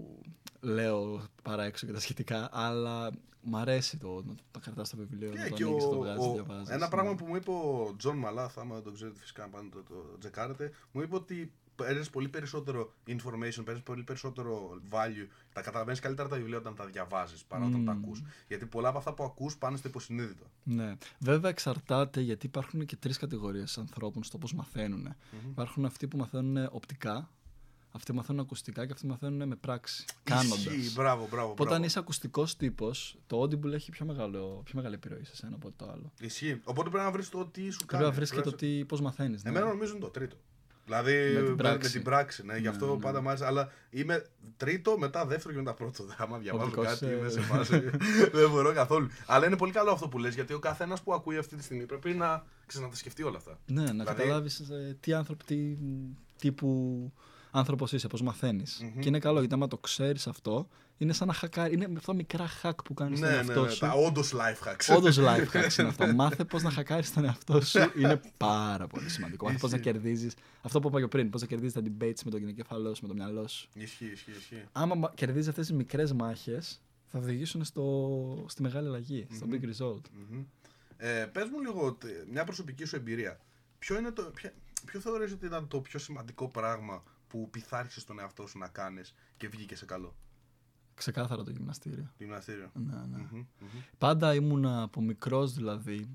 λέω 0.61 1.21
παρά 1.43 1.63
έξω 1.63 1.85
και 1.85 1.91
τα 1.93 1.99
σχετικά, 1.99 2.49
αλλά 2.51 3.09
μ' 3.41 3.55
αρέσει 3.55 3.97
το 3.97 4.23
να 4.25 4.33
το 4.51 4.59
κρατάς 4.59 4.87
στο 4.87 4.97
βιβλίο, 4.97 5.31
Και, 5.31 5.37
να 5.37 5.47
το 5.49 5.55
και 5.55 5.63
ανοίγεις, 5.63 5.83
ο- 5.85 5.89
το 5.89 5.97
βγάζεις, 5.97 6.23
το 6.23 6.29
ο- 6.29 6.33
διαβάζεις. 6.33 6.69
ένα 6.69 6.85
ναι. 6.85 6.89
πράγμα 6.91 7.15
που 7.15 7.25
μου 7.25 7.35
είπε 7.35 7.51
ο 7.51 7.93
Τζον 7.97 8.17
Μαλάθ, 8.17 8.57
άμα 8.57 8.73
δεν 8.75 8.83
το 8.83 8.91
ξέρετε 8.91 9.19
φυσικά 9.19 9.47
πάνε 9.49 9.69
το, 9.69 9.83
το 9.83 10.17
τσεκάρετε, 10.19 10.71
μου 10.91 11.01
είπε 11.01 11.15
ότι 11.15 11.51
παίρνεις 11.75 12.09
πολύ 12.09 12.27
περισσότερο 12.29 12.93
information, 13.07 13.61
παίρνεις 13.65 13.83
πολύ 13.83 14.03
περισσότερο 14.03 14.81
value. 14.89 15.27
Τα 15.53 15.61
καταλαβαίνεις 15.61 15.99
καλύτερα 15.99 16.27
τα 16.29 16.35
βιβλία 16.35 16.57
όταν 16.57 16.75
τα 16.75 16.85
διαβάζεις 16.85 17.43
παρά 17.43 17.65
όταν 17.65 17.85
τα 17.85 17.93
Μμμ. 17.93 18.03
ακούς. 18.03 18.21
Γιατί 18.47 18.65
πολλά 18.65 18.89
από 18.89 18.97
αυτά 18.97 19.13
που 19.13 19.23
ακούς 19.23 19.57
πάνε 19.57 19.77
στο 19.77 19.87
υποσυνείδητο. 19.87 20.45
Ναι. 20.63 20.95
Βέβαια 21.19 21.49
εξαρτάται 21.49 22.21
γιατί 22.21 22.45
υπάρχουν 22.45 22.85
και 22.85 22.95
τρεις 22.95 23.17
κατηγορίες 23.17 23.77
ανθρώπων 23.77 24.23
στο 24.23 24.37
πώς 24.37 24.53
μαθαίνουν. 24.53 25.15
Υπάρχουν 25.49 25.85
αυτοί 25.85 26.07
που 26.07 26.17
μαθαίνουν 26.17 26.67
οπτικά, 26.71 27.29
αυτοί 27.95 28.11
που 28.11 28.17
μαθαίνουν 28.17 28.41
ακουστικά 28.41 28.85
και 28.85 28.91
αυτοί 28.93 29.05
που 29.05 29.11
μαθαίνουν 29.11 29.47
με 29.47 29.55
πράξη. 29.55 30.05
Κάνοντας. 30.23 30.65
Ισχύει, 30.65 30.91
μπράβο, 30.95 31.27
μπράβο. 31.31 31.45
Οπότε 31.45 31.63
μπράβο. 31.63 31.75
αν 31.75 31.83
είσαι 31.83 31.99
ακουστικός 31.99 32.55
τύπος, 32.57 33.17
το 33.27 33.41
Audible 33.41 33.71
έχει 33.71 33.91
πιο, 33.91 34.05
μεγάλο, 34.05 34.61
πιο 34.65 34.73
μεγάλη 34.75 34.95
επιρροή 34.95 35.23
σε 35.23 35.35
σένα 35.35 35.55
από 35.55 35.71
το 35.75 35.85
άλλο. 35.91 36.11
Ισχύει. 36.19 36.61
Οπότε 36.63 36.89
πρέπει 36.89 37.05
να 37.05 37.11
βρεις 37.11 37.29
το 37.29 37.45
τι 37.45 37.61
σου 37.69 37.85
κάνει. 37.85 37.87
Πρέπει 37.87 38.03
να 38.03 38.11
βρεις 38.11 38.29
και 38.31 38.35
Πρέπει 38.41 38.57
το 38.57 38.65
να- 38.65 38.71
τι, 38.77 38.85
πώς 38.85 39.01
μαθαίνεις. 39.01 39.43
Εμένα 39.43 39.65
νομίζω 39.65 39.91
είναι 39.91 39.99
το 40.01 40.09
τρίτο. 40.09 40.35
Δηλαδή 40.85 41.13
Με 41.33 41.39
την 41.41 41.49
με, 41.49 41.55
πράξη. 41.55 41.87
με 41.87 41.89
την 41.93 42.03
πράξη, 42.03 42.45
ναι. 42.45 42.55
Γι' 42.55 42.61
Ναι, 42.61 42.69
αυτό 42.69 42.95
ναι. 42.95 43.01
πάντα 43.01 43.21
μ' 43.21 43.27
άρεσε. 43.29 43.45
Αλλά 43.45 43.71
είμαι 43.89 44.25
τρίτο, 44.57 44.97
μετά 44.97 45.25
δεύτερο 45.25 45.53
και 45.53 45.59
μετά 45.59 45.73
πρώτο. 45.73 46.05
Άμα 46.17 46.37
διαβάζω 46.37 46.65
Οπτικός, 46.65 46.87
κάτι, 46.87 47.05
ε, 47.05 47.15
είμαι 47.17 47.29
σε 47.29 47.39
φάση. 47.41 47.79
δεν 48.33 48.49
μπορώ 48.49 48.73
καθόλου. 48.73 49.07
Αλλά 49.25 49.45
είναι 49.45 49.57
πολύ 49.57 49.71
καλό 49.71 49.91
αυτό 49.91 50.07
που 50.07 50.17
λες, 50.17 50.33
γιατί 50.35 50.53
ο 50.53 50.59
καθένας 50.59 51.01
που 51.03 51.13
ακούει 51.13 51.37
αυτή 51.37 51.55
τη 51.55 51.63
στιγμή 51.63 51.85
πρέπει 51.85 52.09
να, 52.13 52.45
ξέρεις, 52.65 52.85
να 52.87 52.91
τα 52.93 52.97
σκεφτεί 52.99 53.23
όλα 53.23 53.37
αυτά. 53.37 53.59
Ναι, 53.65 53.81
να 53.81 53.89
Δηλαδή- 53.91 54.05
καταλάβεις 54.05 54.61
τι 54.99 55.13
άνθρωπο, 55.13 55.43
τι 55.43 55.77
τύπου 56.39 57.11
άνθρωπος 57.57 57.91
είσαι, 57.91 58.07
πώς 58.07 58.21
μαθαίνεις. 58.21 58.79
Μμμ. 58.83 58.99
Και 58.99 59.07
είναι 59.07 59.19
καλό 59.19 59.39
γιατί 59.39 59.53
άμα 59.53 59.67
το 59.67 59.77
ξέρεις 59.77 60.27
αυτό, 60.27 60.67
είναι 60.97 61.13
σαν 61.13 61.27
να 61.27 61.33
χακάρει. 61.33 61.73
Είναι 61.73 61.87
αυτά 61.97 62.13
μικρά 62.13 62.45
hack 62.63 62.71
που 62.83 62.93
κάνεις 62.93 63.17
στον 63.17 63.29
ναι, 63.29 63.35
ναι, 63.35 63.41
εαυτό 63.41 63.63
ναι, 63.63 63.69
σου. 63.69 63.79
τα 63.79 63.91
όντως 63.93 64.33
life 64.33 64.67
hacks. 64.67 64.95
Όντως 64.97 65.17
life 65.19 65.47
hacks 65.55 65.77
είναι 65.79 65.87
αυτό. 65.87 66.13
Μάθε 66.13 66.43
πώς 66.43 66.63
να 66.63 66.69
χακάρεις 66.71 67.13
τον 67.13 67.25
εαυτό 67.25 67.61
σου 67.61 67.79
είναι 67.97 68.21
πάρα 68.37 68.87
πολύ 68.87 69.09
σημαντικό. 69.09 69.45
Μάθε 69.45 69.57
πώς 69.59 69.71
να 69.71 69.77
Ισχύει. 69.77 69.91
κερδίζεις. 69.91 70.33
Αυτό 70.61 70.79
που 70.79 70.87
είπα 70.87 70.99
και 70.99 71.07
πριν, 71.07 71.29
πώς 71.29 71.41
να 71.41 71.47
κερδίζεις 71.47 71.73
τα 71.73 71.81
debates 71.81 72.19
με 72.25 72.31
τον 72.31 72.47
εγκεφαλό 72.47 72.93
σου, 72.95 73.01
με 73.01 73.07
το 73.07 73.13
μυαλό 73.13 73.47
σου. 73.47 73.67
Ισχύει, 73.73 74.05
ισχύει, 74.05 74.31
ισχύει. 74.31 74.63
άμα 74.71 75.11
κερδίζεις 75.15 75.47
αυτές 75.47 75.67
τις 75.67 75.75
μικρές 75.75 76.13
μάχες, 76.13 76.81
θα 77.07 77.19
οδηγήσουν 77.19 77.63
στο, 77.63 78.45
στη 78.47 78.61
μεγάλη 78.61 78.87
αλλαγή, 78.87 79.27
στο 79.35 79.45
big 79.51 79.63
result. 79.63 80.01
Μμμ. 80.29 80.43
Ε, 80.97 81.25
πες 81.31 81.43
μου 81.51 81.59
λίγο 81.61 81.93
τε- 81.93 82.27
μια 82.31 82.43
προσωπική 82.43 82.85
σου 82.85 82.95
εμπειρία. 82.95 83.39
Ποιο, 83.79 83.97
είναι 83.97 84.11
το, 84.11 84.21
ποια, 84.21 84.53
ποιο 84.85 84.99
θεωρείς 84.99 85.31
ότι 85.31 85.45
ήταν 85.45 85.67
το 85.67 85.79
πιο 85.79 85.99
σημαντικό 85.99 86.47
πράγμα 86.49 87.03
που 87.27 87.49
πειθάρχησες 87.49 88.03
τον 88.03 88.19
εαυτό 88.19 88.47
σου 88.47 88.57
να 88.57 88.67
κάνεις 88.67 89.13
και 89.37 89.47
βγήκε 89.47 89.75
σε 89.75 89.85
καλό. 89.85 90.15
Ξεκάθαρα 90.95 91.43
το 91.43 91.51
γυμναστήριο. 91.51 92.11
Γυμναστήριο. 92.17 92.71
Ναι, 92.73 92.95
ναι. 92.95 93.17
Μμμ, 93.17 93.45
μμμ. 93.59 93.81
Πάντα 93.97 94.33
ήμουνα 94.33 94.81
από 94.81 95.01
μικρός 95.01 95.53
δηλαδή. 95.53 96.09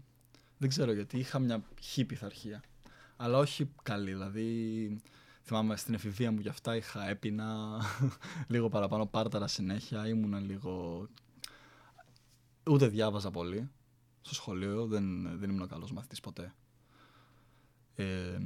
Δεν 0.58 0.68
ξέρω 0.68 0.92
γιατί 0.92 1.18
είχα 1.18 1.38
μια 1.38 1.62
χή 1.80 2.04
πειθαρχία. 2.04 2.62
Αλλά 3.16 3.38
όχι 3.38 3.70
καλή. 3.82 4.10
Δηλαδή 4.12 4.96
θυμάμαι 5.42 5.76
στην 5.76 5.94
εφηβεία 5.94 6.32
μου 6.32 6.40
γι' 6.40 6.48
αυτά 6.48 6.76
είχα 6.76 7.08
έπινα 7.08 7.80
λίγο 8.52 8.68
παραπάνω 8.68 9.06
πάρταρα 9.06 9.46
συνέχεια. 9.46 10.08
Ήμουνα 10.08 10.40
λίγο. 10.40 11.06
Ούτε 12.70 12.88
διάβαζα 12.88 13.30
πολύ 13.30 13.70
στο 14.20 14.34
σχολείο. 14.34 14.86
Δεν, 14.86 15.38
δεν 15.38 15.50
ήμουν 15.50 15.68
καλός 15.68 15.92
μαθητής 15.92 16.20
ποτέ. 16.20 16.54
Ε, 17.94 18.38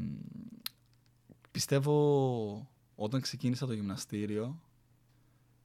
πιστεύω 1.54 2.70
όταν 2.94 3.20
ξεκίνησα 3.20 3.66
το 3.66 3.72
γυμναστήριο 3.72 4.60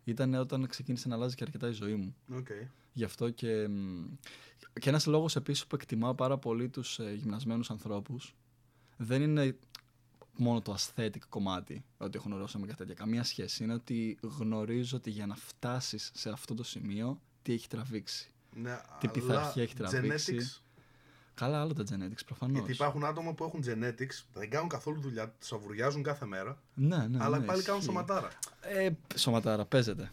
ήταν 0.04 0.34
όταν 0.34 0.68
ξεκίνησε 0.68 1.08
να 1.08 1.16
αλλάζει 1.16 1.36
και 1.36 1.44
αρκετά 1.44 1.68
η 1.68 1.72
ζωή 1.72 1.96
μου. 1.96 2.16
Οκ. 2.34 2.48
Γι' 2.94 3.04
αυτό 3.04 3.30
και, 3.30 3.68
μ, 3.68 4.06
και 4.80 4.90
ένας 4.90 5.06
λόγος 5.06 5.36
επίσης 5.36 5.68
που 5.68 5.76
εκτιμάω 5.76 6.16
πάρα 6.16 6.38
πολύ 6.38 6.70
τους 6.70 7.00
ε, 7.00 7.14
γυμνασμένους 7.14 7.70
ανθρώπους 7.70 8.36
δεν 8.98 9.22
είναι 9.22 9.58
μόνο 10.38 10.62
το 10.62 10.76
aesthetic 10.78 11.20
κομμάτι, 11.30 11.86
ότι 11.98 12.18
έχουν 12.18 12.32
ωραίο 12.32 12.48
σώμα 12.48 12.68
και 12.68 12.74
τέτοια. 12.74 12.94
Καμία 12.94 13.24
σχέση. 13.24 13.64
Είναι 13.64 13.74
ότι 13.74 14.18
γνωρίζω 14.22 14.98
ότι 14.98 15.10
για 15.10 15.26
να 15.26 15.36
φτάσεις 15.36 16.12
σε 16.14 16.30
αυτό 16.30 16.54
το 16.54 16.64
σημείο, 16.64 17.22
τι 17.42 17.54
έχει 17.54 17.68
τραβήξει. 17.68 18.32
Ναι, 18.56 18.76
Τι 19.00 19.08
αλλά 19.08 19.12
πειθαρχία 19.12 19.64
έχει 19.64 19.76
τραβήξει. 19.76 20.36
genetics, 20.40 20.62
Καλά, 21.40 21.62
άλλο 21.62 21.74
τα 21.74 21.84
genetics 21.90 22.24
προφανώς. 22.26 22.56
Γιατί 22.58 22.72
υπάρχουν 22.72 23.06
άτομα 23.06 23.34
που 23.34 23.44
έχουν 23.44 23.64
genetics, 23.66 24.24
δεν 24.34 24.50
κάνουν 24.50 24.70
καθόλου 24.70 25.02
δουλειά, 25.02 25.34
σαβουριάζουν 25.40 26.04
κάθε 26.04 26.26
μέρα, 26.26 26.62
Ναι, 26.74 26.98
ναι, 27.08 27.18
αλλά 27.22 27.40
ναι, 27.40 27.46
πάλι 27.46 27.62
κάνουν 27.64 27.80
ισχύει. 27.82 27.94
σωματάρα. 27.94 28.30
Ε, 28.62 28.90
σωματάρα, 29.16 29.66
παίζεται. 29.66 30.12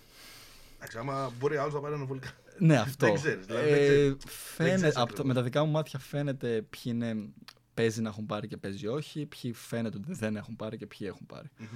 Εντάξει, 0.76 0.98
άμα 0.98 1.30
μπορεί 1.38 1.56
άλλος 1.56 1.74
να 1.74 1.80
πάρει 1.80 1.94
αναβολικά. 1.94 2.28
Ναι, 2.58 2.76
αυτό. 2.86 3.06
Δεν 3.06 3.14
ξέρεις, 3.14 3.46
δηλαδή, 3.46 3.68
δεν 3.70 3.74
Ε, 3.78 3.86
ξέρεις. 3.86 4.16
φαίνεται, 4.26 4.74
ξέρεις 4.76 4.96
από 4.96 5.04
το- 5.06 5.10
ακριβώς. 5.12 5.26
με 5.26 5.34
τα 5.34 5.42
δικά 5.42 5.64
μου 5.64 5.70
μάτια 5.70 5.98
φαίνεται 5.98 6.62
ποιοι 6.70 6.82
είναι, 6.84 7.16
παίζει 7.74 8.00
να 8.00 8.08
έχουν 8.08 8.26
πάρει 8.26 8.48
και 8.48 8.56
παίζει 8.56 8.86
όχι, 8.86 9.26
ποιοι 9.26 9.52
φαίνεται 9.52 9.96
ότι 9.96 10.12
δεν 10.12 10.36
έχουν 10.36 10.56
πάρει 10.56 10.76
και 10.76 10.86
ποιοι 10.86 11.06
έχουν 11.10 11.26
πάρει. 11.26 11.50
Μμμ. 11.58 11.66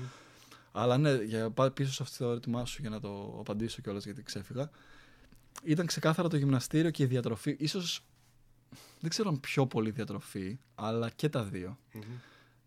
Αλλά 0.72 0.98
ναι, 0.98 1.12
για 1.14 1.50
πάω 1.50 1.70
πίσω 1.70 1.92
σε 1.92 2.02
αυτό 2.02 2.24
το 2.24 2.30
ερώτημά 2.30 2.64
σου 2.64 2.78
για 2.80 2.90
να 2.90 3.00
το 3.00 3.36
απαντήσω 3.38 3.80
κιόλας 3.80 4.04
γιατί 4.04 4.22
ξέφυγα. 4.22 4.70
Ήταν 5.64 5.86
ξεκάθαρα 5.86 6.28
το 6.28 6.36
γυμναστήριο 6.36 6.90
και 6.90 7.02
η 7.02 7.06
διατροφή. 7.06 7.56
Ίσως 7.58 8.04
δεν 9.00 9.10
ξέρω 9.10 9.28
αν 9.28 9.40
πιο 9.40 9.66
πολύ 9.66 9.90
διατροφή, 9.90 10.58
αλλά 10.74 11.10
και 11.10 11.28
τα 11.28 11.44
δύο. 11.44 11.78
Μμμ. 11.92 12.02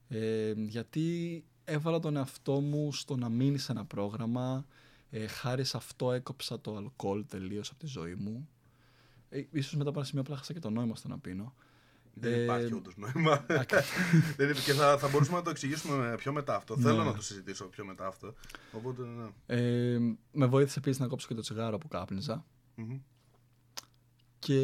Ε, 0.07 0.51
γιατί 0.57 1.43
έβαλα 1.63 1.99
τον 1.99 2.15
εαυτό 2.15 2.59
μου 2.59 2.93
στο 2.93 3.15
να 3.15 3.29
μείνει 3.29 3.57
σε 3.57 3.71
ένα 3.71 3.85
πρόγραμμα. 3.85 4.65
Ε, 5.09 5.27
χάρη 5.27 5.63
σε 5.63 5.77
αυτό 5.77 6.11
έκοψα 6.11 6.61
το 6.61 6.75
αλκοόλ 6.77 7.25
τελείως 7.27 7.69
από 7.69 7.79
τη 7.79 7.85
ζωή 7.87 8.15
μου. 8.15 8.49
Ε, 9.29 9.43
ίσως 9.51 9.73
μετά 9.75 9.89
από 9.89 9.99
ένα 9.99 10.07
σημείο 10.07 10.23
πλάχασα 10.23 10.53
και 10.53 10.59
το 10.59 10.69
νόημα 10.69 10.95
στο 10.95 11.07
να 11.07 11.17
πίνω. 11.19 11.53
Δεν 12.13 12.33
Ε, 12.33 12.43
υπάρχει 12.43 12.73
όντως 12.73 12.97
νόημα. 12.97 13.45
ακα- 13.47 13.83
Δεν 14.37 14.49
είναι- 14.49 14.59
και 14.65 14.73
θα, 14.73 14.97
θα 14.97 15.07
μπορούσαμε 15.07 15.37
να 15.37 15.43
το 15.43 15.49
εξηγήσουμε 15.49 16.15
πιο 16.17 16.33
μετά 16.33 16.55
αυτό. 16.55 16.75
Ναι. 16.75 16.81
Θέλω 16.83 17.03
να 17.03 17.13
το 17.13 17.21
συζητήσω 17.21 17.65
πιο 17.65 17.85
μετά 17.85 18.07
αυτό. 18.07 18.33
Οπότε, 18.71 19.01
ναι. 19.03 19.55
ε, 19.57 19.99
με 20.31 20.45
βοήθησε 20.45 20.79
επίσης 20.79 20.99
να 20.99 21.07
κόψω 21.07 21.27
και 21.27 21.33
το 21.33 21.41
τσιγάρο 21.41 21.77
που 21.77 21.87
κάπνιζα. 21.87 22.45
Μμμ. 22.75 22.99
Και 24.39 24.59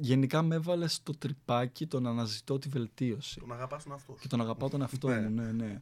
γενικά 0.00 0.42
με 0.42 0.54
έβαλε 0.54 0.86
στο 0.88 1.12
τρυπάκι 1.18 1.86
το 1.86 2.00
να 2.00 2.10
αναζητώ 2.10 2.58
τη 2.58 2.68
βελτίωση. 2.68 3.40
Τον 3.40 3.52
αγαπάς 3.52 3.82
τον 3.84 3.92
αυτός. 3.92 4.20
Και 4.20 4.28
τον 4.28 4.40
αγαπάω 4.40 4.68
τον 4.68 4.80
εαυτό 4.80 5.08
Ναι. 5.08 5.20
μου, 5.20 5.30
ναι, 5.30 5.52
ναι. 5.52 5.80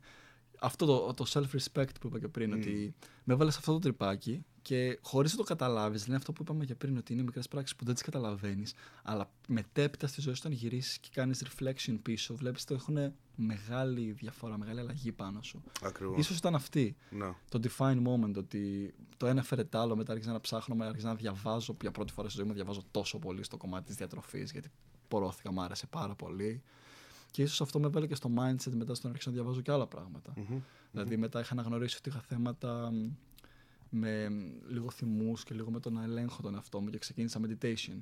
Αυτό 0.61 0.87
το, 0.87 1.15
το 1.15 1.25
self-respect 1.29 1.95
που 2.01 2.07
είπα 2.07 2.19
και 2.19 2.29
πριν, 2.29 2.51
Μμμ. 2.51 2.59
ότι 2.61 2.95
με 3.25 3.35
έβαλες 3.35 3.53
σε 3.53 3.59
αυτό 3.59 3.73
το 3.73 3.79
τρυπάκι 3.79 4.45
και 4.63 4.99
χωρίς 5.03 5.31
να 5.33 5.37
το 5.37 5.43
καταλάβεις, 5.45 6.07
είναι 6.07 6.17
αυτό 6.17 6.33
που 6.33 6.43
είπαμε 6.43 6.65
και 6.65 6.75
πριν, 6.75 6.97
ότι 6.97 7.13
είναι 7.13 7.23
μικρές 7.23 7.49
πράξεις 7.49 7.77
που 7.77 7.85
δεν 7.85 7.95
τις 7.95 8.03
καταλαβαίνεις, 8.03 8.75
αλλά 9.03 9.31
μετέπειτα 9.49 10.07
στη 10.07 10.21
ζωή 10.21 10.35
σου, 10.35 10.41
όταν 10.45 10.59
γυρίσεις 10.59 10.99
και 10.99 11.09
κάνεις 11.13 11.45
reflection 11.45 11.99
πίσω, 12.03 12.35
βλέπεις 12.35 12.63
ότι 12.63 12.75
έχουν 12.75 13.13
μεγάλη 13.37 14.11
διαφορά, 14.13 14.59
μεγάλη 14.59 14.81
αλλαγή 14.81 15.13
πάνω 15.13 15.43
σου. 15.43 15.63
Ακριβώς. 15.83 16.19
Ίσως 16.19 16.37
ήταν 16.37 16.55
αυτή 16.55 16.97
Ναι. 17.11 17.35
το 17.49 17.61
define 17.63 18.03
moment, 18.07 18.35
ότι 18.37 18.95
το 19.17 19.27
ένα 19.27 19.43
φέρε 19.43 19.65
το 19.65 19.79
άλλο, 19.79 19.97
μετά 19.97 20.13
άρχισα 20.13 20.33
να 20.33 20.41
ψάχνω, 20.41 20.75
μετά 20.75 20.89
άρχισα 20.89 21.07
να 21.07 21.15
διαβάζω. 21.15 21.77
Για 21.81 21.91
πρώτη 21.91 22.13
φορά 22.13 22.29
στη 22.29 22.37
ζωή 22.39 22.47
μου 22.49 22.55
διαβάζω 22.55 22.83
τόσο 22.91 23.19
πολύ 23.19 23.43
στο 23.43 23.57
κομμάτι 23.57 23.87
της 23.87 23.97
διατροφής, 23.97 24.53
γιατί 24.53 24.71
πορώθηκα, 25.09 25.53
μου 25.53 25.63
άρεσε 25.63 25.87
πάρα 25.87 26.15
πολύ. 26.15 26.63
Και 27.31 27.43
ίσως 27.43 27.61
αυτό 27.61 27.81
με 27.81 27.87
έβαλε 27.87 28.07
και 28.07 28.15
στο 28.15 28.31
mindset 28.39 28.73
μετά 28.73 28.95
στο 28.95 29.07
να 29.07 29.13
αρχίσω 29.13 29.31
να 29.31 29.37
διαβάζω 29.37 29.61
και 29.61 29.71
άλλα 29.73 29.87
πράγματα. 29.87 30.33
Μμμ. 30.37 30.59
Δηλαδή 30.91 31.17
μετά 31.17 31.41
είχα 31.41 31.53
αναγνωρίσει 31.53 31.97
ότι 31.97 32.09
είχα 32.09 32.21
θέματα 32.21 32.91
μ, 32.93 33.09
με 33.95 34.29
μ, 34.31 34.43
λίγο 34.69 34.91
θυμούς 34.91 35.45
και 35.45 35.55
λίγο 35.55 35.71
με 35.71 35.81
το 35.81 35.91
να 35.91 36.03
ελέγχω 36.03 36.43
τον 36.43 36.55
εαυτό 36.55 36.81
μου 36.81 36.91
και 36.91 36.99
ξεκίνησα 36.99 37.41
meditation. 37.47 37.99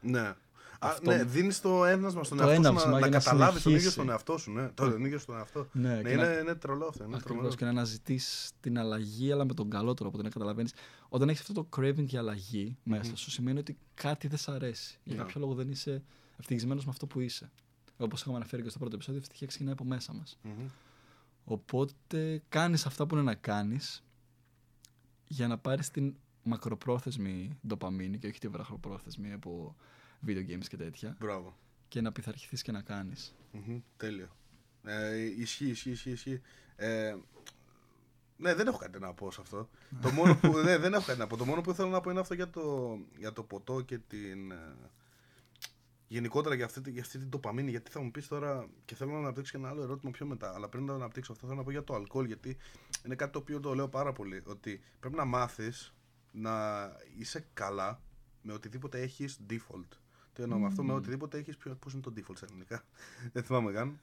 Ναι. 0.00 0.20
Α, 0.20 0.36
Αυτό- 0.78 1.10
ναι, 1.10 1.24
δίνεις 1.24 1.60
το 1.60 1.84
ένασμα 1.84 2.24
στον 2.24 2.36
Το 2.38 2.42
εαυτό 2.48 2.62
σου 2.62 2.68
έναυσμα 2.68 2.90
να, 2.90 2.98
να 2.98 3.06
για 3.06 3.16
να 3.18 3.24
καταλάβεις 3.24 3.62
τον 3.62 3.72
ίδιο 3.72 3.90
συνεχίσει. 3.90 3.96
τον 3.96 4.08
εαυτό 4.10 4.38
σου. 4.38 4.50
Ναι, 4.52 4.68
τον 4.68 5.04
ίδιο 5.04 5.18
στον 5.18 5.36
εαυτό. 5.36 5.68
Ναι, 5.72 5.88
Ναι, 5.94 6.02
και 6.02 6.10
είναι, 6.10 6.22
να- 6.22 6.38
είναι 6.38 6.54
τρελό 6.54 6.86
αυτό. 6.86 7.04
Είναι 7.04 7.16
Ακριβώς 7.16 7.36
τρομερό. 7.36 7.54
και 7.54 7.64
να 7.64 7.70
αναζητήσει 7.70 8.50
την 8.60 8.78
αλλαγή, 8.78 9.32
αλλά 9.32 9.44
με 9.44 9.54
τον 9.54 9.70
καλό 9.70 9.94
τρόπο. 9.94 10.18
Δεν 10.22 10.30
καταλαβαίνεις. 10.30 10.72
Όταν 11.08 11.28
έχεις 11.28 11.40
αυτό 11.40 11.52
το 11.52 11.68
craving 11.76 12.04
για 12.04 12.20
αλλαγή 12.20 12.76
μέσα 12.82 13.16
σου, 13.16 13.30
σημαίνει 13.30 13.58
ότι 13.58 13.78
κάτι 13.94 14.28
δεν 14.28 14.38
σ' 14.38 14.48
αρέσει. 14.48 14.98
Για 15.04 15.16
Ναι. 15.16 15.22
κάποιο 15.22 15.40
λόγο 15.40 15.54
δεν 15.54 15.70
είσαι 15.70 16.02
ευτυχισμένος 16.38 16.84
με 16.84 16.90
αυτό 16.90 17.06
που 17.06 17.20
είσαι. 17.20 17.50
Όπως 17.96 18.20
είχαμε 18.20 18.36
αναφέρει 18.36 18.62
και 18.62 18.68
στο 18.68 18.78
πρώτο 18.78 18.94
επεισόδιο, 18.94 19.20
η 19.20 19.22
ευτυχία 19.22 19.46
ξεκινάει 19.46 19.72
από 19.72 19.84
μέσα 19.84 20.12
μας. 20.12 20.38
Μμμ. 20.42 20.52
Οπότε 21.44 22.42
κάνεις 22.48 22.86
αυτά 22.86 23.06
που 23.06 23.14
είναι 23.14 23.24
να 23.24 23.34
κάνεις 23.34 24.03
για 25.34 25.46
να 25.48 25.58
πάρεις 25.58 25.90
την 25.90 26.14
μακροπρόθεσμη 26.42 27.58
ντοπαμίνη 27.66 28.18
και 28.18 28.26
όχι 28.26 28.38
τη 28.40 28.48
βραχοπρόθεσμη 28.48 29.32
από 29.32 29.76
video 30.26 30.38
games 30.50 30.64
και 30.68 30.76
τέτοια 30.76 31.16
Μπράβο. 31.20 31.56
και 31.88 32.00
να 32.00 32.12
πειθαρχηθείς 32.12 32.62
και 32.62 32.72
να 32.72 32.82
κάνεις. 32.82 33.34
Μμμ, 33.52 33.78
Τέλειο. 33.96 34.28
Ε, 34.84 35.16
ισχύει, 35.24 35.68
ισχύει, 35.68 35.90
ισχύει. 35.90 36.10
ισχύει. 36.10 36.40
Ε, 36.76 37.14
ναι, 38.36 38.54
δεν 38.54 38.66
έχω 38.66 38.78
κάτι 38.78 38.98
να 38.98 39.14
πω 39.14 39.30
σε 39.30 39.40
αυτό. 39.40 39.68
το 40.00 40.10
μόνο 40.10 40.36
που, 40.36 40.48
ναι, 40.66 40.78
δεν 40.78 40.94
έχω 40.94 41.04
κάτι 41.06 41.18
να 41.18 41.26
πω. 41.26 41.36
Το 41.36 41.44
μόνο 41.44 41.60
που 41.60 41.72
θέλω 41.74 41.88
να 41.88 42.00
πω 42.00 42.10
είναι 42.10 42.20
αυτό 42.20 42.34
για 42.34 42.50
το, 42.50 42.96
για 43.18 43.32
το 43.32 43.42
ποτό 43.42 43.80
και 43.80 43.98
την. 43.98 44.50
ε, 44.50 44.76
γενικότερα 46.08 46.54
για 46.54 46.64
αυτή, 46.64 46.80
τη- 46.80 46.90
για 46.90 47.02
αυτή 47.02 47.18
την 47.18 47.28
τοπαμίνη. 47.30 47.70
Γιατί 47.70 47.90
θα 47.90 48.00
μου 48.00 48.10
πεις 48.10 48.28
τώρα 48.28 48.68
και 48.84 48.94
θέλω 48.94 49.10
να 49.12 49.18
αναπτύξω 49.18 49.50
και 49.52 49.56
ένα 49.58 49.68
άλλο 49.68 49.82
ερώτημα 49.82 50.10
πιο 50.10 50.26
μετά. 50.26 50.54
Αλλά 50.54 50.68
πριν 50.68 50.82
να 50.84 50.88
το 50.88 50.94
αναπτύξω 50.94 51.32
αυτό, 51.32 51.46
θέλω 51.46 51.58
να 51.58 51.64
πω 51.64 51.70
για 51.70 51.84
το 51.84 51.94
αλκοόλ. 51.94 52.26
Γιατί 52.26 52.56
είναι 53.04 53.14
κάτι 53.14 53.32
το 53.32 53.38
οποίο 53.38 53.60
το 53.60 53.74
λέω 53.74 53.88
πάρα 53.88 54.12
πολύ. 54.12 54.42
Ότι 54.46 54.80
πρέπει 55.00 55.16
να 55.16 55.24
μάθεις 55.24 55.94
να 56.30 56.52
είσαι 57.18 57.46
καλά 57.52 58.00
με 58.42 58.52
οτιδήποτε 58.52 59.00
έχεις 59.00 59.40
default. 59.50 59.88
Τι 60.32 60.42
εννοώ 60.42 60.58
με 60.58 60.66
αυτό, 60.66 60.82
με 60.82 60.92
οτιδήποτε 60.92 61.38
έχεις. 61.38 61.56
Πώς 61.56 61.92
είναι 61.92 62.02
το 62.02 62.12
default 62.16 62.36
στα 62.36 62.46
ελληνικά. 62.48 62.84
Δεν 63.32 63.42
θυμάμαι 63.42 63.72
καν. 63.72 64.00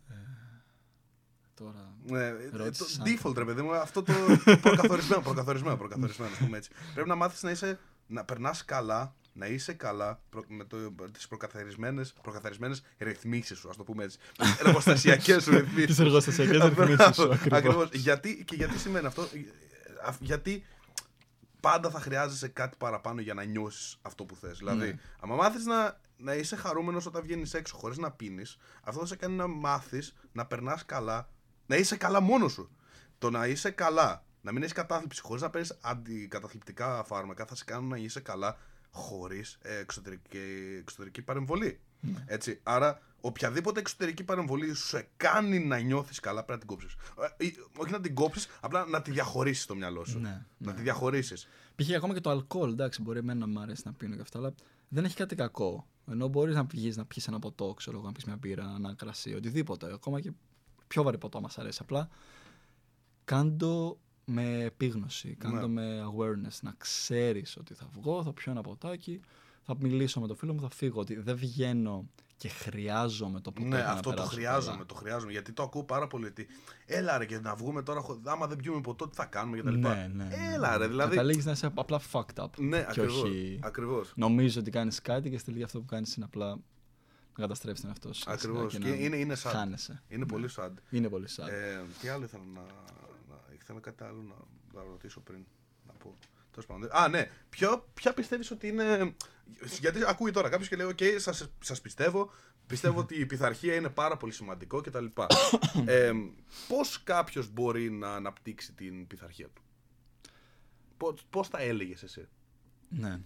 Τώρα. 1.53 1.95
Ναι, 2.03 2.25
ε, 2.25 2.49
το 2.49 2.57
Ρώτησες 2.57 3.01
default 3.05 3.35
ρε 3.37 3.45
παιδί 3.45 3.61
μου, 3.61 3.73
αυτό 3.73 4.03
το 4.03 4.13
προκαθορισμένο, 4.61 5.21
προκαθορισμένο, 5.21 5.77
προκαθορισμένο, 5.77 6.31
ας 6.31 6.37
πούμε 6.37 6.57
έτσι. 6.57 6.71
Πρέπει 6.93 7.09
να 7.09 7.15
μάθεις 7.15 7.43
να 7.43 7.51
είσαι, 7.51 7.79
να 8.07 8.25
περνάς 8.25 8.65
καλά, 8.65 9.15
να 9.33 9.45
είσαι 9.45 9.73
καλά 9.73 10.21
προ, 10.29 10.43
με 10.47 10.63
το, 10.63 10.77
τις 11.11 11.27
προκαθαρισμένες, 11.27 12.13
προκαθαρισμένες 12.21 12.83
ρυθμίσεις 12.97 13.57
σου, 13.57 13.69
ας 13.69 13.77
το 13.77 13.83
πούμε 13.83 14.03
έτσι. 14.03 14.17
Εργοστασιακές 14.65 15.43
σου 15.43 15.51
ρυθμίσεις. 15.51 15.85
Τις 15.85 15.99
εργοστασιακές 15.99 16.57
Μπράβο, 16.57 16.83
ρυθμίσεις 16.83 17.15
σου, 17.15 17.31
ακριβώς. 17.33 17.57
ακριβώς. 17.59 17.89
Γιατί, 17.93 18.43
και 18.43 18.55
γιατί 18.55 18.77
σημαίνει 18.79 19.05
αυτό, 19.05 19.21
ε, 19.21 20.07
α- 20.07 20.15
γιατί 20.19 20.63
πάντα 21.59 21.89
θα 21.89 21.99
χρειάζεσαι 21.99 22.47
κάτι 22.47 22.77
παραπάνω 22.77 23.21
για 23.21 23.33
να 23.33 23.43
νιώσεις 23.43 23.97
αυτό 24.01 24.25
που 24.25 24.35
θες. 24.35 24.57
Δηλαδή, 24.57 24.85
Ναι. 24.87 24.99
άμα 25.19 25.35
μάθεις 25.35 25.65
να, 25.65 25.99
να 26.17 26.33
είσαι 26.33 26.55
χαρούμενος 26.55 27.05
όταν 27.05 27.21
βγαίνεις 27.21 27.53
έξω 27.53 27.75
χωρίς 27.77 27.97
να 27.97 28.11
πίνεις, 28.11 28.57
αυτό 28.83 28.99
θα 28.99 29.05
σε 29.05 29.15
κάνει 29.15 29.35
να 29.35 29.47
μάθεις 29.47 30.13
να 30.31 30.45
περνάς 30.45 30.85
καλά, 30.85 31.29
να 31.65 31.75
είσαι 31.75 31.95
καλά 31.97 32.19
μόνος 32.19 32.51
σου. 32.51 32.69
Το 33.17 33.29
να 33.29 33.47
είσαι 33.47 33.69
καλά, 33.71 34.23
να 34.41 34.51
μην 34.51 34.61
έχεις 34.61 34.73
κατάθλιψη 34.73 35.21
χωρίς 35.21 35.41
να 35.41 35.49
παίρνεις 35.49 35.77
αντικαταθλιπτικά 35.81 37.03
φάρμακα, 37.03 37.45
θα 37.45 37.55
σε 37.55 37.63
κάνουν 37.63 37.89
να 37.89 37.97
είσαι 37.97 38.19
καλά 38.19 38.57
χωρίς 38.91 39.57
ε, 39.61 39.77
εξωτερική, 39.77 40.77
εξωτερική 40.79 41.21
παρεμβολή. 41.21 41.79
Ναι. 41.99 42.23
Έτσι. 42.25 42.59
Άρα, 42.63 43.01
οποιαδήποτε 43.21 43.79
εξωτερική 43.79 44.23
παρεμβολή 44.23 44.73
σου 44.73 44.87
σε 44.87 45.07
κάνει 45.17 45.59
να 45.59 45.77
νιώθεις 45.79 46.19
καλά, 46.19 46.43
πρέπει 46.43 46.51
να 46.51 46.57
την 46.57 46.67
κόψεις. 46.67 46.95
όχι 47.77 47.91
να 47.91 48.01
την 48.01 48.15
κόψεις, 48.15 48.47
απλά 48.61 48.85
να 48.85 49.01
τη 49.01 49.11
διαχωρίσεις 49.11 49.63
στο 49.63 49.75
μυαλό 49.75 50.05
σου. 50.05 50.19
Ναι, 50.19 50.45
Να 50.57 50.73
τη 50.73 50.81
διαχωρίσεις. 50.81 51.47
Π.χ. 51.75 51.93
ακόμα 51.95 52.13
και 52.13 52.21
το 52.21 52.29
αλκοόλ, 52.29 52.71
εντάξει, 52.71 53.01
μπορεί 53.01 53.19
εμένα 53.19 53.39
να 53.39 53.47
μου 53.47 53.59
αρέσει 53.59 53.81
να 53.85 53.93
πίνω 53.93 54.15
και 54.15 54.21
αυτά, 54.21 54.37
αλλά 54.37 54.53
δεν 54.87 55.05
έχει 55.05 55.15
κάτι 55.15 55.35
κακό. 55.35 55.85
Ενώ 56.11 56.27
μπορείς 56.27 56.55
να 56.55 56.65
πηγεί 56.65 56.93
να 56.95 57.05
πιεις 57.05 57.27
ένα 57.27 57.39
ποτό, 57.39 57.73
ξέρω 57.73 57.97
εγώ, 57.97 58.05
να 58.05 58.11
πει 58.11 58.21
μια 58.25 58.35
μπύρα, 58.35 58.73
ένα 58.75 58.93
κρασί, 58.93 59.33
οτιδήποτε. 59.33 59.93
Ακόμα 59.93 60.19
και 60.19 60.31
πιο 60.87 61.03
βαρύ 61.03 61.17
ποτό 61.17 61.41
μας 61.41 61.57
αρέσει. 61.57 61.79
Απλά 61.81 62.09
κάντο 63.23 63.99
με 64.25 64.63
επίγνωση, 64.63 65.35
κάντο 65.39 65.55
Ναι. 65.55 65.67
με 65.67 66.03
awareness. 66.05 66.57
Να 66.61 66.73
ξέρεις 66.77 67.57
ότι 67.57 67.73
θα 67.73 67.87
βγω, 67.93 68.23
θα 68.23 68.33
πιω 68.33 68.51
ένα 68.51 68.61
ποτάκι, 68.61 69.21
θα 69.65 69.75
μιλήσω 69.79 70.19
με 70.19 70.27
το 70.27 70.35
φίλο 70.35 70.53
μου, 70.53 70.61
θα 70.61 70.69
φύγω. 70.69 70.99
Ότι 70.99 71.15
δεν 71.19 71.35
βγαίνω 71.35 72.09
και 72.37 72.47
χρειάζομαι 72.49 73.39
το 73.41 73.51
ποτό. 73.51 73.67
Ναι, 73.67 73.75
για 73.75 73.85
να 73.85 73.91
αυτό 73.91 74.09
το 74.09 74.15
περάσω 74.15 74.31
χρειάζομαι, 74.35 74.71
καλά. 74.73 74.85
το 74.85 74.93
χρειάζομαι. 74.95 75.31
Γιατί 75.31 75.51
το 75.51 75.63
ακούω 75.63 75.83
πάρα 75.83 76.07
πολύ. 76.07 76.25
Ότι 76.25 76.47
έλα 76.85 77.17
ρε 77.17 77.25
και 77.25 77.39
να 77.39 77.55
βγούμε 77.55 77.83
τώρα, 77.83 77.99
χω- 78.01 78.19
άμα 78.23 78.47
δεν 78.47 78.57
πιούμε 78.57 78.81
ποτό, 78.81 79.07
τι 79.07 79.15
θα 79.15 79.25
κάνουμε 79.25 79.57
κτλ. 79.57 79.69
Ναι, 79.69 80.09
ναι, 80.13 80.23
ναι. 80.23 80.29
Έλα 80.53 80.77
ρε, 80.77 80.87
δηλαδή. 80.87 81.09
Καταλήγεις 81.15 81.45
να 81.45 81.51
είσαι 81.51 81.71
απλά 81.75 81.99
fucked 82.11 82.43
up. 82.43 82.47
Ναι, 82.57 82.77
και 82.79 82.85
ακριβώς, 82.87 83.21
όχι 83.23 83.59
ακριβώς. 83.63 84.13
νομίζω 84.15 84.59
ότι 84.59 84.71
κάνεις 84.71 85.01
κάτι 85.01 85.29
και 85.29 85.35
στη 85.37 85.45
τελική 85.45 85.63
αυτό 85.63 85.79
που 85.79 85.85
κάνεις 85.85 86.15
είναι 86.15 86.25
απλά 86.25 86.47
να 86.49 86.61
καταστρέψεις 87.35 87.81
τον 87.81 87.89
εαυτό 87.89 88.13
σου. 88.13 88.31
Ακριβώς. 88.31 88.71
Και 88.73 88.79
Και 88.79 88.89
να 88.89 88.95
είναι- 88.95 89.15
είναι 89.15 89.33
sad. 89.33 89.49
Χάνεσαι. 89.51 90.01
Είναι 90.07 90.25
πολύ 90.25 90.49
sad. 90.55 90.71
Είναι 90.89 91.09
πολύ 91.09 91.27
sad. 91.35 91.47
Ε, 91.47 91.81
τι 92.01 92.07
άλλο 92.07 92.23
ήθελα 92.23 92.43
να. 92.53 92.61
Να 93.73 93.79
ήθελα 93.79 93.95
κάτι 93.95 94.03
άλλο 94.03 94.21
να, 94.21 94.35
να 94.81 94.87
ρωτήσω 94.89 95.19
πριν. 95.19 95.45
Να 95.87 95.93
πω. 95.93 96.17
Τέλος 96.51 96.65
πάντων. 96.65 96.89
Α, 96.91 97.07
ναι. 97.07 97.29
Ποιο, 97.49 97.89
ποια 97.93 98.13
πιστεύεις 98.13 98.51
ότι 98.51 98.67
είναι. 98.67 99.15
Γιατί 99.79 99.99
ακούει 100.07 100.31
τώρα 100.31 100.49
κάποιος 100.49 100.67
και 100.69 100.75
λέει: 100.75 100.87
Οκ, 100.87 100.99
σας, 101.17 101.49
σας 101.59 101.81
πιστεύω. 101.81 102.31
Πιστεύω 102.67 102.99
ότι 102.99 103.19
η 103.19 103.25
πειθαρχία 103.25 103.75
είναι 103.75 103.89
πάρα 103.89 104.17
πολύ 104.17 104.31
σημαντικό 104.31 104.81
κτλ. 104.81 105.05
ε, 105.85 106.11
Πώς 106.67 107.03
κάποιος 107.03 107.51
μπορεί 107.51 107.89
να 107.89 108.15
αναπτύξει 108.15 108.73
την 108.73 109.07
πειθαρχία 109.07 109.47
του, 109.47 109.61
Πώς 111.29 111.47
θα 111.47 111.61
έλεγες 111.61 112.03
εσύ; 112.03 112.27
Ναι. 112.89 113.19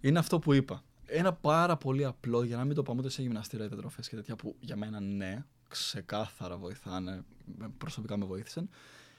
Είναι 0.00 0.18
αυτό 0.18 0.38
που 0.38 0.52
είπα. 0.52 0.84
Ένα 1.06 1.32
πάρα 1.32 1.76
πολύ 1.76 2.04
απλό, 2.04 2.42
για 2.42 2.56
να 2.56 2.64
μην 2.64 2.74
το 2.74 2.82
πάμε 2.82 3.00
ούτε 3.00 3.10
σε 3.10 3.22
γυμναστήρα 3.22 3.64
ή 3.64 3.68
διατροφέ 3.68 4.02
και 4.02 4.16
τέτοια 4.16 4.36
που 4.36 4.56
για 4.60 4.76
μένα 4.76 5.00
ναι, 5.00 5.44
ξεκάθαρα 5.68 6.56
βοηθάνε, 6.56 7.24
με- 7.56 7.68
προσωπικά 7.78 8.16
με 8.16 8.24
βοήθησαν. 8.24 8.68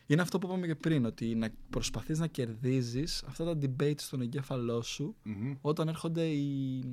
Είναι 0.08 0.22
αυτό 0.22 0.40
που 0.40 0.48
είπαμε 0.48 0.68
και 0.68 0.76
πριν, 0.76 1.06
ότι 1.06 1.36
να 1.36 1.50
προσπαθείς 1.70 2.20
να 2.20 2.28
κερδίζεις 2.28 3.24
αυτά 3.28 3.44
τα 3.46 3.58
debate 3.62 4.00
στον 4.00 4.22
εγκέφαλό 4.22 4.82
σου 4.82 5.16
όταν 5.62 5.88
έρχονται 5.88 6.26
οι... 6.26 6.84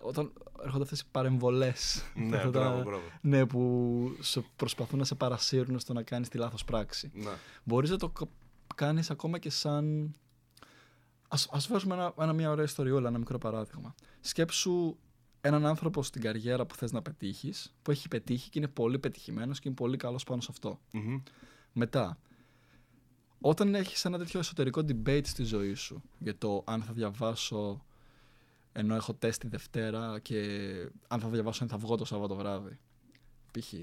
Όταν 0.00 0.32
έρχονται 0.64 0.82
αυτές 0.82 1.00
οι 1.00 1.04
παρεμβολές. 1.10 2.02
Ναι, 2.14 2.36
Αυτά 2.36 2.50
τα- 2.50 2.58
μπράβο, 2.60 2.82
μπράβο. 2.82 3.02
Ναι, 3.20 3.46
που 3.46 4.16
σε 4.20 4.44
προσπαθούν 4.56 4.98
να 4.98 5.04
σε 5.04 5.14
παρασύρουν 5.14 5.78
στο 5.78 5.92
να 5.92 6.02
κάνεις 6.02 6.28
τη 6.28 6.38
λάθος 6.38 6.64
πράξη. 6.64 7.10
Ναι. 7.14 7.30
Μπορείς 7.64 7.90
να 7.90 7.96
το 7.96 8.08
κα- 8.08 8.28
κάνεις 8.74 9.10
ακόμα 9.10 9.38
και 9.38 9.50
σαν... 9.50 10.14
Ας, 11.28 11.48
ας 11.52 11.66
βάζουμε 11.68 11.94
ένα, 11.94 12.14
ένα, 12.20 12.32
μια 12.32 12.50
ωραία 12.50 12.64
ιστοριούλα, 12.64 13.08
ένα 13.08 13.18
μικρό 13.18 13.38
παράδειγμα. 13.38 13.94
Σκέψου 14.20 14.96
έναν 15.40 15.66
άνθρωπο 15.66 16.02
στην 16.02 16.22
καριέρα 16.22 16.66
που 16.66 16.74
θες 16.74 16.92
να 16.92 17.02
πετύχεις, 17.02 17.74
που 17.82 17.90
έχει 17.90 18.08
πετύχει 18.08 18.50
και 18.50 18.58
είναι 18.58 18.68
πολύ 18.68 18.98
πετυχημένος 18.98 19.58
και 19.60 19.68
είναι 19.68 19.76
πολύ 19.76 19.96
καλός 19.96 20.24
πάνω 20.24 20.40
σε 20.40 20.48
αυτό. 20.50 20.80
Μμμ. 20.92 21.20
Μετά, 21.78 22.18
όταν 23.40 23.74
έχεις 23.74 24.04
ένα 24.04 24.18
τέτοιο 24.18 24.40
εσωτερικό 24.40 24.84
debate 24.88 25.26
στη 25.26 25.42
ζωή 25.44 25.74
σου 25.74 26.02
για 26.18 26.38
το 26.38 26.62
αν 26.66 26.82
θα 26.82 26.92
διαβάσω 26.92 27.84
ενώ 28.72 28.94
έχω 28.94 29.14
τεστ 29.14 29.40
τη 29.40 29.48
Δευτέρα 29.48 30.18
και 30.18 30.38
αν 31.08 31.20
θα 31.20 31.28
διαβάσω 31.28 31.62
αν 31.64 31.70
θα 31.70 31.76
βγω 31.76 31.96
το 31.96 32.04
Σάββατο 32.04 32.34
βράδυ. 32.34 32.78
Π.χ. 33.52 33.74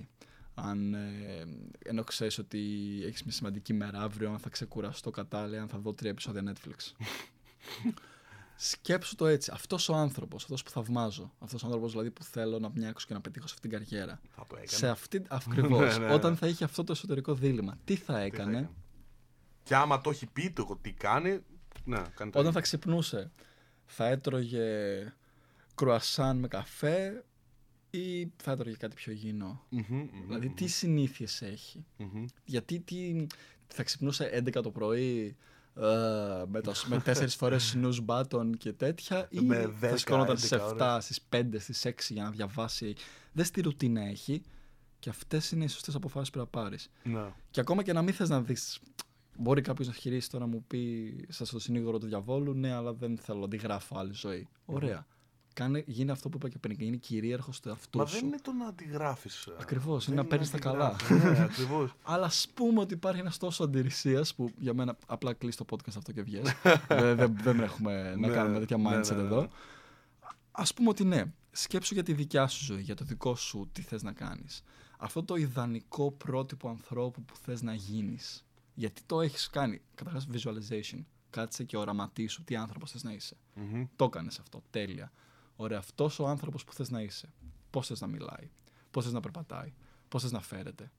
Αν, 0.53 0.93
ε, 0.93 1.45
ενώ 1.83 2.03
ξέρεις 2.03 2.37
ότι 2.37 2.59
έχεις 3.05 3.23
μια 3.23 3.33
σημαντική 3.33 3.73
μέρα 3.73 4.01
αύριο, 4.01 4.29
αν 4.31 4.39
θα 4.39 4.49
ξεκουραστώ 4.49 5.09
κατάλληλα, 5.09 5.61
αν 5.61 5.67
θα 5.67 5.77
δω 5.77 5.93
τρία 5.93 6.09
επεισόδια 6.09 6.53
Netflix. 6.53 6.91
Σκέψου 8.55 9.15
το 9.15 9.25
έτσι. 9.27 9.51
Αυτός 9.53 9.89
ο 9.89 9.95
άνθρωπος, 9.95 10.43
αυτός 10.43 10.63
που 10.63 10.69
θαυμάζω, 10.69 11.33
αυτός 11.39 11.63
ο 11.63 11.65
άνθρωπος 11.65 11.91
δηλαδή 11.91 12.11
που 12.11 12.23
θέλω 12.23 12.59
να 12.59 12.69
μοιάξω 12.75 13.07
και 13.07 13.13
να 13.13 13.21
πετύχω 13.21 13.47
σε 13.47 13.53
αυτήν 13.55 13.69
την 13.69 13.79
καριέρα. 13.79 14.21
Θα 14.35 14.45
το 14.47 14.55
έκανε. 14.55 14.77
Σε 14.77 14.87
αυτή, 14.87 15.21
ακριβώς, 15.41 15.97
Ναι, 15.97 15.99
ναι, 15.99 16.07
ναι. 16.07 16.13
όταν 16.13 16.35
θα 16.37 16.47
είχε 16.47 16.63
αυτό 16.63 16.83
το 16.83 16.91
εσωτερικό 16.91 17.33
δίλημα, 17.33 17.77
τι 17.83 17.95
θα 17.95 18.03
Τι 18.05 18.11
θα 18.11 18.19
έκανε, 18.19 18.69
Και 19.63 19.75
άμα 19.75 20.01
το 20.01 20.09
έχει 20.09 20.25
πει 20.27 20.51
το 20.51 20.77
τι 20.81 20.91
κάνει. 20.91 21.39
Ναι, 21.83 21.95
κάνει 21.97 22.13
το 22.15 22.23
όταν 22.25 22.39
ίδιο. 22.39 22.51
θα 22.51 22.61
ξυπνούσε, 22.61 23.31
θα 23.85 24.07
έτρωγε 24.07 24.67
κρουασάν 25.75 26.37
με 26.37 26.47
καφέ 26.47 27.23
ή 27.89 28.31
θα 28.35 28.51
έτρωγε 28.51 28.75
κάτι 28.75 28.95
πιο 28.95 29.11
υγιεινό; 29.11 29.65
Μμμ, 29.69 29.81
μμμ, 29.89 30.09
Δηλαδή, 30.25 30.47
μμμ, 30.47 30.53
τι 30.55 30.67
συνήθειες 30.67 31.41
έχει; 31.41 31.85
μμμ. 31.97 32.25
Γιατί 32.45 32.79
τι, 32.79 33.25
θα 33.67 33.83
ξυπνούσε 33.83 34.41
11 34.45 34.61
το 34.63 34.71
πρωί 34.71 35.35
ε, 35.75 36.43
με, 36.47 36.61
το, 36.61 36.73
με 36.87 36.99
τέσσερις 36.99 37.35
φορές 37.35 37.77
snooze 37.77 38.05
button 38.05 38.49
και 38.57 38.73
τέτοια 38.73 39.27
ή 39.29 39.39
Με 39.39 39.73
θα 39.79 39.91
10, 39.91 39.97
σηκώνονταν 39.97 40.37
στις 40.37 40.53
11 40.53 40.77
7, 40.79 40.97
στις 41.01 41.27
5, 41.29 41.43
στις 41.57 41.85
6 41.85 41.91
για 42.09 42.23
να 42.23 42.29
διαβάσει. 42.29 42.95
Δες 43.33 43.51
τι 43.51 43.61
ρουτίνα 43.61 44.01
έχει 44.01 44.41
και 44.99 45.09
αυτές 45.09 45.51
είναι 45.51 45.63
οι 45.63 45.67
σωστές 45.67 45.95
αποφάσεις 45.95 46.29
που 46.29 46.37
πρέπει 46.37 46.49
να 46.55 46.61
πάρεις. 46.61 46.89
Ναι. 47.03 47.33
Και 47.51 47.59
ακόμα 47.59 47.83
και 47.83 47.93
να 47.93 48.01
μην 48.01 48.13
θες 48.13 48.29
να 48.29 48.41
δεις 48.41 48.79
Μπορεί 49.37 49.61
κάποιος 49.61 49.87
να 49.87 49.93
χειρίσει 49.93 50.29
τώρα 50.29 50.45
να 50.45 50.51
μου 50.51 50.63
πει 50.67 51.13
σας 51.29 51.49
το 51.49 51.59
συνήγορο 51.59 51.97
του 51.97 52.07
διαβόλου, 52.07 52.53
ναι, 52.53 52.73
αλλά 52.73 52.93
δεν 52.93 53.17
θέλω 53.17 53.39
να 53.39 53.47
τη 53.47 53.57
γράφω 53.57 53.97
άλλη 53.97 54.13
ζωή. 54.13 54.47
Ωραία. 54.65 55.05
Κάνε, 55.55 55.83
γίνει 55.87 56.11
αυτό 56.11 56.29
που 56.29 56.37
είπα 56.37 56.49
και 56.49 56.57
πριν, 56.57 56.75
γίνει 56.79 56.97
κυρίαρχος 56.97 57.59
του 57.59 57.69
εαυτού 57.69 57.97
Μα 57.97 58.05
σου. 58.05 58.15
δεν 58.15 58.25
είναι 58.27 58.37
το 58.41 58.51
να 58.51 58.67
αντιγράφεις. 58.67 59.47
Ακριβώς, 59.59 60.07
είναι 60.07 60.15
να 60.15 60.25
παίρνεις 60.25 60.51
τα 60.51 60.59
καλά. 60.59 60.95
Ναι, 61.09 61.39
ακριβώς. 61.49 61.95
Αλλά 62.03 62.25
ας 62.25 62.47
πούμε 62.53 62.79
ότι 62.79 62.93
υπάρχει 62.93 63.19
ένας 63.19 63.37
τόσος 63.37 63.65
αντιρρησίας 63.67 64.35
που 64.35 64.51
για 64.57 64.73
μένα 64.73 64.97
απλά 65.07 65.33
κλείσει 65.33 65.57
το 65.57 65.65
podcast 65.69 65.93
αυτό 65.97 66.11
και 66.11 66.21
βγες. 66.21 66.43
δεν, 66.87 67.15
δεν, 67.15 67.37
δεν 67.41 67.59
έχουμε 67.59 68.15
να 68.15 68.27
Ναι, 68.27 68.33
κάνουμε 68.33 68.59
τέτοια 68.59 68.77
ναι, 68.77 68.89
mindset 68.89 69.09
ναι, 69.09 69.15
ναι. 69.15 69.21
εδώ. 69.21 69.47
ας 70.51 70.73
πούμε 70.73 70.89
ότι 70.89 71.03
ναι, 71.03 71.23
σκέψου 71.51 71.93
για 71.93 72.03
τη 72.03 72.13
δικιά 72.13 72.47
σου 72.47 72.63
ζωή, 72.63 72.81
για 72.81 72.95
το 72.95 73.05
δικό 73.05 73.35
σου 73.35 73.69
τι 73.71 73.81
θες 73.81 74.03
να 74.03 74.11
κάνεις. 74.11 74.63
Αυτό 74.97 75.23
το 75.23 75.35
ιδανικό 75.35 76.11
πρότυπο 76.11 76.69
ανθρώπου 76.69 77.23
που 77.23 77.33
θες 77.41 77.61
να 77.61 77.73
γίνεις. 77.73 78.45
Γιατί 78.73 79.01
το 79.05 79.21
έχεις 79.21 79.49
κάνει. 79.49 79.81
Καταρχάς 79.95 80.27
visualization. 80.33 80.99
Κάτσε 81.29 81.63
και 81.63 81.77
οραματίσου 81.77 82.43
τι 82.43 82.55
άνθρωπος 82.55 82.91
θες 82.91 83.03
να 83.03 83.11
είσαι. 83.11 83.35
Μμμ. 83.53 83.85
Το 83.95 84.05
έκανες 84.05 84.39
αυτό. 84.39 84.63
Τέλεια. 84.69 85.11
Ωραία. 85.55 85.77
Αυτός 85.77 86.19
ο 86.19 86.27
άνθρωπος 86.27 86.63
που 86.63 86.73
θες 86.73 86.89
να 86.89 87.01
είσαι. 87.01 87.33
Πώς 87.69 87.87
θες 87.87 88.01
να 88.01 88.07
μιλάει. 88.07 88.49
Πώς 88.91 89.03
θες 89.03 89.13
να 89.13 89.19
περπατάει. 89.19 89.73
Πώς 90.07 90.21
θες 90.21 90.31
να 90.31 90.41
φέρεται. 90.41 90.91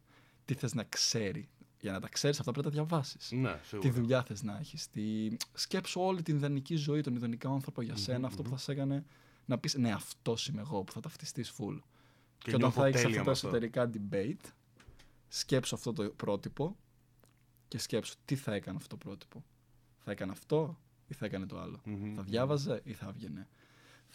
Τι 0.44 0.54
θες 0.54 0.74
να 0.74 0.84
ξέρει. 0.84 1.48
Για 1.80 1.92
να 1.92 2.00
τα 2.00 2.08
ξέρεις 2.08 2.38
αυτά 2.38 2.52
πρέπει 2.52 2.66
να 2.66 2.72
τα 2.72 2.78
διαβάσεις. 2.78 3.30
Ναι, 3.32 3.52
Τι 3.52 3.66
σίγουρα. 3.66 3.90
δουλειά 3.92 4.22
θες 4.22 4.42
να 4.42 4.56
έχεις. 4.58 4.90
Τι... 4.90 5.28
Σκέψου 5.52 6.00
όλη 6.00 6.22
την 6.22 6.36
ιδανική 6.36 6.76
ζωή, 6.76 7.00
τον 7.00 7.14
ιδανικό 7.14 7.48
άνθρωπο 7.48 7.82
για 7.82 7.96
σένα. 7.96 8.26
Αυτό 8.26 8.42
που 8.42 8.50
θα 8.50 8.56
σε 8.56 8.72
έκανε 8.72 9.04
να 9.44 9.58
πεις 9.58 9.74
Ναι, 9.74 9.92
αυτός 9.92 10.48
είμαι 10.48 10.60
εγώ 10.60 10.84
που 10.84 10.92
θα 10.92 11.00
ταυτιστείς 11.00 11.52
full. 11.58 11.78
Και, 12.38 12.48
όταν 12.50 12.60
νιώθω 12.60 12.80
θα 12.80 12.86
έχεις 12.86 13.00
τέλεια 13.02 13.20
αυτά 13.20 13.30
με 13.30 13.36
τα 13.36 13.46
αυτό. 13.46 13.48
εσωτερικά 13.48 13.90
debate, 13.94 14.50
σκέψου 15.28 15.74
αυτό 15.74 15.92
το 15.92 16.02
πρότυπο 16.10 16.76
και 17.68 17.78
σκέψου 17.78 18.14
τι 18.24 18.36
θα 18.36 18.54
έκανε 18.54 18.76
αυτό 18.76 18.96
το 18.96 19.06
πρότυπο. 19.06 19.44
Θα 19.98 20.10
έκανε 20.10 20.32
αυτό 20.32 20.78
ή 21.06 21.14
θα 21.14 21.26
έκανε 21.26 21.46
το 21.46 21.58
άλλο. 21.60 21.80
Μμμ. 21.84 22.14
Θα 22.14 22.22
διάβαζε 22.22 22.80
ή 22.84 22.92
θα 22.92 23.06
έβγαινε. 23.08 23.48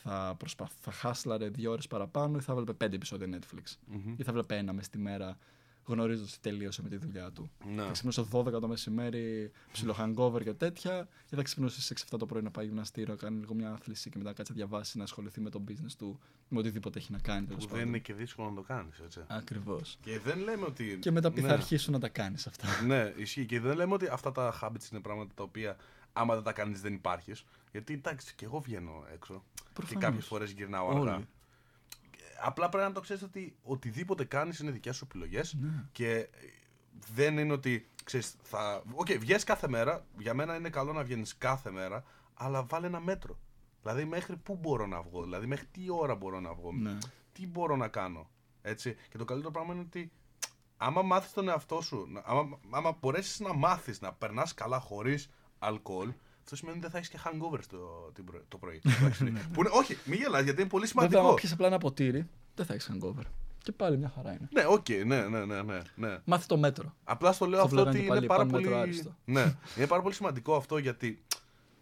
Θα, 0.04 0.36
προσπα... 0.38 0.70
θα 0.80 0.92
χάσλαρε 0.92 1.50
δύο 1.50 1.72
ώρες 1.72 1.88
παραπάνω 1.88 2.38
ή 2.38 2.42
θα 2.42 2.52
έβλεπε 2.52 2.74
πέντε 2.74 2.96
επεισόδια 2.96 3.28
Netflix. 3.40 3.76
Μμμ. 3.86 4.16
Ή 4.18 4.24
θα 4.24 4.32
βλέπει 4.32 4.56
ένα 4.56 4.74
μες 4.74 4.86
στη 4.86 4.98
μέρα 4.98 5.38
γνωρίζοντας 5.86 6.32
ότι 6.32 6.42
τελείωσε 6.42 6.82
με 6.82 6.90
τη 6.90 6.98
δουλειά 6.98 7.32
του. 7.32 7.52
Ναι. 7.76 7.84
Θα 7.84 7.92
ξυπνούσε 7.92 8.26
12 8.32 8.46
το 8.46 8.68
μεσημέρι, 8.68 9.52
ψιλο 9.72 9.96
hangover 10.00 10.44
και 10.44 10.54
τέτοια, 10.54 11.08
ή 11.30 11.36
θα 11.36 11.42
ξυπνούσε 11.42 11.82
στις 11.82 12.06
6-7 12.12 12.16
το 12.20 12.26
πρωί 12.26 12.42
να 12.42 12.52
πάει 12.52 12.66
γυμναστήριο, 12.66 13.14
να 13.14 13.20
κάνει 13.20 13.40
λίγο 13.40 13.54
μια 13.54 13.72
άθληση 13.72 14.10
και 14.10 14.18
μετά 14.18 14.30
να 14.30 14.36
κάτσει 14.36 14.52
να 14.52 14.58
διαβάσει, 14.58 14.98
να 14.98 15.04
ασχοληθεί 15.04 15.42
με 15.42 15.50
το 15.50 15.64
business 15.68 15.94
του, 15.98 16.20
με 16.48 16.60
οτιδήποτε 16.60 17.00
έχει 17.00 17.12
να 17.12 17.20
κάνει. 17.20 17.42
Που 17.42 17.48
τέλος 17.48 17.64
δεν 17.64 17.72
πάντων. 17.72 17.88
είναι 17.88 17.98
και 17.98 18.14
δύσκολο 18.14 18.50
να 18.50 18.56
το 18.56 18.62
κάνεις, 18.62 19.00
έτσι. 19.00 19.20
Ακριβώς. 19.28 19.98
Και 20.02 20.20
δεν 20.20 20.40
λέμε 20.40 20.66
ότι. 20.66 20.98
Και 21.02 21.12
μετά 21.12 21.30
ναι. 21.30 21.42
θα 21.42 21.54
αρχίσουν 21.54 21.94
να 21.94 22.00
τα 22.00 22.10
κάνεις 22.10 22.48
αυτά. 22.48 22.68
Ναι, 22.86 23.14
ισχύει. 23.16 23.46
Και 23.46 23.60
δεν 23.60 23.76
λέμε 23.76 23.94
ότι 23.94 24.08
αυτά 24.08 24.32
τα 24.32 24.60
habits 24.62 24.92
είναι 24.92 25.02
πράγματα 25.02 25.34
τα 25.36 25.44
οποία 25.44 25.78
άμα 26.14 26.34
δεν 26.34 26.44
τα 26.44 26.54
κάνεις 26.54 26.82
δεν 26.82 26.94
υπάρχεις. 26.94 27.46
Γιατί 27.72 27.94
εντάξει, 27.94 28.36
και 28.36 28.46
εγώ 28.46 28.60
βγαίνω 28.60 29.06
έξω. 29.14 29.44
Προφανώς. 29.74 29.90
Και 30.02 30.06
κάποιες 30.08 30.26
φορές 30.26 30.52
γυρνάω 30.52 30.88
Όλοι. 30.88 31.10
αργά. 31.10 31.28
Απλά 32.44 32.70
πρέπει 32.70 32.88
να 32.88 32.94
το 32.94 33.00
ξέρεις 33.02 33.24
ότι 33.24 33.56
οτιδήποτε 33.64 34.26
κάνεις 34.26 34.60
είναι 34.60 34.72
δικές 34.72 34.96
σου 34.96 35.06
επιλογές. 35.10 35.54
Ναι. 35.54 35.86
Και 35.92 36.30
δεν 37.14 37.38
είναι 37.38 37.54
ότι. 37.54 37.90
Ξέρεις, 38.04 38.36
θα... 38.42 38.84
Οκ, 38.94 39.12
βγες 39.12 39.44
κάθε 39.44 39.68
μέρα. 39.68 40.06
Για 40.18 40.34
μένα 40.34 40.56
είναι 40.56 40.70
καλό 40.70 40.94
να 40.94 41.04
βγαίνεις 41.04 41.38
κάθε 41.38 41.72
μέρα. 41.72 42.04
Αλλά 42.34 42.64
βάλε 42.64 42.88
ένα 42.88 43.00
μέτρο. 43.00 43.40
Δηλαδή, 43.82 44.06
μέχρι 44.06 44.36
πού 44.38 44.56
μπορώ 44.56 44.86
να 44.86 45.02
βγω. 45.02 45.24
Δηλαδή, 45.24 45.46
μέχρι 45.46 45.66
τι 45.66 45.82
ώρα 45.90 46.16
μπορώ 46.16 46.40
να 46.40 46.54
βγω. 46.54 46.72
Ναι. 46.72 46.98
Τι 47.34 47.48
μπορώ 47.48 47.76
να 47.76 47.88
κάνω. 47.88 48.30
Έτσι. 48.62 48.96
Και 49.10 49.18
το 49.18 49.26
καλύτερο 49.26 49.52
πράγμα 49.52 49.74
είναι 49.74 49.82
ότι 49.82 50.12
άμα 50.78 51.02
μάθεις 51.02 51.34
τον 51.34 51.48
εαυτό 51.50 51.82
σου, 51.82 52.08
να- 52.10 52.22
άμα, 52.26 52.60
άμα 52.70 52.98
μπορέσεις 53.02 53.40
να 53.40 53.54
μάθεις 53.54 54.02
να 54.02 54.14
περνάς 54.14 54.54
καλά 54.54 54.80
χωρίς 54.80 55.30
αλκοόλ, 55.66 56.10
αυτό 56.44 56.56
σημαίνει 56.56 56.78
ότι 56.78 56.86
δεν 56.86 56.92
θα 56.92 56.98
έχεις 56.98 57.10
και 57.10 57.20
hangover 57.26 57.60
το, 57.70 58.12
την 58.14 58.24
πρωί- 58.26 58.44
το 58.48 58.58
πρωί. 58.58 58.82
Εντάξει. 59.00 59.24
που 59.54 59.60
είναι, 59.60 59.70
όχι, 59.72 59.98
μην 60.06 60.20
γελάς 60.20 60.44
γιατί 60.44 60.62
είναι 60.62 60.70
πολύ 60.70 60.86
Βέβαια, 60.86 60.88
σημαντικό. 60.88 61.20
άμα 61.20 61.34
πιεις 61.34 61.52
απλά 61.52 61.68
ένα 61.68 61.78
ποτήρι, 61.78 62.28
δεν 62.56 62.66
θα 62.66 62.74
έχεις 62.74 62.92
hangover. 62.94 63.24
Και 63.64 63.72
πάλι 63.72 63.98
μια 63.98 64.12
χαρά 64.16 64.32
είναι. 64.32 64.48
Ναι, 64.54 64.66
οκ, 64.68 64.90
ναι, 64.90 65.28
ναι, 65.28 65.46
ναι, 65.46 65.62
ναι, 65.62 65.78
ναι. 65.96 66.18
Μάθε 66.26 66.46
το 66.48 66.58
μέτρο. 66.58 66.94
Απλά 67.04 67.32
στο 67.32 67.46
λέω 67.46 67.58
Στο 67.60 67.64
αυτό 67.68 67.76
βλέπανε 67.76 67.98
ότι 67.98 68.02
και 68.02 68.08
πάλι, 68.08 68.20
είναι 68.20 68.28
πάρα 68.28 68.46
πάμε 68.46 68.52
μέτρο 68.58 68.70
πολύ. 68.72 68.82
άριστο. 68.82 69.16
ναι, 69.26 69.56
είναι 69.78 69.88
πάρα 69.88 70.02
πολύ 70.02 70.14
σημαντικό 70.14 70.56
αυτό 70.56 70.78
γιατί 70.78 71.24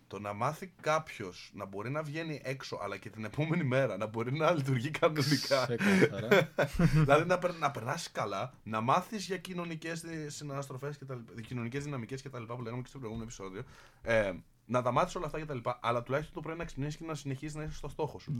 το 0.09 0.19
να 0.19 0.33
μάθει 0.33 0.71
κάποιος 0.81 1.51
να 1.53 1.65
μπορεί 1.65 1.89
να 1.89 2.03
βγαίνει 2.03 2.41
έξω, 2.43 2.79
αλλά 2.81 2.97
και 2.97 3.09
την 3.09 3.25
επόμενη 3.25 3.63
μέρα 3.63 3.97
να 3.97 4.05
μπορεί 4.05 4.33
να 4.33 4.51
λειτουργεί 4.51 4.89
κανονικά. 4.89 5.65
Σε 5.65 5.75
καθαρά. 5.75 6.49
δηλαδή 7.03 7.25
να, 7.25 7.37
περ, 7.37 7.53
να 7.57 7.71
περνάσει 7.71 8.09
καλά, 8.11 8.53
να 8.63 8.81
μάθεις 8.81 9.25
για 9.25 9.37
κοινωνικές 9.37 10.03
συναναστροφές 10.27 10.97
και 10.97 11.05
τα 11.05 11.15
λοιπά, 11.15 11.41
κοινωνικές 11.41 11.83
δυναμικές 11.83 12.21
και 12.21 12.29
τα 12.29 12.39
λοιπά 12.39 12.55
που 12.55 12.61
λέγαμε 12.61 12.81
και 12.81 12.87
στο 12.87 12.97
προηγούμενο 12.97 13.29
επεισόδιο. 13.29 13.63
Ε, 14.01 14.33
να 14.65 14.81
τα 14.81 14.91
μάθεις 14.91 15.15
όλα 15.15 15.25
αυτά 15.25 15.39
και 15.39 15.45
τα 15.45 15.53
λοιπά, 15.53 15.79
αλλά 15.81 16.03
τουλάχιστον 16.03 16.35
το 16.35 16.41
πρωί 16.41 16.57
να 16.57 16.65
ξυπνήσεις 16.65 16.97
και 16.97 17.05
να 17.05 17.15
συνεχίσει 17.15 17.57
να 17.57 17.63
είσαι 17.63 17.75
στο 17.75 17.87
στόχο 17.87 18.19
σου. 18.19 18.31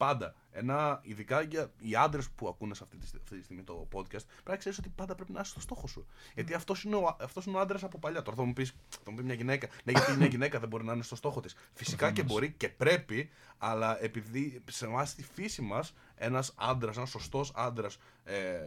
Ναι. 0.00 0.06
Πάντα. 0.06 0.34
Ένα, 0.52 1.00
ειδικά 1.02 1.40
για 1.40 1.70
οι 1.78 1.96
άντρες 1.96 2.30
που 2.30 2.48
ακούνε 2.48 2.74
σε 2.74 2.82
αυτή 2.84 2.96
τη, 2.96 3.06
στι- 3.06 3.20
αυτή 3.22 3.38
τη 3.38 3.44
στιγμή 3.44 3.62
το 3.62 3.88
podcast, 3.92 4.08
πρέπει 4.10 4.50
να 4.50 4.56
ξέρεις 4.56 4.78
ότι 4.78 4.88
πάντα 4.88 5.14
πρέπει 5.14 5.32
να 5.32 5.40
είσαι 5.40 5.50
στο 5.50 5.60
στόχο 5.60 5.86
σου. 5.86 6.06
Γιατί 6.34 6.54
αυτός 6.54 6.82
είναι 6.84 6.96
ο, 6.96 7.16
αυτός 7.20 7.44
είναι 7.46 7.56
ο 7.56 7.60
άντρας 7.60 7.82
από 7.84 7.98
παλιά. 7.98 8.22
Τώρα 8.22 8.36
θα 8.36 8.44
μου 8.44 8.52
πεις, 8.52 8.74
θα 9.04 9.10
μου 9.10 9.16
πει 9.16 9.22
μια 9.22 9.34
γυναίκα, 9.34 9.68
ναι, 9.84 9.92
γιατί 9.92 10.12
μια 10.12 10.26
γυναίκα 10.26 10.58
δεν 10.58 10.68
μπορεί 10.68 10.84
να 10.84 10.92
είναι 10.92 11.02
στο 11.02 11.16
στόχο 11.16 11.40
της. 11.40 11.54
Φυσικά 11.72 12.12
και 12.12 12.22
μπορεί 12.22 12.52
και 12.52 12.68
πρέπει, 12.68 13.30
αλλά 13.58 14.02
επειδή 14.04 14.62
σε 14.70 14.84
εμά 14.86 15.04
στη 15.04 15.22
φύση 15.22 15.62
μας 15.62 15.94
ένας 16.14 16.52
άντρας, 16.56 16.96
ένας 16.96 17.10
σωστός 17.10 17.52
άντρας, 17.54 17.98
ε, 18.24 18.58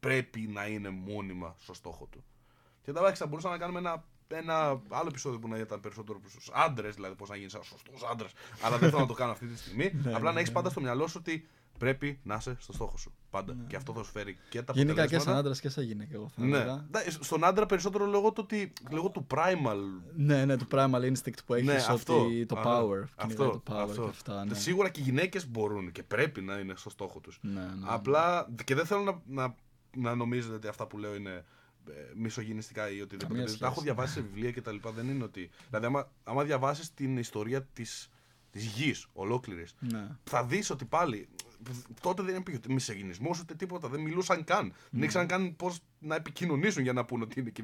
πρέπει 0.00 0.40
να 0.40 0.66
είναι 0.66 0.88
μόνιμα 0.88 1.54
στο 1.58 1.74
στόχο 1.74 2.06
του. 2.06 2.24
Και 2.82 2.90
εντάξει, 2.90 3.22
θα 3.22 3.26
μπορούσαμε 3.26 3.54
να 3.54 3.60
κάνουμε 3.60 3.78
ένα, 3.78 4.04
ένα 4.28 4.54
άλλο 4.88 5.06
επεισόδιο 5.08 5.38
που 5.38 5.48
να 5.48 5.58
ήταν 5.58 5.80
περισσότερο 5.80 6.18
προς 6.20 6.32
τους 6.34 6.50
άντρες, 6.52 6.94
δηλαδή 6.94 7.14
πώς 7.14 7.28
να 7.28 7.36
γίνεις 7.36 7.54
ένας 7.54 7.66
σωστός 7.66 8.02
άντρας. 8.10 8.32
Αλλά 8.62 8.78
δεν 8.78 8.88
θέλω 8.88 9.00
να 9.00 9.06
το 9.06 9.14
κάνω 9.14 9.32
αυτή 9.32 9.46
τη 9.46 9.58
στιγμή. 9.58 9.84
Ναι, 10.04 10.14
Απλά 10.14 10.18
ναι, 10.28 10.30
να 10.32 10.38
έχεις 10.38 10.48
ναι. 10.48 10.54
πάντα 10.54 10.70
στο 10.70 10.80
μυαλό 10.80 11.06
σου 11.06 11.16
ότι 11.20 11.48
πρέπει 11.78 12.20
να 12.22 12.34
είσαι 12.34 12.56
στο 12.58 12.72
στόχο 12.72 12.96
σου. 12.96 13.12
Πάντα. 13.30 13.56
Και 13.66 13.76
αυτό 13.76 13.92
θα 13.92 14.02
σου 14.02 14.10
φέρει 14.10 14.36
και 14.48 14.62
τα 14.62 14.72
Γενικά 14.76 14.92
και 14.92 14.96
σαν 14.96 15.06
αποτελέσματα. 15.06 15.38
άντρας 15.38 15.60
και 15.60 15.68
σαν 15.68 15.84
γυναίκα, 15.84 16.14
εγώ 16.14 16.28
θα 16.36 16.44
Ναι. 16.44 16.56
έλεγα. 16.56 16.84
Εντάξει, 16.86 17.18
Στον 17.20 17.44
άντρα 17.44 17.66
περισσότερο 17.66 18.06
λόγω 18.06 18.32
του, 18.32 18.40
ότι, 18.44 18.72
λόγω 18.90 19.08
του 19.10 19.26
primal. 19.34 19.76
Ναι, 20.16 20.44
ναι, 20.44 20.56
το 20.56 20.66
primal 20.70 21.12
instinct 21.12 21.38
που 21.46 21.54
έχεις 21.54 21.66
Ναι, 21.66 21.74
ότι 21.74 21.82
αυτό. 21.92 22.26
το 22.46 22.58
Α, 22.58 22.62
power. 22.64 23.04
Αυτό. 23.14 23.26
κυνηγάει 23.26 23.50
το 23.50 23.62
power 23.70 23.76
αυτό. 23.88 24.02
και 24.02 24.08
αυτά. 24.08 24.44
Ναι. 24.44 24.54
Σίγουρα 24.54 24.88
και 24.88 25.00
οι 25.00 25.02
γυναίκες 25.02 25.48
μπορούν 25.48 25.92
και 25.92 26.02
πρέπει 26.02 26.40
να 26.40 26.58
είναι 26.58 26.74
στο 26.76 26.90
στόχο 26.90 27.20
τους. 27.20 27.38
Ναι, 27.42 27.60
ναι. 27.60 27.68
Απλά 27.84 28.48
και 28.64 28.74
δεν 28.74 28.86
θέλω 28.86 29.02
να, 29.02 29.20
να, 29.26 29.54
να 29.96 30.14
νομίζετε 30.14 30.54
ότι 30.54 30.68
αυτά 30.68 30.86
που 30.86 30.98
λέω 30.98 31.14
είναι 31.14 31.30
ε, 31.30 31.44
μισογενιστικά 32.16 32.88
ή 32.90 33.00
οτιδήποτε. 33.00 33.24
Καμία 33.26 33.42
Γιατί 33.44 33.58
Τα 33.58 33.66
έχω 33.66 33.74
σχέση. 33.74 33.86
διαβάσει 33.92 34.12
σε 34.12 34.20
βιβλία 34.20 34.50
και 34.50 34.60
τα 34.60 34.72
λοιπά. 34.72 34.90
Δεν 34.92 35.08
είναι 35.08 35.24
ότι. 35.24 35.50
Δηλαδή, 35.68 35.86
άμα, 35.86 36.10
άμα 36.24 36.44
διαβάσεις 36.44 36.94
την 36.94 37.16
ιστορία 37.18 37.62
της 37.62 38.08
της 38.50 38.64
γης 38.64 39.06
ολόκληρης, 39.12 39.74
Ναι. 39.80 40.08
θα 40.24 40.44
δεις 40.44 40.70
ότι 40.70 40.84
πάλι. 40.84 41.28
Τότε 42.00 42.22
δεν 42.22 42.36
υπήρχε 42.36 42.58
ούτε 42.64 42.72
μισογενισμός 42.72 43.40
ούτε 43.40 43.54
τίποτα. 43.54 43.88
Δεν 43.88 44.00
μιλούσαν 44.00 44.44
καν. 44.44 44.66
Ναι. 44.66 44.72
Δεν 44.90 45.02
ήξεραν 45.02 45.26
καν 45.26 45.56
πώς 45.56 45.80
να 45.98 46.14
επικοινωνήσουν 46.14 46.82
για 46.82 46.92
να 46.92 47.04
πούνε 47.04 47.22
ότι 47.22 47.40
είναι 47.40 47.50
και 47.50 47.62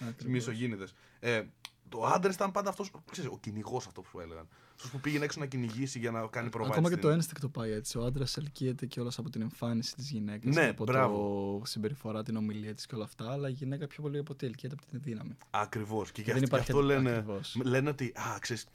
Ακριβώς. 0.00 0.24
μισογεννηδε. 0.26 0.86
Ε, 1.20 1.42
το 1.88 2.04
άντρας 2.04 2.34
ήταν 2.34 2.50
πάντα 2.50 2.68
αυτός. 2.68 2.90
Ο 3.30 3.38
κυνηγός 3.38 3.86
αυτό 3.86 4.00
που 4.00 4.08
σου 4.08 4.20
έλεγαν. 4.20 4.48
Αυτός 4.74 4.90
που 4.90 5.00
πήγαινε 5.00 5.24
έξω 5.24 5.40
να 5.40 5.46
κυνηγήσει 5.46 5.98
για 5.98 6.10
να 6.10 6.26
κάνει 6.26 6.48
προβάδισμα. 6.48 6.86
Ακόμα 6.86 7.00
και 7.00 7.06
το 7.06 7.08
ένστικτο 7.08 7.48
πάει 7.48 7.70
έτσι. 7.70 7.98
Ο 7.98 8.04
άντρας 8.04 8.36
ελκύεται 8.36 8.86
κιόλα 8.86 9.12
από 9.16 9.30
την 9.30 9.40
εμφάνιση 9.40 9.94
της 9.94 10.10
γυναίκας. 10.10 10.54
Ναι, 10.54 10.68
από 10.68 10.84
μπράβο. 10.84 11.58
το 11.58 11.66
συμπεριφορά, 11.66 12.22
την 12.22 12.36
ομιλία 12.36 12.74
της 12.74 12.86
και 12.86 12.94
όλα 12.94 13.04
αυτά. 13.04 13.32
Αλλά 13.32 13.48
η 13.48 13.52
γυναίκα 13.52 13.86
πιο 13.86 14.02
πολύ 14.02 14.18
από 14.18 14.32
ό,τι 14.32 14.46
ελκύεται 14.46 14.74
από 14.78 14.86
την 14.90 15.00
δύναμη. 15.02 15.36
Ακριβώς. 15.50 16.12
Και, 16.12 16.22
γι' 16.22 16.32
δεν 16.32 16.42
αυτό, 16.42 16.46
υπάρχει 16.56 16.72
γι' 16.72 16.78
αυτό 16.78 16.92
λένε, 16.92 17.10
ακριβώς. 17.10 17.56
λένε 17.64 17.88
ότι 17.88 18.12
α, 18.14 18.38
ξέρεις, 18.40 18.66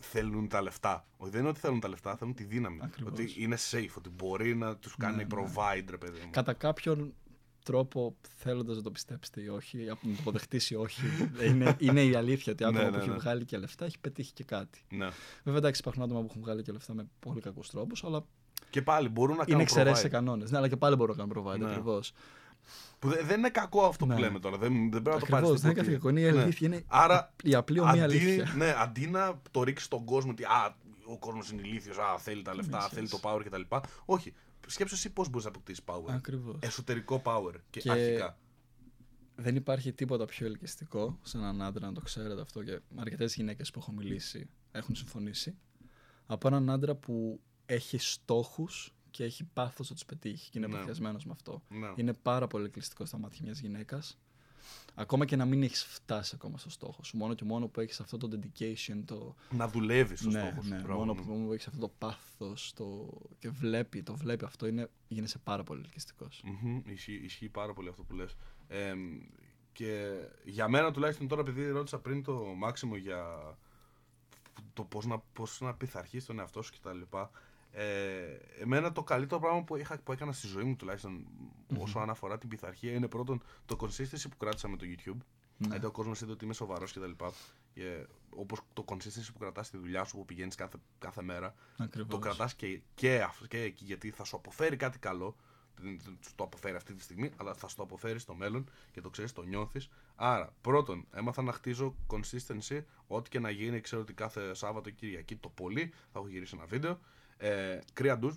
θέλουν 0.00 0.48
τα 0.48 0.62
λεφτά. 0.62 1.06
Όχι, 1.16 1.30
δεν 1.30 1.40
είναι 1.40 1.48
ότι 1.48 1.60
θέλουν 1.60 1.80
τα 1.80 1.88
λεφτά, 1.88 2.16
θέλουν 2.16 2.34
τη 2.34 2.44
δύναμη. 2.44 2.78
Ακριβώς. 2.82 3.12
Ότι 3.12 3.34
είναι 3.36 3.56
safe, 3.70 3.94
ότι 3.96 4.08
μπορεί 4.08 4.54
να 4.56 4.76
τους 4.76 4.96
κάνει 4.96 5.16
Ναι, 5.16 5.22
ναι. 5.22 5.28
provide, 5.34 5.86
ρε 5.90 5.96
παιδί 5.96 6.20
μου. 6.24 6.30
Κατά 6.30 6.52
κάποιον 6.52 7.14
τρόπο, 7.66 8.16
θέλοντας 8.36 8.76
να 8.76 8.82
το 8.82 8.90
πιστέψετε 8.90 9.40
ή 9.40 9.48
όχι, 9.48 9.78
ή 9.82 9.84
να 9.86 9.94
το 9.94 10.00
αποδεχτείς 10.20 10.70
ή 10.70 10.74
όχι, 10.74 11.00
είναι, 11.46 11.76
είναι 11.78 12.02
η 12.04 12.14
αλήθεια 12.14 12.52
ότι 12.52 12.64
άτομο 12.64 12.78
Ναι, 12.78 12.84
που 12.86 12.90
ναι, 12.96 12.98
έχει 12.98 13.08
ναι. 13.08 13.14
βγάλει 13.16 13.44
και 13.44 13.58
λεφτά 13.58 13.84
έχει 13.84 13.98
πετύχει 14.00 14.32
και 14.32 14.44
κάτι. 14.44 14.82
Ναι. 14.88 15.08
Βέβαια, 15.44 15.58
εντάξει, 15.58 15.80
υπάρχουν 15.80 16.02
άτομα 16.02 16.20
που 16.20 16.26
έχουν 16.30 16.42
βγάλει 16.42 16.62
και 16.62 16.72
λεφτά 16.72 16.94
με 16.94 17.06
πολύ 17.20 17.40
κακούς 17.40 17.70
τρόπους, 17.70 18.04
αλλά 18.04 18.24
Και 18.70 18.82
πάλι 18.82 19.08
μπορούν 19.08 19.30
να 19.36 19.42
είναι 19.42 19.44
κάνουν 19.50 19.60
εξαιρέσεις 19.60 19.98
provide. 19.98 20.02
σε 20.02 20.08
κανόνες. 20.08 20.50
Ναι, 20.50 20.56
αλλά 20.58 20.68
και 20.68 20.76
πάλι 20.76 20.96
μπορούν 20.96 21.16
να 21.16 21.24
κάνουν 21.26 21.44
provide 21.46 21.58
Ναι. 21.58 21.66
ακριβώς. 21.70 22.12
Που 22.98 23.08
δε- 23.08 23.22
δεν 23.22 23.38
είναι 23.38 23.48
κακό 23.50 23.84
αυτό 23.84 24.06
Ναι. 24.06 24.14
που 24.14 24.20
λέμε 24.20 24.38
τώρα. 24.38 24.56
Δεν, 24.58 24.72
δεν 24.72 25.02
πρέπει 25.02 25.08
να 25.08 25.18
το 25.18 25.26
πάρεις. 25.26 25.32
Ακριβώς, 25.34 25.60
δεν 25.60 25.70
είναι 25.70 25.80
κάτι 25.80 25.92
κακό. 25.92 26.08
Είναι 26.08 26.20
η 26.20 26.28
αλήθεια. 26.28 26.66
Είναι 26.66 26.82
Άρα, 26.86 27.32
η 27.42 27.54
απλή 27.54 27.78
ομοία 27.80 28.04
αντί, 28.04 28.16
αλήθεια. 28.16 28.52
ναι, 28.56 28.74
αντί 28.78 29.06
να 29.06 29.40
το 29.50 29.62
ρίξεις 29.62 29.86
στον 29.86 30.04
κόσμο 30.04 30.30
ότι 30.30 30.44
α, 30.44 30.76
ο 31.06 31.18
κόσμος 31.18 31.50
είναι 31.50 31.62
ηλίθιος, 31.64 31.98
α, 31.98 32.18
θέλει 32.18 32.42
τα 32.42 32.54
λεφτά, 32.54 32.70
Καμία 32.70 32.88
θέλει 32.88 33.08
το 33.08 33.16
σχέση. 33.16 33.34
power 33.36 33.44
κτλ. 33.44 33.76
Όχι. 34.04 34.32
Σκέψου 34.66 34.94
εσύ 34.94 35.10
πώς 35.12 35.28
μπορείς 35.28 35.44
να 35.44 35.50
αποκτήσεις 35.50 35.84
power. 35.86 36.04
Ακριβώς. 36.08 36.56
Εσωτερικό 36.60 37.22
power 37.24 37.52
και, 37.70 37.80
Και- 37.80 37.90
αρχικά. 37.90 38.38
Δεν 39.38 39.56
υπάρχει 39.56 39.92
τίποτα 39.92 40.24
πιο 40.24 40.46
ελκυστικό 40.46 41.18
σε 41.22 41.36
έναν 41.38 41.62
άντρα, 41.62 41.86
να 41.86 41.92
το 41.92 42.00
ξέρετε 42.00 42.40
αυτό 42.40 42.62
και 42.62 42.80
αρκετές 42.94 43.34
γυναίκες 43.34 43.70
που 43.70 43.78
έχω 43.78 43.92
μιλήσει 43.92 44.48
έχουν 44.72 44.94
συμφωνήσει. 44.94 45.56
Από 46.26 46.48
έναν 46.48 46.70
άντρα 46.70 46.94
που 46.94 47.40
έχει 47.66 47.98
στόχους 47.98 48.94
και 49.10 49.24
έχει 49.24 49.44
πάθος 49.44 49.88
να 49.88 49.94
τους 49.94 50.04
πετύχει 50.04 50.50
και 50.50 50.58
είναι 50.58 50.66
Ναι. 50.66 50.72
παθιασμένος 50.76 51.24
με 51.24 51.32
αυτό. 51.32 51.62
Ναι. 51.68 51.92
Είναι 51.96 52.12
πάρα 52.12 52.46
πολύ 52.46 52.64
ελκυστικό 52.64 53.04
στα 53.04 53.18
μάτια 53.18 53.40
μιας 53.42 53.58
γυναίκας. 53.58 54.18
Ακόμα 54.94 55.24
και 55.24 55.36
να 55.36 55.44
μην 55.44 55.62
έχεις 55.62 55.84
φτάσει 55.84 56.32
ακόμα 56.34 56.58
στο 56.58 56.70
στόχο 56.70 57.04
σου. 57.04 57.16
Μόνο 57.16 57.34
και 57.34 57.44
μόνο 57.44 57.66
που 57.66 57.80
έχεις 57.80 58.00
αυτό 58.00 58.16
το 58.16 58.28
dedication, 58.42 59.02
το. 59.04 59.34
Να 59.50 59.68
δουλεύεις 59.68 60.20
στο 60.20 60.30
ναι, 60.30 60.40
στόχο 60.40 60.62
σου. 60.62 60.68
ναι, 60.68 60.80
Μπράβο, 60.80 60.98
μόνο 60.98 61.14
ναι. 61.14 61.20
που 61.22 61.52
έχεις 61.52 61.66
αυτό 61.66 61.80
το 61.80 61.92
πάθος 61.98 62.72
το... 62.74 63.08
και 63.38 63.50
βλέπει, 63.50 64.02
το 64.02 64.14
βλέπει 64.16 64.44
αυτό, 64.44 64.66
είναι, 64.66 64.90
γίνεσαι 65.08 65.38
πάρα 65.38 65.62
πολύ 65.62 65.80
ελκυστικός. 65.84 66.42
Μμμ, 66.44 66.80
ισχύει, 66.86 67.20
ισχύει 67.24 67.48
πάρα 67.48 67.72
πολύ 67.72 67.88
αυτό 67.88 68.02
που 68.02 68.14
λες. 68.14 68.36
Ε, 68.68 68.94
και 69.72 70.14
για 70.44 70.68
μένα 70.68 70.90
τουλάχιστον 70.90 71.28
τώρα 71.28 71.40
επειδή 71.40 71.68
ρώτησα 71.68 71.98
πριν 71.98 72.22
το 72.22 72.34
Μάξιμο 72.56 72.96
για 72.96 73.24
το 74.72 74.84
πώς 74.84 75.06
να, 75.06 75.18
πώς 75.32 75.60
να 75.60 75.74
πειθαρχείς 75.74 76.24
τον 76.24 76.38
εαυτό 76.38 76.62
σου 76.62 76.72
κτλ. 76.80 77.00
Ε, 77.78 78.38
εμένα 78.60 78.92
το 78.92 79.02
καλύτερο 79.02 79.40
πράγμα 79.40 79.62
που, 79.62 79.76
είχα, 79.76 79.98
που 79.98 80.12
έκανα 80.12 80.32
στη 80.32 80.46
ζωή 80.46 80.64
μου 80.64 80.76
τουλάχιστον 80.76 81.26
mm-hmm. 81.26 81.78
όσο 81.78 81.98
αφορά 81.98 82.38
την 82.38 82.48
πειθαρχία 82.48 82.92
είναι 82.92 83.08
πρώτον 83.08 83.42
το 83.66 83.76
consistency 83.80 84.24
που 84.30 84.36
κράτησα 84.36 84.68
με 84.68 84.76
το 84.76 84.86
YouTube. 84.88 85.16
Ναι. 85.56 85.68
Γιατί 85.68 85.86
ο 85.86 85.90
κόσμος 85.90 86.20
είδε 86.20 86.32
ότι 86.32 86.44
είμαι 86.44 86.54
σοβαρός 86.54 86.92
κτλ. 86.92 87.10
Όπως 88.30 88.60
το 88.72 88.84
consistency 88.88 89.28
που 89.32 89.38
κρατάς 89.38 89.66
στη 89.66 89.76
δουλειά 89.76 90.04
σου 90.04 90.16
που 90.16 90.24
πηγαίνεις 90.24 90.54
κάθε, 90.54 90.76
κάθε 90.98 91.22
μέρα. 91.22 91.54
Ακριβώς. 91.76 92.10
Το 92.10 92.18
κρατάς 92.18 92.54
και, 92.54 92.80
και, 92.94 93.26
και 93.48 93.60
εκεί 93.60 93.84
γιατί 93.84 94.10
θα 94.10 94.24
σου 94.24 94.36
αποφέρει 94.36 94.76
κάτι 94.76 94.98
καλό. 94.98 95.36
Δεν 95.80 96.00
σου 96.20 96.34
το 96.34 96.44
αποφέρει 96.44 96.76
αυτή 96.76 96.94
τη 96.94 97.02
στιγμή, 97.02 97.30
αλλά 97.36 97.54
θα 97.54 97.68
σου 97.68 97.76
το 97.76 97.82
αποφέρει 97.82 98.18
στο 98.18 98.34
μέλλον 98.34 98.70
και 98.92 99.00
το 99.00 99.10
ξέρεις, 99.10 99.32
το 99.32 99.42
νιώθεις. 99.42 99.88
Άρα, 100.14 100.52
πρώτον, 100.60 101.06
έμαθα 101.14 101.42
να 101.42 101.52
χτίζω 101.52 101.94
consistency. 102.06 102.82
Ό,τι 103.06 103.30
και 103.30 103.38
να 103.40 103.50
γίνει, 103.50 103.80
ξέρω 103.80 104.02
ότι 104.02 104.12
κάθε 104.12 104.54
Σάββατο 104.54 104.90
Κυριακή 104.90 105.36
το 105.36 105.48
πολύ 105.48 105.92
θα 106.12 106.18
έχω 106.18 106.28
γυρίσει 106.28 106.54
ένα 106.56 106.66
βίντεο. 106.66 107.00
Ε, 107.38 107.78
κρύα 107.92 108.18
ντουζ. 108.18 108.34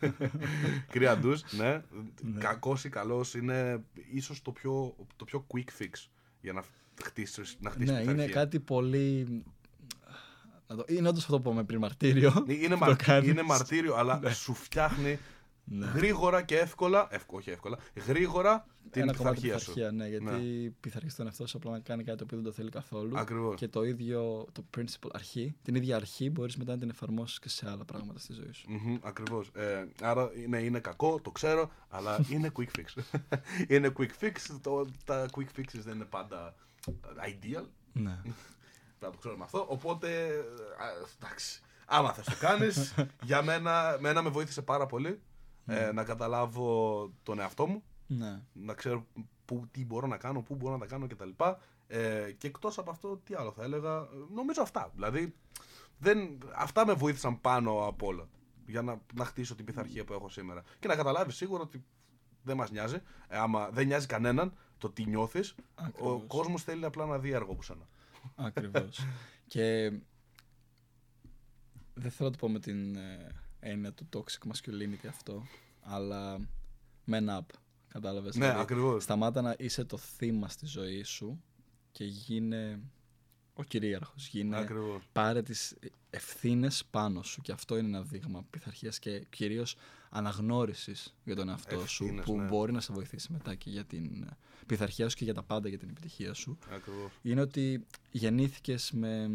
κρύα 0.92 1.18
ντουζ, 1.18 1.42
ναι. 1.50 1.82
ναι. 2.20 2.40
Κακός 2.40 2.84
ή 2.84 2.88
καλός 2.88 3.34
είναι 3.34 3.84
ίσως 4.12 4.42
το 4.42 4.52
πιο, 4.52 4.96
το 5.16 5.24
πιο 5.24 5.46
quick 5.54 5.82
fix 5.82 6.08
για 6.40 6.52
να 6.52 6.62
χτίσεις 7.04 7.56
να 7.60 7.70
χτίσεις 7.70 7.94
Ναι, 7.94 8.00
είναι 8.00 8.26
κάτι 8.26 8.60
πολύ. 8.60 9.42
Είναι 10.86 11.08
όντως 11.08 11.22
αυτό 11.22 11.40
που 11.40 11.48
είπαμε 11.48 11.64
πριν 11.64 11.78
μαρτύριο. 11.78 12.44
Είναι, 12.46 12.74
μαρ... 12.74 13.24
είναι 13.24 13.42
μαρτύριο, 13.42 13.94
αλλά 13.94 14.18
ναι. 14.18 14.32
σου 14.32 14.54
φτιάχνει 14.54 15.18
ναι. 15.64 15.86
Γρήγορα 15.86 16.42
και 16.42 16.58
εύκολα, 16.58 17.08
εύκολα, 17.10 17.38
όχι 17.38 17.50
εύκολα, 17.50 17.78
γρήγορα 18.06 18.66
την 18.90 19.02
Ένα 19.02 19.12
πειθαρχία 19.12 19.58
σου. 19.58 19.72
Ναι, 19.92 20.08
γιατί 20.08 20.24
ναι. 20.24 20.70
πειθαρχείς 20.80 21.14
τον 21.14 21.26
εαυτό 21.26 21.46
σου 21.46 21.56
απλά 21.56 21.70
να 21.70 21.78
κάνει 21.78 22.04
κάτι 22.04 22.18
το 22.18 22.24
οποίο 22.24 22.36
δεν 22.36 22.46
το 22.46 22.52
θέλει 22.52 22.70
καθόλου. 22.70 23.18
Ακριβώς. 23.18 23.56
Και 23.56 23.68
το 23.68 23.82
ίδιο, 23.82 24.46
το 24.52 24.64
principle 24.76 25.08
αρχή, 25.12 25.54
την 25.62 25.74
ίδια 25.74 25.96
αρχή 25.96 26.30
μπορείς 26.30 26.56
μετά 26.56 26.72
να 26.72 26.78
την 26.78 26.88
εφαρμόσεις 26.88 27.38
και 27.38 27.48
σε 27.48 27.70
άλλα 27.70 27.84
πράγματα 27.84 28.18
στη 28.18 28.32
ζωή 28.32 28.52
σου. 28.52 28.68
Mm-hmm, 28.68 28.98
Ακριβώς. 29.02 29.50
Ε, 29.54 29.86
άρα 30.00 30.30
ναι, 30.48 30.58
είναι 30.58 30.78
κακό, 30.78 31.20
το 31.20 31.30
ξέρω, 31.30 31.70
αλλά 31.88 32.20
είναι 32.28 32.52
quick 32.56 32.68
fix. 32.78 33.02
είναι 33.74 33.92
quick 33.98 34.10
fix. 34.20 34.58
Το, 34.60 34.86
τα 35.04 35.26
quick 35.36 35.58
fixes 35.58 35.80
δεν 35.84 35.94
είναι 35.94 36.04
πάντα 36.04 36.54
ideal. 37.30 37.64
Ναι. 37.92 38.18
Να 39.00 39.10
το 39.10 39.18
ξέρουμε 39.18 39.44
αυτό. 39.44 39.66
Οπότε, 39.68 40.08
εντάξει. 41.20 41.60
Άμα 41.86 42.12
θα 42.12 42.22
το 42.22 42.32
κάνεις, 42.40 42.94
για 43.28 43.42
μένα, 43.42 43.96
μένα 44.00 44.22
με 44.22 44.28
βοήθησε 44.28 44.62
πάρα 44.62 44.86
πολύ 44.86 45.20
ε, 45.70 45.84
ναι. 45.84 45.92
να 45.92 46.04
καταλάβω 46.04 47.10
τον 47.22 47.40
εαυτό 47.40 47.66
μου, 47.66 47.82
ναι. 48.06 48.42
να 48.52 48.74
ξέρω 48.74 49.06
που, 49.44 49.66
τι 49.70 49.84
μπορώ 49.84 50.06
να 50.06 50.16
κάνω, 50.16 50.42
πού 50.42 50.54
μπορώ 50.54 50.72
να 50.72 50.78
τα 50.78 50.86
κάνω 50.86 51.06
κτλ. 51.06 51.30
Ε, 51.86 52.32
και 52.38 52.46
εκτός 52.46 52.78
από 52.78 52.90
αυτό, 52.90 53.20
τι 53.24 53.34
άλλο 53.34 53.52
θα 53.52 53.62
έλεγα, 53.62 54.08
νομίζω 54.34 54.62
αυτά. 54.62 54.90
Δηλαδή, 54.94 55.34
δεν, 55.98 56.38
αυτά 56.54 56.86
με 56.86 56.92
βοήθησαν 56.92 57.40
πάνω 57.40 57.86
από 57.86 58.06
όλα 58.06 58.28
για 58.66 58.82
να, 58.82 59.00
να 59.14 59.24
χτίσω 59.24 59.54
την 59.54 59.64
πειθαρχία 59.64 60.04
που 60.04 60.12
έχω 60.12 60.28
σήμερα. 60.28 60.62
Και 60.78 60.88
να 60.88 60.96
καταλάβεις 60.96 61.36
σίγουρα 61.36 61.62
ότι 61.62 61.84
δεν 62.42 62.56
μας 62.56 62.70
νοιάζει. 62.70 63.02
Ε, 63.28 63.38
άμα 63.38 63.70
δεν 63.70 63.86
νοιάζει 63.86 64.06
κανέναν 64.06 64.52
το 64.78 64.90
τι 64.90 65.06
νιώθεις, 65.06 65.54
ο 66.00 66.18
κόσμος 66.18 66.62
θέλει 66.62 66.84
απλά 66.84 67.06
να 67.06 67.18
δει 67.18 67.30
έργο 67.30 67.54
που 67.54 67.62
σένα. 67.62 67.88
Ακριβώς. 68.34 69.06
και 69.52 69.92
δεν 71.94 72.10
θέλω 72.10 72.28
να 72.28 72.30
το 72.30 72.46
πω 72.46 72.48
με 72.48 72.58
την 72.58 72.96
ε, 72.96 73.26
έννοια 73.60 73.92
του 73.92 74.08
toxic 74.12 74.48
masculinity 74.48 75.06
αυτό, 75.08 75.46
αλλά 75.80 76.38
man 77.06 77.28
up. 77.28 77.46
Κατάλαβες. 77.88 78.34
Ναι, 78.34 78.44
δηλαδή, 78.44 78.62
ακριβώς. 78.62 79.02
Σταμάτα 79.02 79.42
να 79.42 79.54
είσαι 79.58 79.84
το 79.84 79.96
θύμα 79.96 80.48
στη 80.48 80.66
ζωή 80.66 81.02
σου 81.02 81.42
και 81.92 82.04
γίνε 82.04 82.80
ο 83.54 83.62
κυρίαρχος. 83.62 84.28
Γίνε, 84.28 84.56
ακριβώς. 84.56 85.02
πάρε 85.12 85.42
τις 85.42 85.76
ευθύνες 86.10 86.84
πάνω 86.90 87.22
σου 87.22 87.40
και 87.40 87.52
αυτό 87.52 87.76
είναι 87.76 87.86
ένα 87.86 88.02
δείγμα 88.02 88.44
πειθαρχίας 88.50 88.98
και 88.98 89.26
κυρίως 89.30 89.76
αναγνώρισης 90.10 91.16
για 91.24 91.36
τον 91.36 91.48
εαυτό 91.48 91.86
σου 91.86 92.20
που 92.24 92.36
ναι. 92.36 92.46
μπορεί 92.46 92.72
να 92.72 92.80
σε 92.80 92.92
βοηθήσει 92.92 93.32
μετά 93.32 93.54
και 93.54 93.70
για 93.70 93.84
την 93.84 94.26
πειθαρχία 94.66 95.08
σου 95.08 95.16
και 95.16 95.24
για 95.24 95.34
τα 95.34 95.42
πάντα 95.42 95.68
για 95.68 95.78
την 95.78 95.88
επιτυχία 95.88 96.32
σου. 96.32 96.58
Ακριβώς. 96.70 97.10
Είναι 97.22 97.40
ότι 97.40 97.86
γεννήθηκες 98.10 98.90
με 98.92 99.30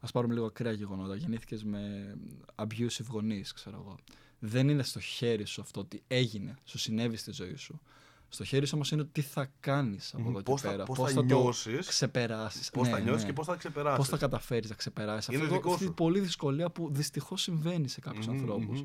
Α 0.00 0.06
πάρουμε 0.06 0.34
λίγο 0.34 0.46
ακραία 0.46 0.72
γεγονότα. 0.72 1.14
Γεννήθηκες 1.16 1.64
με 1.64 2.14
abusive 2.54 3.06
γονείς, 3.10 3.52
ξέρω 3.52 3.76
εγώ. 3.76 3.96
Δεν 4.38 4.68
είναι 4.68 4.82
στο 4.82 5.00
χέρι 5.00 5.44
σου 5.44 5.60
αυτό 5.60 5.80
ότι 5.80 6.02
έγινε, 6.06 6.54
σου 6.64 6.78
συνέβη 6.78 7.16
στη 7.16 7.32
ζωή 7.32 7.56
σου. 7.56 7.80
Στο 8.28 8.44
χέρι 8.44 8.66
σου 8.66 8.72
όμως 8.74 8.90
είναι 8.90 9.04
τι 9.04 9.20
θα 9.20 9.52
κάνεις 9.60 10.14
από 10.14 10.28
εδώ 10.28 10.42
πώς 10.42 10.60
και 10.60 10.68
πέρα. 10.68 10.84
Πώς 10.84 10.98
θα, 10.98 11.08
θα 11.08 11.22
νιώσεις. 11.22 11.86
Ξεπεράσεις. 11.86 12.70
Πώς 12.70 12.86
ναι, 12.86 12.92
θα 12.92 13.00
νιώσεις 13.00 13.22
ναι. 13.22 13.28
και 13.28 13.34
πώς 13.34 13.46
θα 13.46 13.56
ξεπεράσεις. 13.56 13.98
Πώς 13.98 14.08
θα 14.08 14.16
καταφέρεις 14.16 14.68
να 14.68 14.74
ξεπεράσεις. 14.74 15.40
Αυτό 15.42 15.70
αυτή 15.70 15.84
η 15.84 15.90
πολλή 15.90 16.20
δυσκολία 16.20 16.70
που 16.70 16.88
δυστυχώς 16.92 17.42
συμβαίνει 17.42 17.88
σε 17.88 18.00
κάποιους 18.00 18.26
mm-hmm, 18.26 18.30
ανθρώπους. 18.30 18.80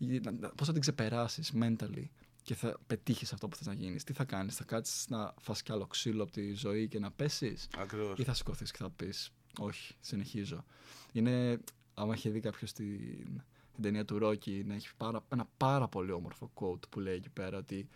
Mm-hmm. 0.00 0.50
Πώς 0.54 0.66
θα 0.66 0.72
την 0.72 0.80
ξεπεράσεις 0.80 1.52
mentally 1.60 2.08
και 2.42 2.54
θα 2.54 2.78
πετύχεις 2.86 3.32
αυτό 3.32 3.48
που 3.48 3.56
θες 3.56 3.66
να 3.66 3.72
γίνεις. 3.72 4.04
Τι 4.04 4.12
θα 4.12 4.24
κάνεις, 4.24 4.56
θα 4.56 4.64
κάτσεις 4.64 5.08
να 5.08 5.34
φας 5.40 5.62
κι 5.62 5.72
άλλο 5.72 5.86
ξύλο 5.86 6.22
από 6.22 6.32
τη 6.32 6.52
ζωή 6.52 6.88
και 6.88 6.98
να 6.98 7.10
πέσεις, 7.10 7.68
ή 8.16 8.22
θα 8.22 8.34
σηκωθείς 8.34 8.70
και 8.70 8.78
θα 8.80 8.90
πεις 8.90 9.32
όχι, 9.58 9.94
συνεχίζω. 10.00 10.64
Είναι, 11.12 11.58
άμα 11.94 12.12
έχει 12.12 12.28
δει 12.28 12.40
κάποιος 12.40 12.72
την, 12.72 13.42
την 13.74 13.82
ταινία 13.82 14.04
του 14.04 14.18
Ρόκι, 14.18 14.62
να 14.66 14.74
έχει 14.74 14.88
πάρα, 14.96 15.24
ένα 15.28 15.48
πάρα 15.56 15.88
πολύ 15.88 16.12
όμορφο 16.12 16.50
quote 16.54 16.88
που 16.88 17.00
λέει 17.00 17.14
εκεί 17.14 17.30
πέρα 17.30 17.58
ότι 17.58 17.88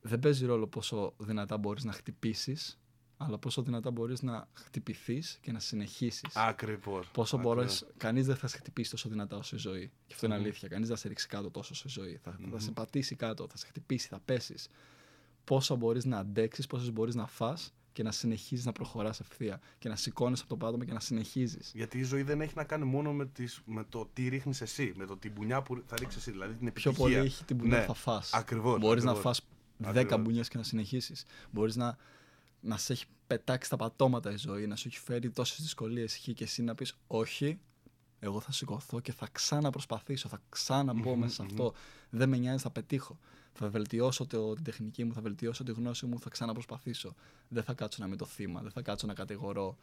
δεν 0.00 0.18
παίζει 0.18 0.46
ρόλο 0.46 0.66
πόσο 0.66 1.14
δυνατά 1.18 1.56
μπορείς 1.56 1.84
να 1.84 1.92
χτυπήσεις, 1.92 2.78
αλλά 3.16 3.38
πόσο 3.38 3.62
δυνατά 3.62 3.90
μπορείς 3.90 4.22
να 4.22 4.48
χτυπηθείς 4.52 5.38
και 5.40 5.52
να 5.52 5.58
συνεχίσεις. 5.58 6.36
Ακριβώς. 6.36 7.08
Πόσο 7.08 7.38
μπορείς, 7.38 7.86
κανείς 7.96 8.26
δεν 8.26 8.36
θα 8.36 8.46
σε 8.46 8.56
χτυπήσει 8.56 8.90
τόσο 8.90 9.08
δυνατά 9.08 9.36
όσο 9.36 9.56
η 9.56 9.58
ζωή. 9.58 9.90
Και 10.06 10.14
αυτό 10.14 10.26
είναι 10.26 10.34
αλήθεια. 10.34 10.68
Κανείς 10.68 10.86
δεν 10.88 10.96
θα 10.96 11.02
σε 11.02 11.08
ρίξει 11.08 11.26
κάτω 11.28 11.50
τόσο 11.50 11.70
όσο 11.72 11.84
η 11.86 11.90
ζωή. 11.90 12.16
Θα, 12.22 12.38
θα 12.50 12.58
σε 12.58 12.70
πατήσει 12.70 13.14
κάτω, 13.14 13.46
θα 13.48 13.56
σε 13.56 13.66
χτυπήσει, 13.66 14.08
θα 14.08 14.20
πέσεις. 14.24 14.68
Πόσο 15.44 15.76
μπορείς 15.76 16.04
να 16.04 16.18
αντέξεις, 16.18 16.66
πόσο 16.66 16.90
μπορείς 16.90 17.14
να 17.14 17.26
φας 17.26 17.74
και 17.98 18.04
να 18.04 18.12
συνεχίζεις 18.12 18.64
να 18.64 18.72
προχωράς 18.72 19.20
ευθεία 19.20 19.60
και 19.78 19.88
να 19.88 19.96
σηκώνεις 19.96 20.40
από 20.40 20.48
το 20.48 20.56
πάτωμα 20.56 20.84
και 20.84 20.92
να 20.92 21.00
συνεχίζεις. 21.00 21.70
Γιατί 21.74 21.98
η 21.98 22.02
ζωή 22.02 22.22
δεν 22.22 22.40
έχει 22.40 22.52
να 22.56 22.64
κάνει 22.64 22.84
μόνο 22.84 23.12
με, 23.12 23.26
τις, 23.26 23.60
με 23.64 23.84
το 23.88 24.08
τι 24.12 24.28
ρίχνεις 24.28 24.60
εσύ, 24.60 24.92
με 24.96 25.06
το 25.06 25.16
την 25.16 25.32
μπουνιά 25.32 25.62
που 25.62 25.82
θα 25.86 25.96
ρίξεις 25.98 26.20
εσύ. 26.20 26.30
Δηλαδή 26.30 26.54
την 26.54 26.66
επιτυχία. 26.66 26.92
Πιο 26.92 27.02
πολύ 27.02 27.14
έχει 27.14 27.44
την 27.44 27.56
μπουνιά 27.56 27.78
ναι. 27.78 27.84
που 27.84 27.94
θα 27.94 28.20
φά. 28.20 28.38
Ακριβώς. 28.38 28.78
Μπορείς 28.78 29.04
να 29.04 29.14
φά 29.14 29.34
10 29.84 30.18
μπουνιές 30.20 30.48
και 30.48 30.56
να 30.56 30.62
συνεχίσεις. 30.62 31.24
Μπορείς 31.50 31.76
να, 31.76 31.96
να 32.60 32.76
σε 32.76 32.92
έχει 32.92 33.04
πετάξει 33.26 33.70
τα 33.70 33.76
πατώματα 33.76 34.32
η 34.32 34.36
ζωή, 34.36 34.66
να 34.66 34.76
σου 34.76 34.88
έχει 34.88 34.98
φέρει 34.98 35.30
τόσες 35.30 35.60
δυσκολίες 35.60 36.16
χ 36.16 36.28
και 36.34 36.44
εσύ 36.44 36.62
να 36.62 36.74
πεις 36.74 36.96
Όχι, 37.06 37.58
εγώ 38.20 38.40
θα 38.40 38.52
σηκωθώ 38.52 39.00
και 39.00 39.12
θα 39.12 39.28
ξαναπροσπαθήσω, 39.32 40.28
θα 40.28 40.40
ξαναμπω 40.48 41.16
μέσα 41.16 41.34
σε 41.34 41.42
αυτό. 41.42 41.72
Δεν 42.10 42.28
με 42.28 42.36
νοιάζει, 42.36 42.62
θα 42.62 42.70
πετύχω 42.70 43.18
θα 43.58 43.68
βελτιώσω 43.68 44.26
το, 44.26 44.54
την 44.54 44.64
τεχνική 44.64 45.04
μου, 45.04 45.12
θα 45.12 45.20
βελτιώσω 45.20 45.64
τη 45.64 45.72
γνώση 45.72 46.06
μου, 46.06 46.20
θα 46.20 46.30
ξαναπροσπαθήσω. 46.30 47.14
Δεν 47.48 47.62
θα 47.62 47.74
κάτσω 47.74 47.96
να 48.00 48.06
είμαι 48.06 48.16
το 48.16 48.24
θύμα, 48.24 48.60
δεν 48.62 48.70
θα 48.70 48.82
κάτσω 48.82 49.06
να 49.06 49.14
κατηγορώ 49.14 49.76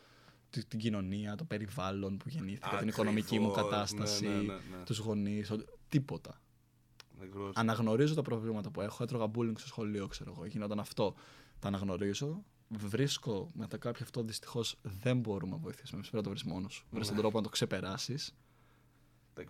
την, 0.50 0.64
την 0.68 0.80
κοινωνία, 0.80 1.36
το 1.36 1.44
περιβάλλον 1.44 2.18
που 2.18 2.30
γεννήθηκα, 2.30 2.78
την 2.78 2.88
οικονομική 2.88 3.40
μου 3.40 3.52
κατάσταση, 3.52 4.28
ναι, 4.28 4.34
ναι, 4.34 4.42
ναι, 4.42 4.54
ναι. 4.54 4.84
τους 4.86 4.98
γονείς, 4.98 5.52
τίποτα. 5.90 6.42
Ακριβώς. 7.22 7.56
Αναγνωρίζω 7.56 8.14
τα 8.14 8.22
προβλήματα 8.22 8.70
που 8.70 8.82
έχω, 8.82 9.04
έτρωγα 9.04 9.32
bullying 9.36 9.58
στο 9.58 9.68
σχολείο, 9.68 10.08
ξέρω 10.08 10.34
εγώ, 10.36 10.46
γινόταν 10.46 10.80
αυτό. 10.80 11.16
Τα 11.60 11.68
αναγνωρίζω, 11.68 12.44
βρίσκω 12.70 13.50
μετά 13.54 13.78
κάποιο 13.78 14.04
αυτό 14.04 14.24
δυστυχώς 14.24 14.78
δεν 14.82 15.18
μπορούμε 15.20 15.52
να 15.52 15.58
βοηθήσουμε. 15.58 16.02
Πρέπει 16.02 16.16
να 16.16 16.24
το 16.24 16.30
βρεις 16.30 16.44
μόνος 16.44 16.74
σου. 16.74 16.86
Βρει 16.92 17.06
τον 17.06 17.16
τρόπο 17.16 17.38
να 17.38 17.44
το 17.44 17.50
ξεπεράσεις 17.50 18.36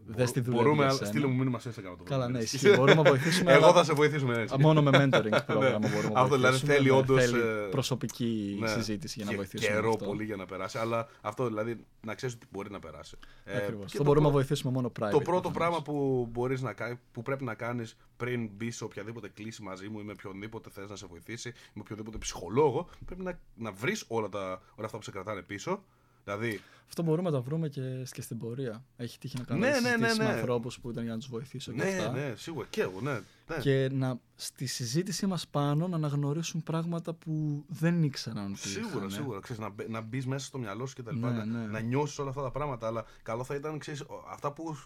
Δες 0.06 0.30
στη 0.30 0.40
δουλειά. 0.40 0.62
Μπορούμε 0.62 0.86
να 0.86 0.92
στείλουμε 0.92 1.34
μήνυμα 1.34 1.60
σε 1.60 1.70
Instagram. 1.76 1.96
Καλά, 2.04 2.30
ναι, 2.30 2.40
ισχύει. 2.40 2.70
Μπορούμε 2.70 2.94
να 2.94 3.10
βοηθήσουμε. 3.10 3.52
Εγώ 3.56 3.72
θα 3.72 3.84
σε 3.84 3.94
βοηθήσουμε 3.94 4.42
έτσι. 4.42 4.56
Μόνο 4.60 4.82
με 4.82 4.90
mentoring 5.02 5.40
πρόγραμμα 5.46 5.80
μπορούμε 5.80 5.80
να 5.80 5.88
βοηθήσουμε. 5.90 6.20
Αυτό 6.20 6.36
δηλαδή 6.36 6.58
θέλει 6.58 6.90
ναι, 6.90 6.98
όντως. 6.98 7.34
Ε, 7.34 7.68
προσωπική 7.72 8.58
ναι. 8.60 8.68
συζήτηση 8.68 9.20
για 9.22 9.32
να 9.32 9.38
βοηθήσουμε. 9.38 9.74
Καιρό 9.74 9.96
πολύ 9.96 10.24
για 10.24 10.36
να 10.36 10.46
περάσει. 10.46 10.78
Αλλά 10.78 11.08
αυτό 11.22 11.48
δηλαδή 11.48 11.86
να 12.02 12.16
ξέρεις 12.16 12.36
ότι 12.36 12.46
μπορεί 12.50 12.72
να 12.72 12.80
περάσει. 12.80 13.18
Ε, 13.44 13.58
Ακριβώς. 13.58 13.86
Αυτό 13.86 14.04
μπορούμε 14.04 14.26
να 14.26 14.32
βοηθήσουμε 14.32 14.74
μόνο 14.74 14.92
private. 15.00 15.12
Το 15.12 15.20
πρώτο 15.20 15.52
πράγμα 15.52 15.82
που, 15.82 16.28
μπορείς 16.32 16.62
να, 16.62 16.74
που 17.12 17.22
πρέπει 17.22 17.44
να 17.44 17.54
κάνεις 17.54 17.98
πριν 18.18 18.50
μπει 18.56 18.72
σε 18.72 18.84
οποιαδήποτε 18.84 19.30
κλίση 19.30 19.62
μαζί 19.62 19.90
μου 19.90 20.00
ή 20.00 20.04
με 20.04 20.12
οποιονδήποτε 20.12 20.70
θες 20.70 20.90
να 20.90 20.96
σε 20.96 21.06
βοηθήσει, 21.06 21.54
με 21.74 21.82
οποιοδήποτε 21.82 22.18
ψυχολόγο, 22.18 22.90
πρέπει 23.06 23.24
να, 23.24 23.40
να 23.56 23.72
βρεις 23.72 24.06
όλα, 24.08 24.30
όλα 24.76 24.86
αυτά 24.86 24.98
που 24.98 25.04
σε 25.04 25.12
κρατάνε 25.12 25.42
πίσω 25.42 25.84
Δηλαδή... 26.26 26.62
Αυτό 26.88 27.04
μπορούμε 27.04 27.30
να 27.30 27.36
το 27.36 27.44
βρούμε 27.44 27.70
και, 27.70 28.08
και 28.12 28.22
στην 28.22 28.38
πορεία. 28.38 28.86
Έχει 28.98 29.18
τύχει 29.18 29.38
να 29.38 29.44
κάνουμε 29.44 29.70
ναι, 29.70 29.80
ναι, 29.80 29.90
ναι, 29.90 30.14
ναι. 30.14 30.24
με 30.24 30.26
ανθρώπους 30.26 30.80
που 30.80 30.90
ήταν 30.90 31.04
για 31.04 31.14
να 31.14 31.20
τους 31.20 31.28
βοηθήσω 31.28 31.72
ναι, 31.72 31.84
και 31.84 31.98
αυτά. 31.98 32.12
Ναι, 32.12 32.34
σίγουρα 32.36 32.68
και 32.70 32.82
εγώ, 32.82 33.02
ναι, 33.02 33.20
ναι. 33.48 33.58
Και 33.60 33.90
να, 33.92 34.20
στη 34.36 34.66
συζήτησή 34.66 35.26
μας 35.26 35.48
πάνω 35.48 35.88
να 35.88 35.96
αναγνωρίσουν 35.96 36.64
πράγματα 36.64 37.14
που 37.14 37.64
δεν 37.68 38.04
ήξεραν 38.04 38.52
ότι 38.52 38.68
Σίγουρα, 38.68 38.98
είχαν, 38.98 39.12
σίγουρα. 39.12 39.40
Ξέρεις, 39.40 39.62
να, 39.62 39.74
να 39.88 40.02
μπεις 40.02 40.26
μέσα 40.26 40.46
στο 40.46 40.58
μυαλό 40.58 40.86
σου 40.86 40.96
και 40.96 41.04
τα 41.04 41.12
λοιπά. 41.12 41.32
Ναι, 41.32 41.44
ναι. 41.44 41.66
Να 41.66 41.80
νιώσεις 41.80 42.20
όλα 42.20 42.30
αυτά 42.30 42.42
τα 42.42 42.52
πράγματα. 42.52 42.88
Αλλά 42.88 43.06
καλό 43.24 43.44
θα 43.44 43.56
ήταν 43.56 43.80
ξέρεις, 43.80 44.04
αυτά 44.30 44.52
που, 44.52 44.78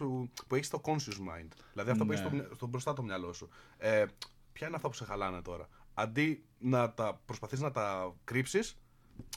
που 0.46 0.54
έχεις 0.54 0.66
στο 0.66 0.80
conscious 0.84 1.18
mind. 1.18 1.48
Δηλαδή 1.72 1.90
αυτά 1.90 2.04
που 2.06 2.12
έχεις 2.12 2.30
ναι. 2.30 2.42
στο, 2.42 2.54
στο 2.54 2.66
μπροστά 2.66 2.92
το 2.92 3.02
μυαλό 3.02 3.32
σου. 3.32 3.48
Ε, 3.78 4.04
ποια 4.52 4.66
είναι 4.66 4.76
αυτά 4.76 4.88
που 4.88 4.94
σε 4.94 5.04
χαλάνε 5.04 5.42
τώρα; 5.42 5.68
Αντί 5.94 6.44
να 6.58 6.92
τα 6.92 7.20
προσπαθείς 7.24 7.60
να 7.60 7.70
τα 7.70 8.14
κρύψεις, 8.24 8.76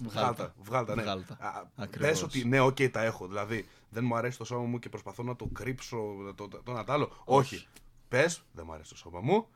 Βγάλτα. 0.02 0.54
Βγάλτα, 0.64 0.96
ναι. 0.96 1.02
Βγάλτα. 1.02 1.38
Α, 1.40 1.64
Ακριβώς. 1.76 2.10
Πες 2.10 2.24
ότι 2.24 2.46
ναι, 2.46 2.60
οκ, 2.60 2.78
τα 2.92 3.04
έχω. 3.04 3.28
Δηλαδή, 3.28 3.68
δεν 3.90 4.06
μου 4.06 4.16
αρέσει 4.16 4.38
το 4.38 4.46
σώμα 4.46 4.64
μου 4.64 4.80
και 4.80 4.90
προσπαθώ 4.90 5.24
να 5.24 5.36
το 5.36 5.46
κρύψω 5.54 5.98
το, 6.36 6.48
το, 6.48 6.62
το 6.64 6.72
ένα 6.72 6.84
τ' 6.84 6.90
άλλο. 6.90 7.12
Όχι. 7.24 7.68
Πες, 8.08 8.44
δεν 8.52 8.64
μου 8.68 8.74
αρέσει 8.74 8.90
το 8.90 8.98
σώμα 8.98 9.20
μου. 9.22 9.48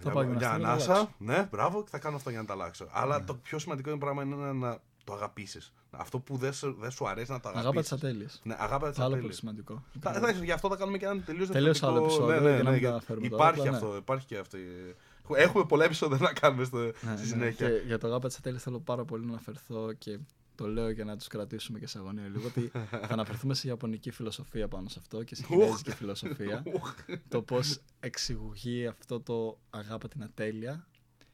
Θα 0.00 0.10
πάω 0.10 0.22
για 0.22 0.32
γυμναστική 0.32 0.62
να 0.62 0.66
το 0.66 0.70
ανάσα. 0.72 0.92
αλλάξω. 0.92 1.14
Ναι, 1.18 1.48
μπράβο, 1.50 1.82
και 1.82 1.88
θα 1.90 1.98
κάνω 1.98 2.16
αυτό 2.16 2.30
για 2.30 2.40
να 2.40 2.46
τα 2.46 2.52
αλλάξω. 2.52 2.86
Αλλά 2.90 3.24
το 3.24 3.34
πιο 3.34 3.58
σημαντικό 3.58 3.90
είναι 3.90 3.98
πράγμα 3.98 4.22
είναι 4.22 4.34
να, 4.34 4.52
να 4.52 4.78
το 5.04 5.12
αγαπήσεις. 5.12 5.72
Αυτό 5.90 6.18
που 6.18 6.36
δεν 6.36 6.52
σου, 6.52 6.76
δεν 6.80 6.90
σου 6.90 7.08
αρέσει 7.08 7.30
να 7.30 7.40
το 7.40 7.48
αγαπήσει. 7.48 7.68
Αγάπη 7.68 7.82
της 7.82 7.92
ατέλειας. 7.92 8.40
Ναι, 8.44 8.56
αγάπη 8.58 8.88
της 8.88 8.98
Άλλο 8.98 9.16
πολύ 9.16 9.32
σημαντικό. 9.32 9.82
θα, 10.00 10.12
θα, 10.12 10.30
γι' 10.30 10.52
αυτό 10.52 10.68
θα 10.68 10.76
κάνουμε 10.76 10.98
και 10.98 11.04
ένα 11.04 11.20
τελείως 11.20 11.48
Τελείως 11.48 11.82
άλλο 11.82 12.02
επεισόδιο, 12.02 12.54
για 12.54 12.62
να 12.62 12.70
μην 12.70 12.82
τα 12.82 13.00
φέρουμε 13.00 13.28
τώρα, 13.28 13.42
Υπάρχει 13.48 13.60
απλά, 13.60 13.76
αυτό, 13.76 13.96
υπάρχει 13.96 14.26
και 14.26 14.38
αυτή. 14.38 14.58
Έχουμε 15.36 15.64
πολλά 15.64 15.84
επεισόδια 15.84 16.18
να 16.20 16.32
κάνουμε 16.32 16.64
στο, 16.64 16.78
Ναι, 16.78 16.92
στη 16.92 17.06
ναι. 17.08 17.16
συνέχεια. 17.16 17.68
Και 17.68 17.82
για 17.86 17.98
το 17.98 18.06
αγάπη 18.06 18.28
τη 18.28 18.34
ατέλεια 18.38 18.58
θέλω 18.58 18.80
πάρα 18.80 19.04
πολύ 19.04 19.24
να 19.24 19.30
αναφερθώ 19.30 19.92
και 19.92 20.18
το 20.54 20.66
λέω 20.66 20.90
για 20.90 21.04
να 21.04 21.16
τους 21.16 21.26
κρατήσουμε 21.26 21.78
και 21.78 21.86
σε 21.86 21.98
αγωνία 21.98 22.28
λίγο. 22.28 22.46
Ότι 22.46 22.70
θα 22.90 23.08
αναφερθούμε 23.08 23.54
σε 23.54 23.68
ιαπωνική 23.68 24.10
φιλοσοφία 24.10 24.68
πάνω 24.68 24.88
σε 24.88 24.98
αυτό 24.98 25.22
και 25.22 25.34
σε 25.34 25.42
κινέζικη 25.42 25.90
φιλοσοφία. 25.90 26.62
το 27.28 27.42
πώς 27.42 27.80
εξηγεί 28.00 28.86
αυτό 28.86 29.20
το 29.20 29.58
αγάπη 29.70 30.08
την 30.08 30.22
ατέλεια 30.22 30.86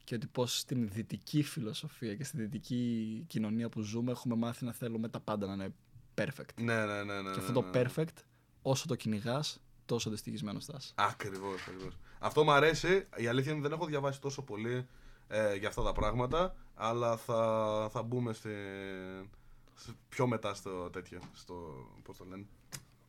και 0.05 0.15
ότι 0.15 0.27
πώς 0.27 0.59
στην 0.59 0.89
δυτική 0.89 1.43
φιλοσοφία 1.43 2.15
και 2.15 2.25
στη 2.25 2.37
δυτική 2.37 3.25
κοινωνία 3.27 3.69
που 3.69 3.81
ζούμε 3.81 4.11
έχουμε 4.11 4.35
μάθει 4.35 4.65
να 4.65 4.73
θέλουμε 4.73 5.09
τα 5.09 5.21
πάντα 5.21 5.47
να 5.47 5.53
είναι 5.53 5.75
perfect. 6.15 6.55
Ναι, 6.57 6.85
ναι, 6.85 7.03
ναι. 7.03 7.21
ναι 7.23 7.31
και 7.31 7.39
αυτό 7.39 7.53
ναι, 7.53 7.71
το 7.73 7.79
ναι. 7.79 7.85
perfect, 7.87 8.23
όσο 8.63 8.87
το 8.87 8.95
κυνηγάς, 8.95 9.61
τόσο 9.87 10.11
δυστυχισμένο 10.11 10.61
θα 10.61 10.75
είσαι. 10.79 10.93
Ακριβώς, 10.95 11.61
ακριβώς. 11.69 11.97
Αυτό 12.19 12.45
μου 12.45 12.53
αρέσει. 12.53 13.07
Η 13.17 13.27
αλήθεια 13.27 13.51
είναι 13.53 13.61
ότι 13.61 13.69
δεν 13.69 13.79
έχω 13.79 13.87
διαβάσει 13.87 14.21
τόσο 14.21 14.43
πολύ 14.43 14.87
ε, 15.29 15.55
για 15.55 15.69
αυτά 15.69 15.83
τα 15.83 15.93
πράγματα, 15.93 16.55
αλλά 16.75 17.17
θα, 17.17 17.89
θα 17.93 18.03
μπούμε 18.03 18.33
στη, 18.33 18.51
σε- 19.75 19.95
πιο 20.09 20.27
μετά 20.27 20.55
στο 20.55 20.91
τέτοιο. 20.91 21.19
Στο, 21.33 21.55
πώς 22.03 22.17
το 22.17 22.25
λένε. 22.29 22.45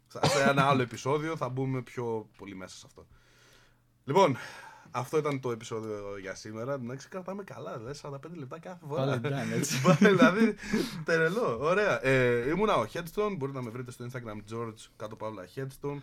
Σε 0.07 0.19
σε 0.37 0.49
ένα 0.49 0.65
άλλο 0.67 0.81
επεισόδιο 0.81 1.37
θα 1.37 1.49
μπούμε 1.49 1.81
πιο 1.81 2.29
πολύ 2.37 2.55
μέσα 2.55 2.75
σε 2.77 2.83
αυτό. 2.85 3.05
Λοιπόν, 4.05 4.37
αυτό 4.91 5.17
ήταν 5.17 5.39
το 5.39 5.51
επεισόδιο 5.51 6.17
για 6.17 6.35
σήμερα. 6.35 6.73
Εντάξει, 6.73 7.07
κρατάμε 7.07 7.43
καλά, 7.43 7.77
δηλαδή 7.77 7.99
45 8.03 8.17
λεπτά 8.33 8.59
κάθε 8.59 8.85
φορά. 8.87 9.05
Πάλι 9.05 9.19
κάνει 9.19 9.51
έτσι. 9.53 9.81
Πάλι, 9.81 10.15
δηλαδή, 10.15 10.55
τερελό, 11.05 11.57
ωραία. 11.61 12.05
Ε, 12.05 12.49
ήμουνα 12.49 12.75
ο 12.75 12.85
Headstone, 12.93 13.33
μπορείτε 13.37 13.57
να 13.57 13.63
με 13.63 13.69
βρείτε 13.69 13.91
στο 13.91 14.05
Instagram 14.11 14.53
George 14.53 14.73
κάτω 14.95 15.15
παύλα 15.15 15.47
Headstone. 15.55 15.97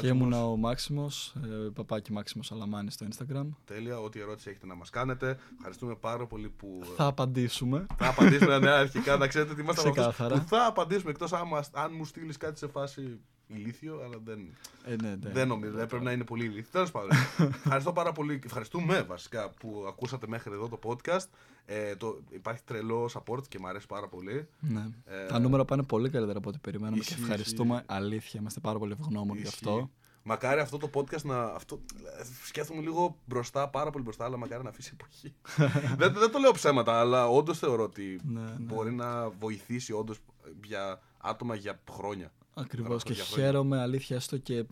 Και 0.00 0.06
ήμουνα 0.06 0.44
ο 0.46 0.56
Μάξιμος, 0.56 1.34
ε, 1.44 1.68
παπάκι 1.74 2.12
Μάξιμος 2.12 2.52
Αλαμάνης 2.52 2.94
στο 2.94 3.06
Instagram. 3.10 3.46
Τέλεια, 3.64 3.98
ό,τι 4.00 4.20
ερώτηση 4.20 4.50
έχετε 4.50 4.66
να 4.66 4.74
μας 4.74 4.90
κάνετε. 4.90 5.38
Ευχαριστούμε 5.56 5.94
πάρα 5.94 6.26
πολύ 6.26 6.48
που 6.48 6.80
Θα 6.96 7.04
απαντήσουμε. 7.06 7.86
θα 7.96 8.08
απαντήσουμε 8.08 8.58
ναι, 8.58 8.70
αρχικά. 8.70 9.16
Να 9.16 9.26
ξέρετε 9.26 9.52
ότι 9.52 9.60
είμαστε 9.60 9.88
από 9.88 10.00
αυτούς 10.00 10.14
Ξεκάθαρα. 10.14 10.40
που 10.42 10.48
θα 10.48 10.66
απαντήσουμε 10.66 11.10
εκτός 11.10 11.32
αν, 11.32 11.46
μας- 11.46 11.70
αν 11.72 11.92
μου 11.94 12.04
στείλεις 12.04 12.36
κάτι 12.36 12.58
σε 12.58 12.66
φάση 12.68 13.20
ηλίθιο, 13.48 14.00
αλλά 14.04 14.16
δεν, 14.24 14.38
Ε, 14.84 14.96
ναι, 15.02 15.08
ναι. 15.08 15.30
δεν 15.32 15.48
νομίζω. 15.48 15.72
Δεν 15.76 15.86
πρέπει 15.86 16.04
να 16.04 16.12
είναι 16.12 16.24
πολύ 16.24 16.44
ηλίθιο. 16.44 16.70
Τέλος 16.72 16.90
πάντων. 16.90 17.10
Ευχαριστώ 17.64 17.92
πάρα 17.92 18.12
πολύ. 18.12 18.40
Ευχαριστούμε 18.44 19.02
βασικά 19.02 19.50
που 19.50 19.84
ακούσατε 19.88 20.26
μέχρι 20.26 20.52
εδώ 20.52 20.68
το 20.68 20.78
podcast. 20.84 21.26
Ε, 21.66 21.96
το, 21.96 22.18
υπάρχει 22.30 22.62
τρελό 22.64 23.10
support 23.12 23.48
και 23.48 23.58
μου 23.58 23.68
αρέσει 23.68 23.86
πάρα 23.86 24.08
πολύ. 24.08 24.48
Ναι. 24.60 24.86
Ε, 25.04 25.26
Τα 25.26 25.38
νούμερα 25.38 25.64
πάνε 25.64 25.82
πολύ 25.82 26.10
καλύτερα 26.10 26.38
από 26.38 26.48
ό,τι 26.48 26.58
περιμέναμε 26.58 26.96
και 26.96 27.02
ισχύει, 27.08 27.20
ευχαριστούμε. 27.22 27.74
ισχύει. 27.74 27.86
Αλήθεια, 27.88 28.40
είμαστε 28.40 28.60
πάρα 28.60 28.78
πολύ 28.78 28.96
ευγνώμονοι 29.00 29.40
γι' 29.40 29.46
Ισχύει. 29.46 29.64
αυτό. 29.68 29.90
Μακάρι 30.22 30.60
αυτό 30.60 30.78
το 30.78 30.90
podcast 30.94 31.22
να. 31.22 31.42
Αυτό, 31.44 31.80
ε, 32.20 32.24
σκέφτομαι 32.46 32.80
λίγο 32.80 33.16
μπροστά, 33.24 33.68
πάρα 33.68 33.90
πολύ 33.90 34.04
μπροστά, 34.04 34.24
αλλά 34.24 34.36
μακάρι 34.36 34.62
να 34.62 34.68
αφήσει 34.68 34.96
εποχή. 35.00 35.34
δεν, 36.00 36.12
δεν 36.12 36.30
το 36.30 36.38
λέω 36.38 36.52
ψέματα, 36.52 37.00
αλλά 37.00 37.28
όντως 37.28 37.58
θεωρώ 37.58 37.82
ότι 37.82 38.20
Ναι, 38.24 38.40
ναι. 38.40 38.50
μπορεί 38.58 38.92
να 38.92 39.30
βοηθήσει 39.30 39.92
όντως 39.92 40.18
για 40.64 41.00
άτομα 41.18 41.54
για 41.54 41.80
χρόνια. 41.90 42.32
Ακριβώς. 42.60 42.88
Γράφω 42.90 43.04
Και 43.06 43.12
για 43.12 43.24
χρόνια. 43.24 43.44
χαίρομαι 43.46 43.80
αλήθεια 43.80 44.16
έστω 44.16 44.36
και 44.38 44.64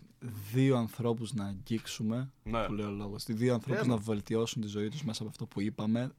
δύο 0.52 0.76
ανθρώπους 0.76 1.34
να 1.34 1.44
αγγίξουμε. 1.44 2.30
Ναι. 2.42 2.64
Που 2.66 2.72
λέει 2.72 2.86
ο 2.86 2.90
λόγος. 2.90 3.24
Δύο 3.26 3.54
ανθρώπους 3.54 3.82
Ναι, 3.82 3.88
να 3.88 3.94
ναι. 3.98 4.04
βελτιώσουν 4.04 4.62
τη 4.62 4.68
ζωή 4.68 4.88
τους 4.88 5.04
μέσα 5.04 5.22
από 5.22 5.30
αυτό 5.30 5.46
που 5.46 5.60
είπαμε. 5.60 6.12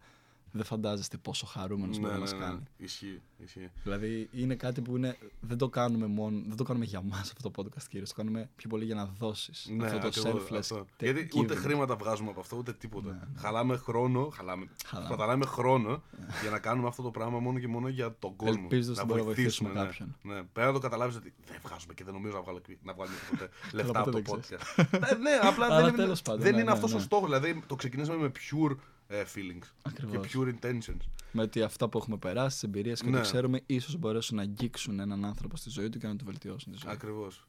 Δεν 0.52 0.64
φαντάζεστε 0.66 1.18
πόσο 1.18 1.45
χαρούμενος 1.45 2.00
μπορεί 2.00 2.14
να 2.14 2.20
μας 2.20 2.32
κάνει. 2.36 2.54
Ναι, 2.56 2.86
Ισχύει, 2.86 3.22
ισχύει. 3.38 3.70
Δηλαδή 3.84 4.30
είναι 4.32 4.56
κάτι 4.56 4.82
που 4.82 4.95
είναι, 4.98 5.18
δεν 5.39 5.58
το 5.58 5.70
κάνουμε 5.70 6.06
μόνο, 6.08 6.41
δεν 6.48 6.56
το 6.58 6.64
κάνουμε 6.64 6.86
για 6.86 7.02
μας 7.02 7.32
αυτό 7.38 7.50
το 7.50 7.64
podcast 7.64 7.84
κυρίως, 7.89 8.10
το 8.10 8.16
κάνουμε 8.16 8.50
πιο 8.56 8.70
πολύ 8.70 8.86
για 8.86 8.95
να 8.95 9.06
δώσεις. 9.06 9.70
Ναι, 9.76 9.86
αυτό 9.86 10.00
το 10.00 10.08
ακριβώς, 10.08 10.41
selfless. 10.50 10.58
αυτό. 10.58 10.80
te- 10.82 10.86
Γιατί 11.04 11.30
ούτε 11.36 11.54
giving. 11.54 11.58
χρήματα 11.58 11.95
βγάζουμε 11.95 12.30
από 12.30 12.39
αυτό, 12.39 12.58
ούτε 12.58 12.74
τίποτα. 12.74 13.08
Ναι, 13.10 13.14
ναι. 13.14 13.39
Χαλάμε 13.39 13.78
χρόνο, 13.78 14.30
χαλάμε, 14.30 14.68
Χαλάμε. 14.86 15.08
σπαταλάμε 15.14 15.45
χρόνο 15.45 16.04
για 16.41 16.50
να 16.52 16.60
κάνουμε 16.60 16.88
αυτό 16.88 17.02
το 17.04 17.12
πράγμα 17.12 17.39
μόνο 17.39 17.60
και 17.60 17.68
μόνο 17.68 17.88
για 17.88 18.16
τον 18.20 18.36
κόσμο. 18.36 18.62
Ελπίζοντας 18.62 18.98
ότι 18.98 19.08
μπορεί 19.08 19.20
να 19.20 19.26
βοηθήσουμε 19.26 19.70
ναι. 19.70 19.80
κάποιον. 19.80 20.16
Ναι. 20.22 20.34
Πρέπει 20.43 20.68
να 20.68 20.74
το 20.74 20.80
καταλάβεις 20.80 21.16
ότι 21.16 21.34
δεν 21.48 21.58
βγάζουμε 21.66 21.93
και 21.93 22.04
δεν 22.04 22.14
νομίζω 22.14 22.36
να, 22.36 22.41
βγάλω, 22.41 22.62
να 22.84 22.93
βγάλουμε 22.93 23.18
ποτέ 23.30 23.50
λεφτά 23.78 24.00
από 24.00 24.10
ποτέ 24.10 24.22
το 24.22 24.39
δεν 24.48 24.60
podcast. 24.60 24.91
ναι, 25.02 25.30
ναι, 25.30 25.39
απλά 25.41 25.66
Αλλά 25.66 25.76
δεν, 25.76 25.88
είναι, 25.88 25.98
τέλος 25.98 26.22
πάντων, 26.22 26.41
δεν 26.41 26.52
ναι, 26.54 26.58
είναι 26.62 26.70
ναι, 26.70 26.76
αυτός 26.76 26.93
ο 26.93 26.95
ναι. 26.98 27.02
στόχος. 27.02 27.26
Δηλαδή 27.26 27.64
το 27.68 27.76
ξεκινήσαμε 27.76 28.18
με 28.18 28.32
pure 28.36 28.72
ε, 28.72 28.76
feelings 29.10 29.68
Ακριβώς. 29.82 30.28
και 30.28 30.38
pure 30.39 30.66
intentions. 30.66 30.97
Με 31.32 31.41
ότι 31.41 31.62
αυτά 31.62 31.89
που 31.89 31.97
έχουμε 31.97 32.18
περάσει, 32.18 32.60
τι 32.60 32.68
εμπειρίες 32.68 33.01
και 33.01 33.10
Ναι. 33.10 33.16
το 33.16 33.22
ξέρουμε, 33.22 33.62
ίσως 33.66 33.97
μπορέσουν 33.97 34.36
να 34.36 34.41
αγγίξουν 34.41 34.99
έναν 34.99 35.26
άνθρωπο 35.26 35.55
στη 35.58 35.70
ζωή 35.70 35.89
του 35.89 35.99
και 35.99 36.08
να 36.08 36.16
του 36.16 36.26
βελτιώσουν 36.26 36.72
τη 36.74 36.78
ζωή. 36.84 36.91
Ακριβώς. 36.91 37.47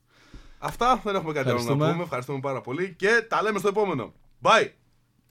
Αυτά 0.58 1.00
δεν 1.04 1.14
έχουμε 1.14 1.32
κάτι 1.32 1.48
άλλο 1.48 1.56
να 1.56 1.60
Ευχαριστούμε. 1.62 1.90
πούμε. 1.92 2.02
Ευχαριστούμε 2.02 2.40
πάρα 2.40 2.60
πολύ 2.60 2.94
και 2.98 3.26
τα 3.28 3.42
λέμε 3.42 3.58
στο 3.58 3.68
επόμενο. 3.68 4.12
Bye! 4.42 4.68